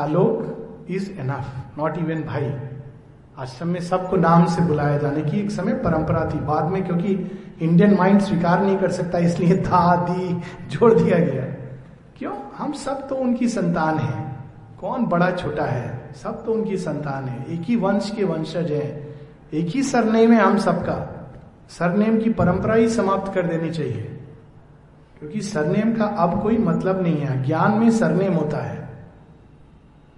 A look 0.01 0.87
is 0.89 1.19
enough 1.19 1.77
not 1.77 1.97
even 1.97 2.23
भाई। 2.23 2.66
आश्रम 3.39 3.67
में 3.67 3.79
सबको 3.79 4.17
नाम 4.17 4.45
से 4.45 4.61
बुलाया 4.61 4.97
जाने 4.97 5.21
की 5.21 5.39
एक 5.39 5.51
समय 5.51 5.73
परंपरा 5.73 6.31
थी 6.35 6.39
बाद 6.39 6.65
में, 6.65 6.85
क्योंकि 6.85 7.31
इंडियन 7.61 7.95
माइंड 7.95 8.21
स्वीकार 8.21 8.61
नहीं 8.61 8.77
कर 8.77 8.91
सकता, 8.91 9.17
इसलिए 9.17 9.53
दा 9.53 9.95
दी 9.95 10.41
जोड़ 10.67 10.93
दिया 10.93 11.19
गया। 11.19 11.43
क्यों? 12.17 12.33
हम 12.57 12.71
सब 12.71 13.07
तो 13.07 13.15
उनकी 13.15 13.47
संतान 13.49 13.97
हैं। 13.97 14.49
कौन 14.81 15.05
बड़ा 15.05 15.31
छोटा 15.31 15.63
है? 15.63 16.09
सब 16.23 16.45
तो 16.45 16.53
उनकी 16.53 16.77
संतान 16.77 17.25
है। 17.25 17.45
एक 17.49 17.61
ही 17.61 17.75
वंश 17.75 18.13
के 18.15 18.23
वंशज 18.23 18.71
है। 18.71 19.15
एक 19.53 19.67
ही 19.67 19.83
सरनेम 19.83 20.31
है 20.31 20.39
हम 20.39 20.57
सबका। 20.57 21.13
सरनेम 21.69 22.19
की 22.19 22.29
परंपरा 22.29 22.75
ही 22.75 22.89
समाप्त 22.89 23.33
कर 23.33 23.47
देनी 23.47 23.69
चाहिए। 23.69 24.21
क्योंकि 25.19 25.41
सरनेम 25.41 25.93
का 25.93 26.05
अब 26.05 26.43
कोई 26.43 26.57
मतलब 26.57 27.01
नहीं 27.01 27.17
है। 27.17 27.43
ज्ञान 27.43 27.71
में 27.71 27.91
सरनेम 27.91 28.33
होता 28.33 28.57
है। 28.57 28.86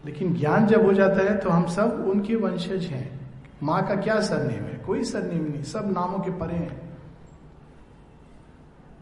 लेकिन 0.06 0.34
ज्ञान 0.34 0.68
जब 0.68 0.86
हो 0.86 0.94
जाता 0.94 1.24
है 1.24 1.38
तो 1.38 1.50
हम 1.50 1.66
सब 1.68 2.06
उनके 2.10 2.36
वंशज 2.36 2.86
हैं। 2.86 3.08
माँ 3.64 3.82
का 3.88 3.96
क्या 3.96 4.20
सरनेम 4.22 4.64
है? 4.64 4.78
कोई 4.86 5.04
सरनेम 5.04 5.44
नहीं। 5.52 5.64
सब 5.64 5.92
नामों 5.92 6.20
के 6.20 6.32
परे 6.32 6.56
हैं। 6.56 6.82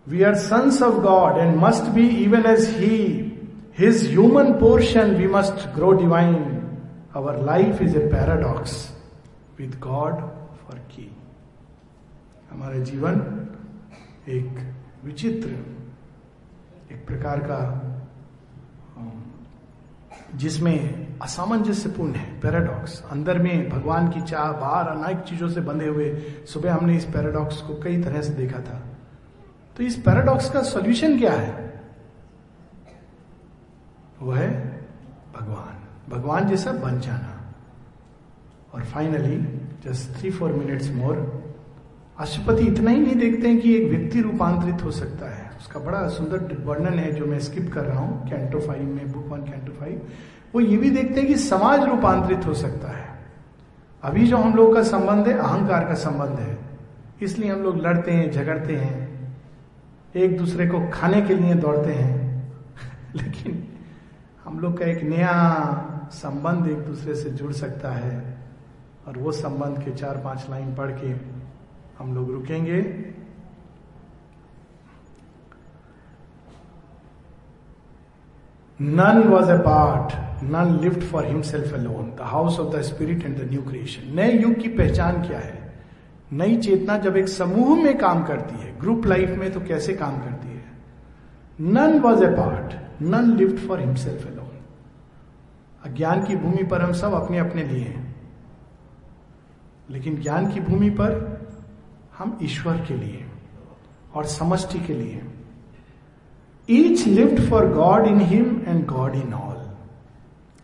We 0.08 0.24
are 0.24 0.36
sons 0.36 0.82
of 0.82 0.96
god 0.96 1.38
and 1.38 1.56
must 1.56 1.90
be 1.92 2.08
even 2.08 2.46
as 2.46 2.68
he 2.78 2.98
his 3.80 4.08
human 4.10 4.54
portion 4.54 5.16
we 5.16 5.28
must 5.28 5.68
grow 5.76 5.92
divine 5.92 6.36
our 7.16 7.42
life 7.42 7.82
is 7.82 7.98
a 7.98 8.08
paradox 8.08 8.76
with 9.60 9.80
god 9.80 10.20
for 10.58 10.80
key 10.92 11.12
हमारा 12.52 12.80
जीवन 12.80 13.16
एक 14.30 14.60
विचित्र, 15.04 15.50
एक 16.92 17.06
प्रकार 17.08 17.40
का 17.40 17.60
जिसमें 20.36 21.08
असामंजस्यपूर्ण 21.22 22.14
है 22.14 22.40
पैराडॉक्स 22.40 23.04
अंदर 23.12 23.40
में 23.40 23.70
भगवान 23.70 24.10
की 24.10 24.22
चाह, 24.22 24.52
बाहर 24.52 24.88
अनेक 24.88 25.18
चीज़ों 25.18 25.50
से 25.50 25.62
बंधे 25.62 25.88
हुए, 25.88 26.16
सुबह 26.54 26.74
हमने 26.74 26.98
इस 26.98 27.06
पैराडॉक्स 27.06 27.62
को 27.62 27.76
कई 27.84 28.04
तरह 28.04 28.22
से 28.22 28.34
देखा 28.34 28.60
था। 28.60 28.84
तो 29.78 29.84
इस 29.84 29.96
पैराडॉक्स 29.96 30.50
का 30.50 30.62
सॉल्यूशन 30.62 31.20
क्या 31.20 31.34
है? 31.34 31.82
वो 34.22 34.32
है 34.32 34.80
भगवान। 35.40 35.78
भगवान 36.10 36.48
जैसा 36.48 36.72
बन 36.72 37.00
जाना। 37.00 37.34
और 38.74 38.84
finally 38.84 39.38
just 39.84 40.20
three 40.20 40.32
four 40.32 40.54
minutes 40.54 40.92
more 40.92 41.48
Aswapati 42.20 42.64
इतना 42.64 42.92
ही 42.92 43.00
नहीं 43.00 43.16
देखते 43.16 43.48
हैं 43.48 43.62
कि 43.62 43.76
एक 43.76 43.90
व्यक्ति 43.92 44.22
रूपांतरित 44.22 44.84
हो 44.84 44.92
सकता 44.92 45.26
है। 45.26 45.47
उसका 45.58 45.80
बड़ा 45.80 46.08
सुंदर 46.10 46.64
वर्णन 46.66 47.00
है 47.00 47.12
जो 47.12 47.26
मैं 47.26 47.40
स्किप 47.40 47.74
कर 47.74 47.82
रहा 47.82 48.00
हूँ 48.00 48.30
कैंटो 48.30 48.60
फाइव 48.60 48.84
में 48.84 49.12
बुक 49.12 49.28
वन 49.28 49.40
कैंटो 49.40 49.72
फाइव 49.72 50.02
वो 50.56 50.62
ये 50.62 50.78
भी 50.78 50.90
देखते 50.90 51.20
हैं 51.20 51.28
कि 51.28 51.36
समाज 51.36 51.84
रूपांतरित 51.84 52.46
हो 52.46 52.54
सकता 52.54 52.88
है। 52.88 53.06
अभी 54.04 54.28
जो 54.28 54.38
हम 54.38 54.54
लोग 54.54 54.76
का 54.76 54.84
संबंध 54.84 55.28
है, 55.28 55.34
अहंकार 55.34 55.88
का 55.88 55.94
संबंध 55.94 56.40
है। 56.40 56.58
इसलिए 57.22 57.52
हम 57.52 57.60
लोग 57.60 57.78
लड़ते 57.78 58.12
हैं, 58.12 58.32
झगड़ते 58.32 58.76
हैं। 58.76 59.28
एक 60.16 60.38
दूसरे 60.38 60.68
को 60.68 60.90
खाने 60.94 61.22
के 61.22 61.36
लिए 61.36 61.54
दौड़ते 61.54 61.94
हैं। 61.94 62.52
लेकिन 63.16 63.68
हम 64.46 64.60
लोग 64.60 64.78
का 64.78 64.86
एक 64.86 65.04
नया 65.04 66.10
संबंध 66.12 66.68
एक 66.68 66.78
दूसरे 66.78 67.16
से 67.16 67.30
जुड़ 67.30 67.54
सकता 67.54 67.92
है। 67.92 68.38
और 69.08 69.18
वो 69.18 69.32
संबंध 69.32 69.86
के 69.86 69.92
चार 69.92 70.18
पाँच 70.18 70.46
लाइन 70.50 70.76
पढ़ 70.76 70.92
के 70.92 71.08
हम 72.00 72.16
लोग 72.16 72.32
रुकेंगे। 72.32 72.82
Was 78.82 79.52
a 79.52 79.58
part 79.58 80.14
none 80.44 80.80
lived 80.84 81.00
for 81.00 81.26
himself 81.26 81.74
alone 81.74 82.12
the 82.18 82.22
house 82.22 82.60
of 82.60 82.76
the 82.76 82.82
spirit 82.82 83.24
and 83.24 83.38
the 83.38 83.52
new 83.52 83.62
creation 83.62 84.16
नए 84.16 84.32
युग 84.32 84.54
की 84.54 84.68
पहचान 84.68 85.28
क्या 85.28 85.40
है? 85.40 85.84
नई 86.34 86.58
चेतना 86.58 86.98
जब 86.98 87.18
एक 87.18 87.28
समूह 87.28 87.84
में 87.84 87.98
काम 87.98 88.24
करती 88.24 88.56
है 88.56 88.80
ग्रुप 88.80 89.06
लाइफ 89.06 89.30
में 89.30 89.52
तो 89.52 89.60
कैसे 89.60 89.94
काम 89.94 90.18
करती 90.18 90.48
है? 90.48 90.66
None 91.62 92.00
was 92.00 92.24
a 92.24 92.28
part 92.28 93.02
none 93.02 93.38
lived 93.38 93.68
for 93.68 93.80
himself 93.80 94.28
alone 94.28 94.46
अज्ञान 95.86 96.24
की 96.24 96.36
भूमि 96.36 96.64
पर 96.64 96.82
हम 96.82 96.92
सब 96.92 97.14
अपने 97.14 97.38
अपने 97.38 97.64
लिए 97.64 97.84
हैं। 97.84 98.16
लेकिन 99.90 100.22
ज्ञान 100.22 100.52
की 100.52 100.60
भूमि 100.60 100.90
पर 100.90 101.42
हम 102.18 102.40
ईश्वर 102.44 102.78
के 102.88 102.94
लिए 102.94 103.26
और 104.14 104.26
समष्टि 104.26 104.80
के 104.80 104.94
लिए 104.94 105.22
each 106.69 107.07
lived 107.07 107.41
for 107.51 107.67
God 107.73 108.07
in 108.07 108.21
him 108.27 108.61
and 108.69 108.85
God 108.87 109.15
in 109.15 109.33
all 109.35 109.61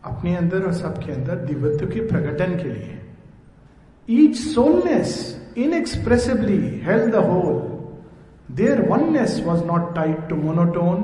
अपने 0.05 0.35
अंदर 0.37 0.65
और 0.67 0.73
सबके 0.75 1.13
अंदर 1.13 1.45
दिव्यत्व 1.47 1.87
के 1.87 2.07
प्रकटन 2.09 2.57
के 2.59 2.69
लिए 2.69 2.99
each 4.09 4.37
soulness 4.37 5.15
inexpressibly 5.59 6.59
held 6.85 7.13
the 7.13 7.25
whole 7.27 7.57
their 8.57 8.81
oneness 8.89 9.41
was 9.47 9.65
not 9.67 9.95
tied 9.95 10.29
to 10.29 10.37
monotone 10.37 11.03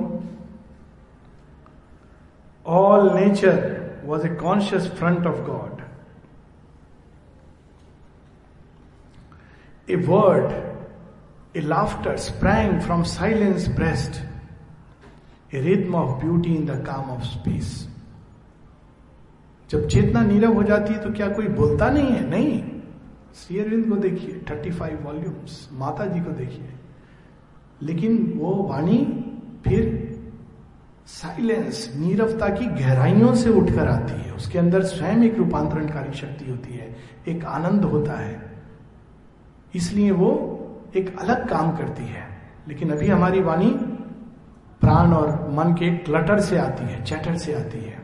all 2.66 3.10
nature 3.14 4.02
was 4.04 4.26
a 4.26 4.34
conscious 4.36 4.90
front 4.98 5.26
of 5.26 5.40
God 5.46 5.82
a 9.88 9.96
word 10.06 11.56
a 11.56 11.60
laughter 11.60 12.16
sprang 12.18 12.80
from 12.80 13.02
silence 13.08 13.68
breast 13.76 14.22
A 15.53 15.61
rhythm 15.61 15.95
of 15.95 16.25
beauty 16.25 16.55
in 16.55 16.65
the 16.65 16.69
calm 16.69 17.01
of 17.01 17.21
space 17.21 17.89
जब 19.69 19.87
चेतना 19.87 20.21
नीरव 20.21 20.53
हो 20.53 20.63
जाती 20.63 20.93
है 20.93 20.99
तो 20.99 21.11
क्या 21.11 21.27
कोई 21.27 21.47
बोलता 21.47 21.89
नहीं 21.89 22.07
है? 22.07 22.29
नहीं। 22.29 22.63
श्री 23.35 23.59
अरविंद 23.59 23.89
को 23.89 23.95
देखिए 23.95 24.45
थर्टी 24.49 24.71
फाइव 24.71 24.99
वॉल्यूम्स 25.03 25.69
माता 25.73 26.05
जी 26.05 26.19
को 26.19 26.31
देखिए। 26.31 26.69
लेकिन 27.81 28.33
वो 28.37 28.49
वाणी 28.49 29.25
फिर 29.67 30.09
साइलेंस 31.05 31.93
नीरवता 31.97 32.47
की 32.47 32.65
गहराइयों 32.65 33.35
से 33.35 33.49
उठकर 33.49 33.87
आती 33.87 34.21
है। 34.21 34.33
उसके 34.33 34.59
अंदर 34.59 34.83
स्वयं 34.83 35.23
एक 35.23 35.37
रूपांतरणकारी 35.37 36.17
शक्ति 36.17 36.51
होती 36.51 36.73
है, 36.73 36.95
एक 37.27 37.45
आनंद 37.45 37.83
होता 37.83 38.13
है। 38.13 38.63
इसलिए 39.75 40.11
वो 40.11 40.55
एक 40.95 41.19
अलग 41.19 41.49
काम 41.49 41.77
करती 41.77 42.03
है। 42.03 42.27
लेकिन 42.67 42.89
अभी 42.89 43.07
हमारी 43.07 43.41
वाणी 43.41 43.88
प्राण 44.81 45.13
और 45.13 45.49
मन 45.49 45.73
के 45.73 45.97
क्लटर 45.97 46.39
से 46.39 46.57
आती 46.57 46.83
है 46.83 47.03
चैटर 47.03 47.37
से 47.37 47.53
आती 47.53 47.79
है। 47.79 47.97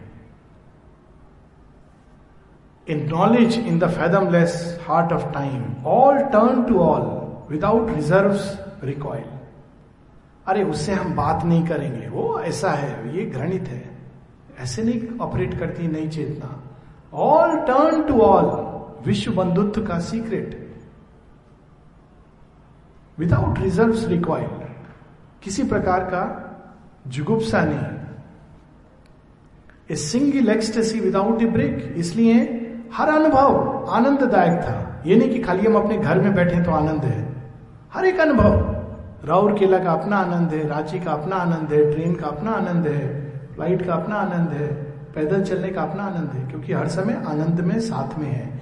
In 2.88 3.08
knowledge 3.10 3.58
in 3.58 3.80
the 3.80 3.88
fathomless 3.90 4.82
heart 4.88 5.14
of 5.14 5.32
time 5.32 5.86
all 5.86 6.18
turn 6.18 6.64
to 6.64 6.80
all 6.80 7.02
without 7.52 7.90
reserve 7.90 8.40
recoil 8.84 9.24
अरे, 10.48 10.64
उससे 10.64 10.94
हम 10.94 11.16
बात 11.16 11.44
नहीं 11.44 11.68
करेंगे। 11.68 12.08
वो 12.08 12.40
ऐसा 12.40 12.72
है, 12.72 13.18
ये 13.18 13.26
घृणित 13.26 13.68
है। 13.68 13.98
ऐसे 14.60 14.84
नहीं 14.84 15.18
ऑपरेट 15.20 15.60
करती 15.60 15.88
नई 15.88 16.08
चेतना। 16.08 16.64
ऑल 17.14 17.56
टर्न 17.60 18.04
टू 18.04 18.20
ऑल 18.20 18.46
विश्व 19.06 19.34
बंधुत्व 19.34 19.86
का 19.86 20.00
सीक्रेट 20.00 20.76
विदाउट 23.20 23.60
रिज़र्व 23.60 24.08
रिक्वायर्ड 24.08 24.64
किसी 25.44 25.64
प्रकार 25.64 26.04
का 26.04 26.45
जुगुप्सा 27.08 27.64
नहीं 27.64 27.94
a 29.92 29.96
single 29.98 30.50
ecstasy 30.50 31.00
without 31.00 31.42
a 31.42 31.46
break 31.48 31.94
इसलिए 31.98 32.36
हर 32.94 33.10
अनुभव 33.10 33.90
आनंददायक 33.92 34.62
था। 34.62 35.04
ये 35.06 35.16
नहीं 35.16 35.30
कि 35.30 35.40
खाली 35.40 35.66
हम 35.66 35.76
अपने 35.76 35.98
घर 35.98 36.20
में 36.22 36.34
बैठे 36.36 36.62
तो 36.64 36.72
आनंद 36.72 37.04
है। 37.06 37.20
हर 37.94 38.06
एक 38.06 38.20
अनुभव। 38.20 38.74
राउर 39.26 39.58
केला 39.60 39.78
का 39.80 39.92
अपना 39.92 40.18
आनंद 40.18 40.54
है, 40.54 40.68
रांची 40.68 41.00
का 41.00 41.12
अपना 41.12 41.36
आनंद 41.36 41.74
है, 41.74 41.92
ट्रेन 41.92 42.16
का 42.16 42.28
अपना 42.28 42.52
आनंद 42.52 42.88
है, 42.88 43.08
फ़्लाइट 43.54 43.86
का 43.86 43.94
अपना 43.94 44.16
आनंद 44.16 44.50
है, 44.52 44.68
पैदल 45.16 45.44
चलने 45.44 45.70
का 45.70 45.82
अपना 45.82 46.04
आनंद 46.04 46.30
है, 46.30 46.48
क्योंकि 46.48 46.74
हर 46.74 46.88
समय 46.88 47.22
आनंद 47.28 47.60
में 47.62 47.80
साथ 47.82 48.18
में 48.20 48.28
है। 48.28 48.54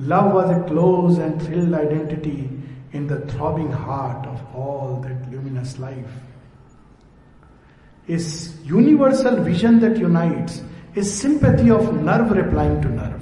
Love 0.00 0.32
was 0.32 0.52
a 0.52 0.58
close 0.68 1.20
and 1.20 1.40
thrilled 1.40 1.74
identity 1.74 2.38
in 2.94 3.06
the 3.06 3.22
throbbing 3.30 3.72
heart 3.80 4.26
of 4.28 4.56
all 4.58 4.94
that 5.02 5.30
luminous 5.30 5.76
life 5.80 6.06
इस 8.10 8.62
universal 8.66 9.40
vision 9.40 9.78
that 9.78 9.98
unites 9.98 10.62
is 10.98 11.08
sympathy 11.08 11.70
of 11.70 11.90
nerve 11.90 12.32
replying 12.32 12.82
to 12.82 12.88
nerve 12.88 13.18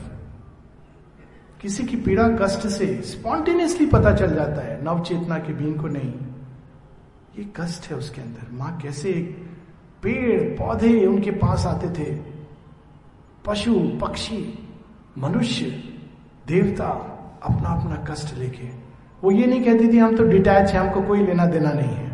किसी 1.60 1.84
की 1.84 1.96
पीड़ा, 1.96 2.28
कष्ट 2.28 2.66
से 2.66 2.86
स्पॉन्टेनियसली 3.04 3.86
पता 3.86 4.14
चल 4.14 4.34
जाता 4.34 4.60
है 4.60 4.84
नव 4.84 5.02
चेतना 5.02 5.38
के 5.38 5.52
बीन 5.52 5.74
को 5.78 5.88
नहीं। 5.88 6.12
ये 7.38 7.46
कष्ट 7.56 7.90
है 7.90 7.96
उसके 7.96 8.20
अंदर। 8.20 8.46
माँ 8.52 8.78
कैसे 8.82 9.12
पेड़, 10.02 10.42
पौधे 10.58 11.06
उनके 11.06 11.30
पास 11.30 11.66
आते 11.66 11.88
थे? 11.88 12.14
पशु, 13.46 13.74
पक्षी, 14.00 14.58
मनुष्य, 15.18 15.64
देवता 16.46 16.88
अपना 17.42 17.68
अपना 17.68 18.04
कष्ट 18.10 18.38
लेके। 18.38 18.68
वो 19.24 19.30
ये 19.30 19.46
नहीं 19.46 19.64
कहती 19.64 19.92
थी, 19.92 19.98
हम 19.98 20.16
तो 20.16 20.24
डिटैच 20.24 20.70
है, 20.70 20.78
हमको 20.78 21.02
कोई 21.02 21.26
लेना 21.26 21.46
देना 21.46 21.70
नहीं 21.70 21.96
है। 21.96 22.05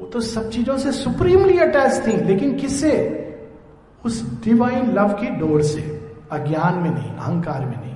वो 0.00 0.06
तो 0.06 0.20
सब 0.20 0.50
चीज़ों 0.50 0.76
से 0.78 0.92
सुप्रीमली 0.92 1.58
अटैच 1.58 2.06
थी, 2.06 2.16
लेकिन 2.16 2.58
किससे? 2.58 2.92
उस 4.04 4.22
डिवाइन 4.44 4.90
लव 4.92 5.12
की 5.12 5.30
डोर 5.30 5.62
से, 5.62 5.80
अज्ञान 6.32 6.74
में 6.74 6.90
नहीं, 6.90 7.10
अहंकार 7.10 7.64
में 7.66 7.76
नहीं। 7.80 7.94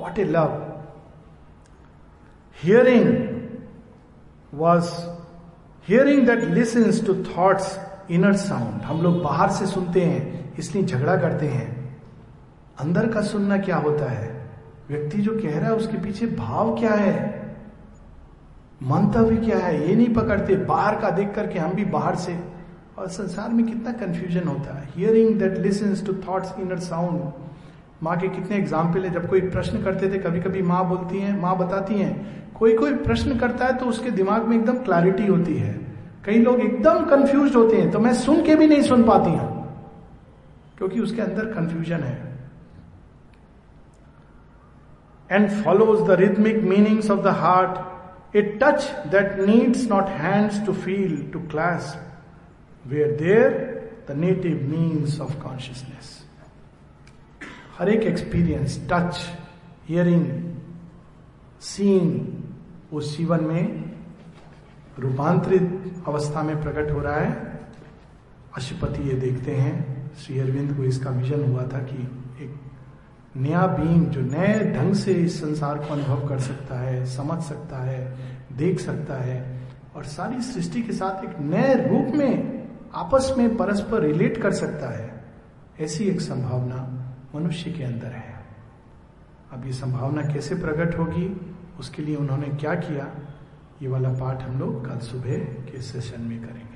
What 0.00 0.18
a 0.18 0.24
love 0.24 0.60
hearing 2.62 3.06
was 4.54 4.90
hearing 5.88 6.26
that 6.26 6.44
listens 6.44 7.06
to 7.06 7.14
thoughts 7.14 7.78
inner 8.10 8.32
sound 8.32 8.82
हम 8.82 9.00
लोग 9.02 9.22
बाहर 9.22 9.50
से 9.50 9.66
सुनते 9.66 10.00
हैं, 10.00 10.54
इसलिए 10.58 10.84
झगड़ा 10.84 11.16
करते 11.16 11.46
हैं। 11.46 11.98
अंदर 12.80 13.08
का 13.08 13.20
सुनना 13.22 13.58
क्या 13.58 13.76
होता 13.76 14.10
है? 14.10 14.50
व्यक्ति 14.88 15.18
जो 15.18 15.32
कह 15.32 15.58
रहा 15.58 15.68
है, 15.68 15.74
उसके 15.74 15.96
पीछे 15.96 16.26
भाव 16.26 16.76
क्या 16.78 16.94
है? 16.94 17.31
मंतव्य 18.82 19.36
क्या 19.36 19.58
है? 19.58 19.88
ये 19.88 19.94
नहीं 19.96 20.14
पकड़ते। 20.14 20.56
बाहर 20.66 21.00
का 21.00 21.10
देख 21.10 21.34
करके 21.34 21.58
हम 21.58 21.72
भी 21.72 21.84
बाहर 21.86 22.16
से। 22.16 22.38
और 22.98 23.08
संसार 23.08 23.48
में 23.50 23.64
कितना 23.66 23.92
कंफ्यूजन 23.92 24.48
होता 24.48 24.76
है। 24.78 24.88
Hearing 24.96 25.38
that 25.38 25.58
listens 25.58 26.04
to 26.06 26.12
thoughts 26.28 26.54
inner 26.60 26.78
sound 26.78 27.20
माँ 28.02 28.16
के 28.16 28.28
कितने 28.28 28.56
एग्ज़ाम्पल 28.56 29.04
है। 29.04 29.10
जब 29.10 29.28
कोई 29.28 29.40
प्रश्न 29.40 29.82
करते 29.82 30.10
थे 30.12 30.18
कभी 30.18 30.40
कभी 30.40 30.62
माँ 30.62 30.88
बोलती 30.88 31.18
हैं, 31.18 31.40
माँ 31.40 31.56
बताती 31.58 31.94
हैं। 31.94 32.54
कोई 32.54 32.74
कोई 32.76 32.94
प्रश्न 32.96 33.38
करता 33.38 33.66
है 33.66 33.76
तो 33.76 33.86
उसके 33.86 34.10
दिमाग 34.10 34.46
में 34.46 34.56
एकदम 34.56 34.78
क्लैरिटी 34.78 35.26
होती 35.26 35.54
है। 35.54 35.72
कई 36.24 36.38
लोग 36.38 36.60
एकदम 36.60 37.04
कंफ्यूज 37.04 37.56
होते 37.56 37.76
हैं। 37.76 37.90
तो 37.90 37.98
मैं 37.98 38.14
सुन 38.14 38.42
के 38.44 38.54
भी 38.54 38.66
नहीं 38.66 38.82
सुन 38.82 39.04
पाती 39.04 39.30
हूँ। 39.30 39.48
क्योंकि 40.78 41.00
उसके 41.00 41.22
अंदर 41.22 41.44
कंफ्यूजन 41.44 42.02
है। 42.02 42.18
And 45.30 45.48
follows 45.64 46.06
the 46.08 46.20
rhythmic 46.20 46.62
meanings 46.64 47.10
of 47.10 47.20
the 47.20 47.36
heart 47.38 47.91
a 48.36 48.42
touch 48.62 48.90
that 49.06 49.38
needs 49.40 49.88
not 49.90 50.08
hands 50.08 50.66
to 50.66 50.72
feel 50.72 51.30
to 51.32 51.40
clasp 51.40 51.96
were 52.86 53.16
there 53.16 53.50
the 54.08 54.16
native 54.16 54.62
means 54.70 55.20
of 55.20 55.42
consciousness 55.42 56.18
हर 57.78 57.88
एक 57.88 58.02
एक्सपीरियंस 58.02 58.88
टच 58.92 59.20
हियरिंग 59.88 60.26
सीन 61.60 62.08
उस 62.92 63.16
जीवन 63.18 63.44
में 63.44 63.92
रूपांतरित 64.98 65.94
अवस्था 66.06 66.42
में 66.42 66.62
प्रकट 66.62 66.90
हो 66.90 67.00
रहा 67.00 67.16
है। 67.16 67.60
अशुपति 68.56 69.08
ये 69.08 69.14
देखते 69.14 69.52
हैं। 69.52 70.10
श्री 70.16 70.38
अरविंद 70.40 70.76
को 70.76 70.84
इसका 70.84 71.10
विजन 71.10 71.44
हुआ 71.44 71.62
था 71.62 71.78
कि 71.78 72.02
एक 72.44 72.54
नया 73.36 73.66
बींग 73.66 74.06
जो 74.06 74.20
नए 74.20 74.72
ढंग 74.74 74.94
से 74.94 75.12
इस 75.12 75.40
संसार 75.40 75.78
को 75.78 75.94
अनुभव 75.94 76.28
कर 76.28 76.38
सकता 76.38 76.78
है, 76.78 77.06
समझ 77.06 77.42
सकता 77.42 77.76
है, 77.76 78.16
देख 78.56 78.80
सकता 78.80 79.14
है, 79.14 79.60
और 79.96 80.04
सारी 80.04 80.40
सृष्टि 80.40 80.82
के 80.82 80.92
साथ 80.92 81.24
एक 81.24 81.38
नए 81.40 81.74
रूप 81.88 82.14
में, 82.14 82.62
आपस 82.94 83.34
में 83.38 83.56
परस्पर 83.56 84.00
रिलेट 84.00 84.42
कर 84.42 84.52
सकता 84.52 84.88
है, 84.98 85.24
ऐसी 85.80 86.04
एक 86.04 86.20
संभावना 86.20 86.98
मनुष्य 87.34 87.70
के 87.72 87.84
अंदर 87.84 88.06
है। 88.06 88.44
अब 89.52 89.66
ये 89.66 89.72
संभावना 89.72 90.22
कैसे 90.22 90.54
प्रकट 90.54 90.98
होगी, 90.98 91.40
उसके 91.78 92.02
लिए 92.02 92.16
उन्होंने 92.16 92.46
क्या 92.46 92.74
किया, 92.74 93.10
ये 93.82 93.88
वाला 93.88 94.08
पाठ 94.08 94.42
हम 94.42 94.58
लोग 94.58 94.88
कल 94.88 94.98
सुबह 94.98 95.38
के 95.38 95.80
सेशन 95.80 96.22
में 96.22 96.38
करेंगे। 96.38 96.71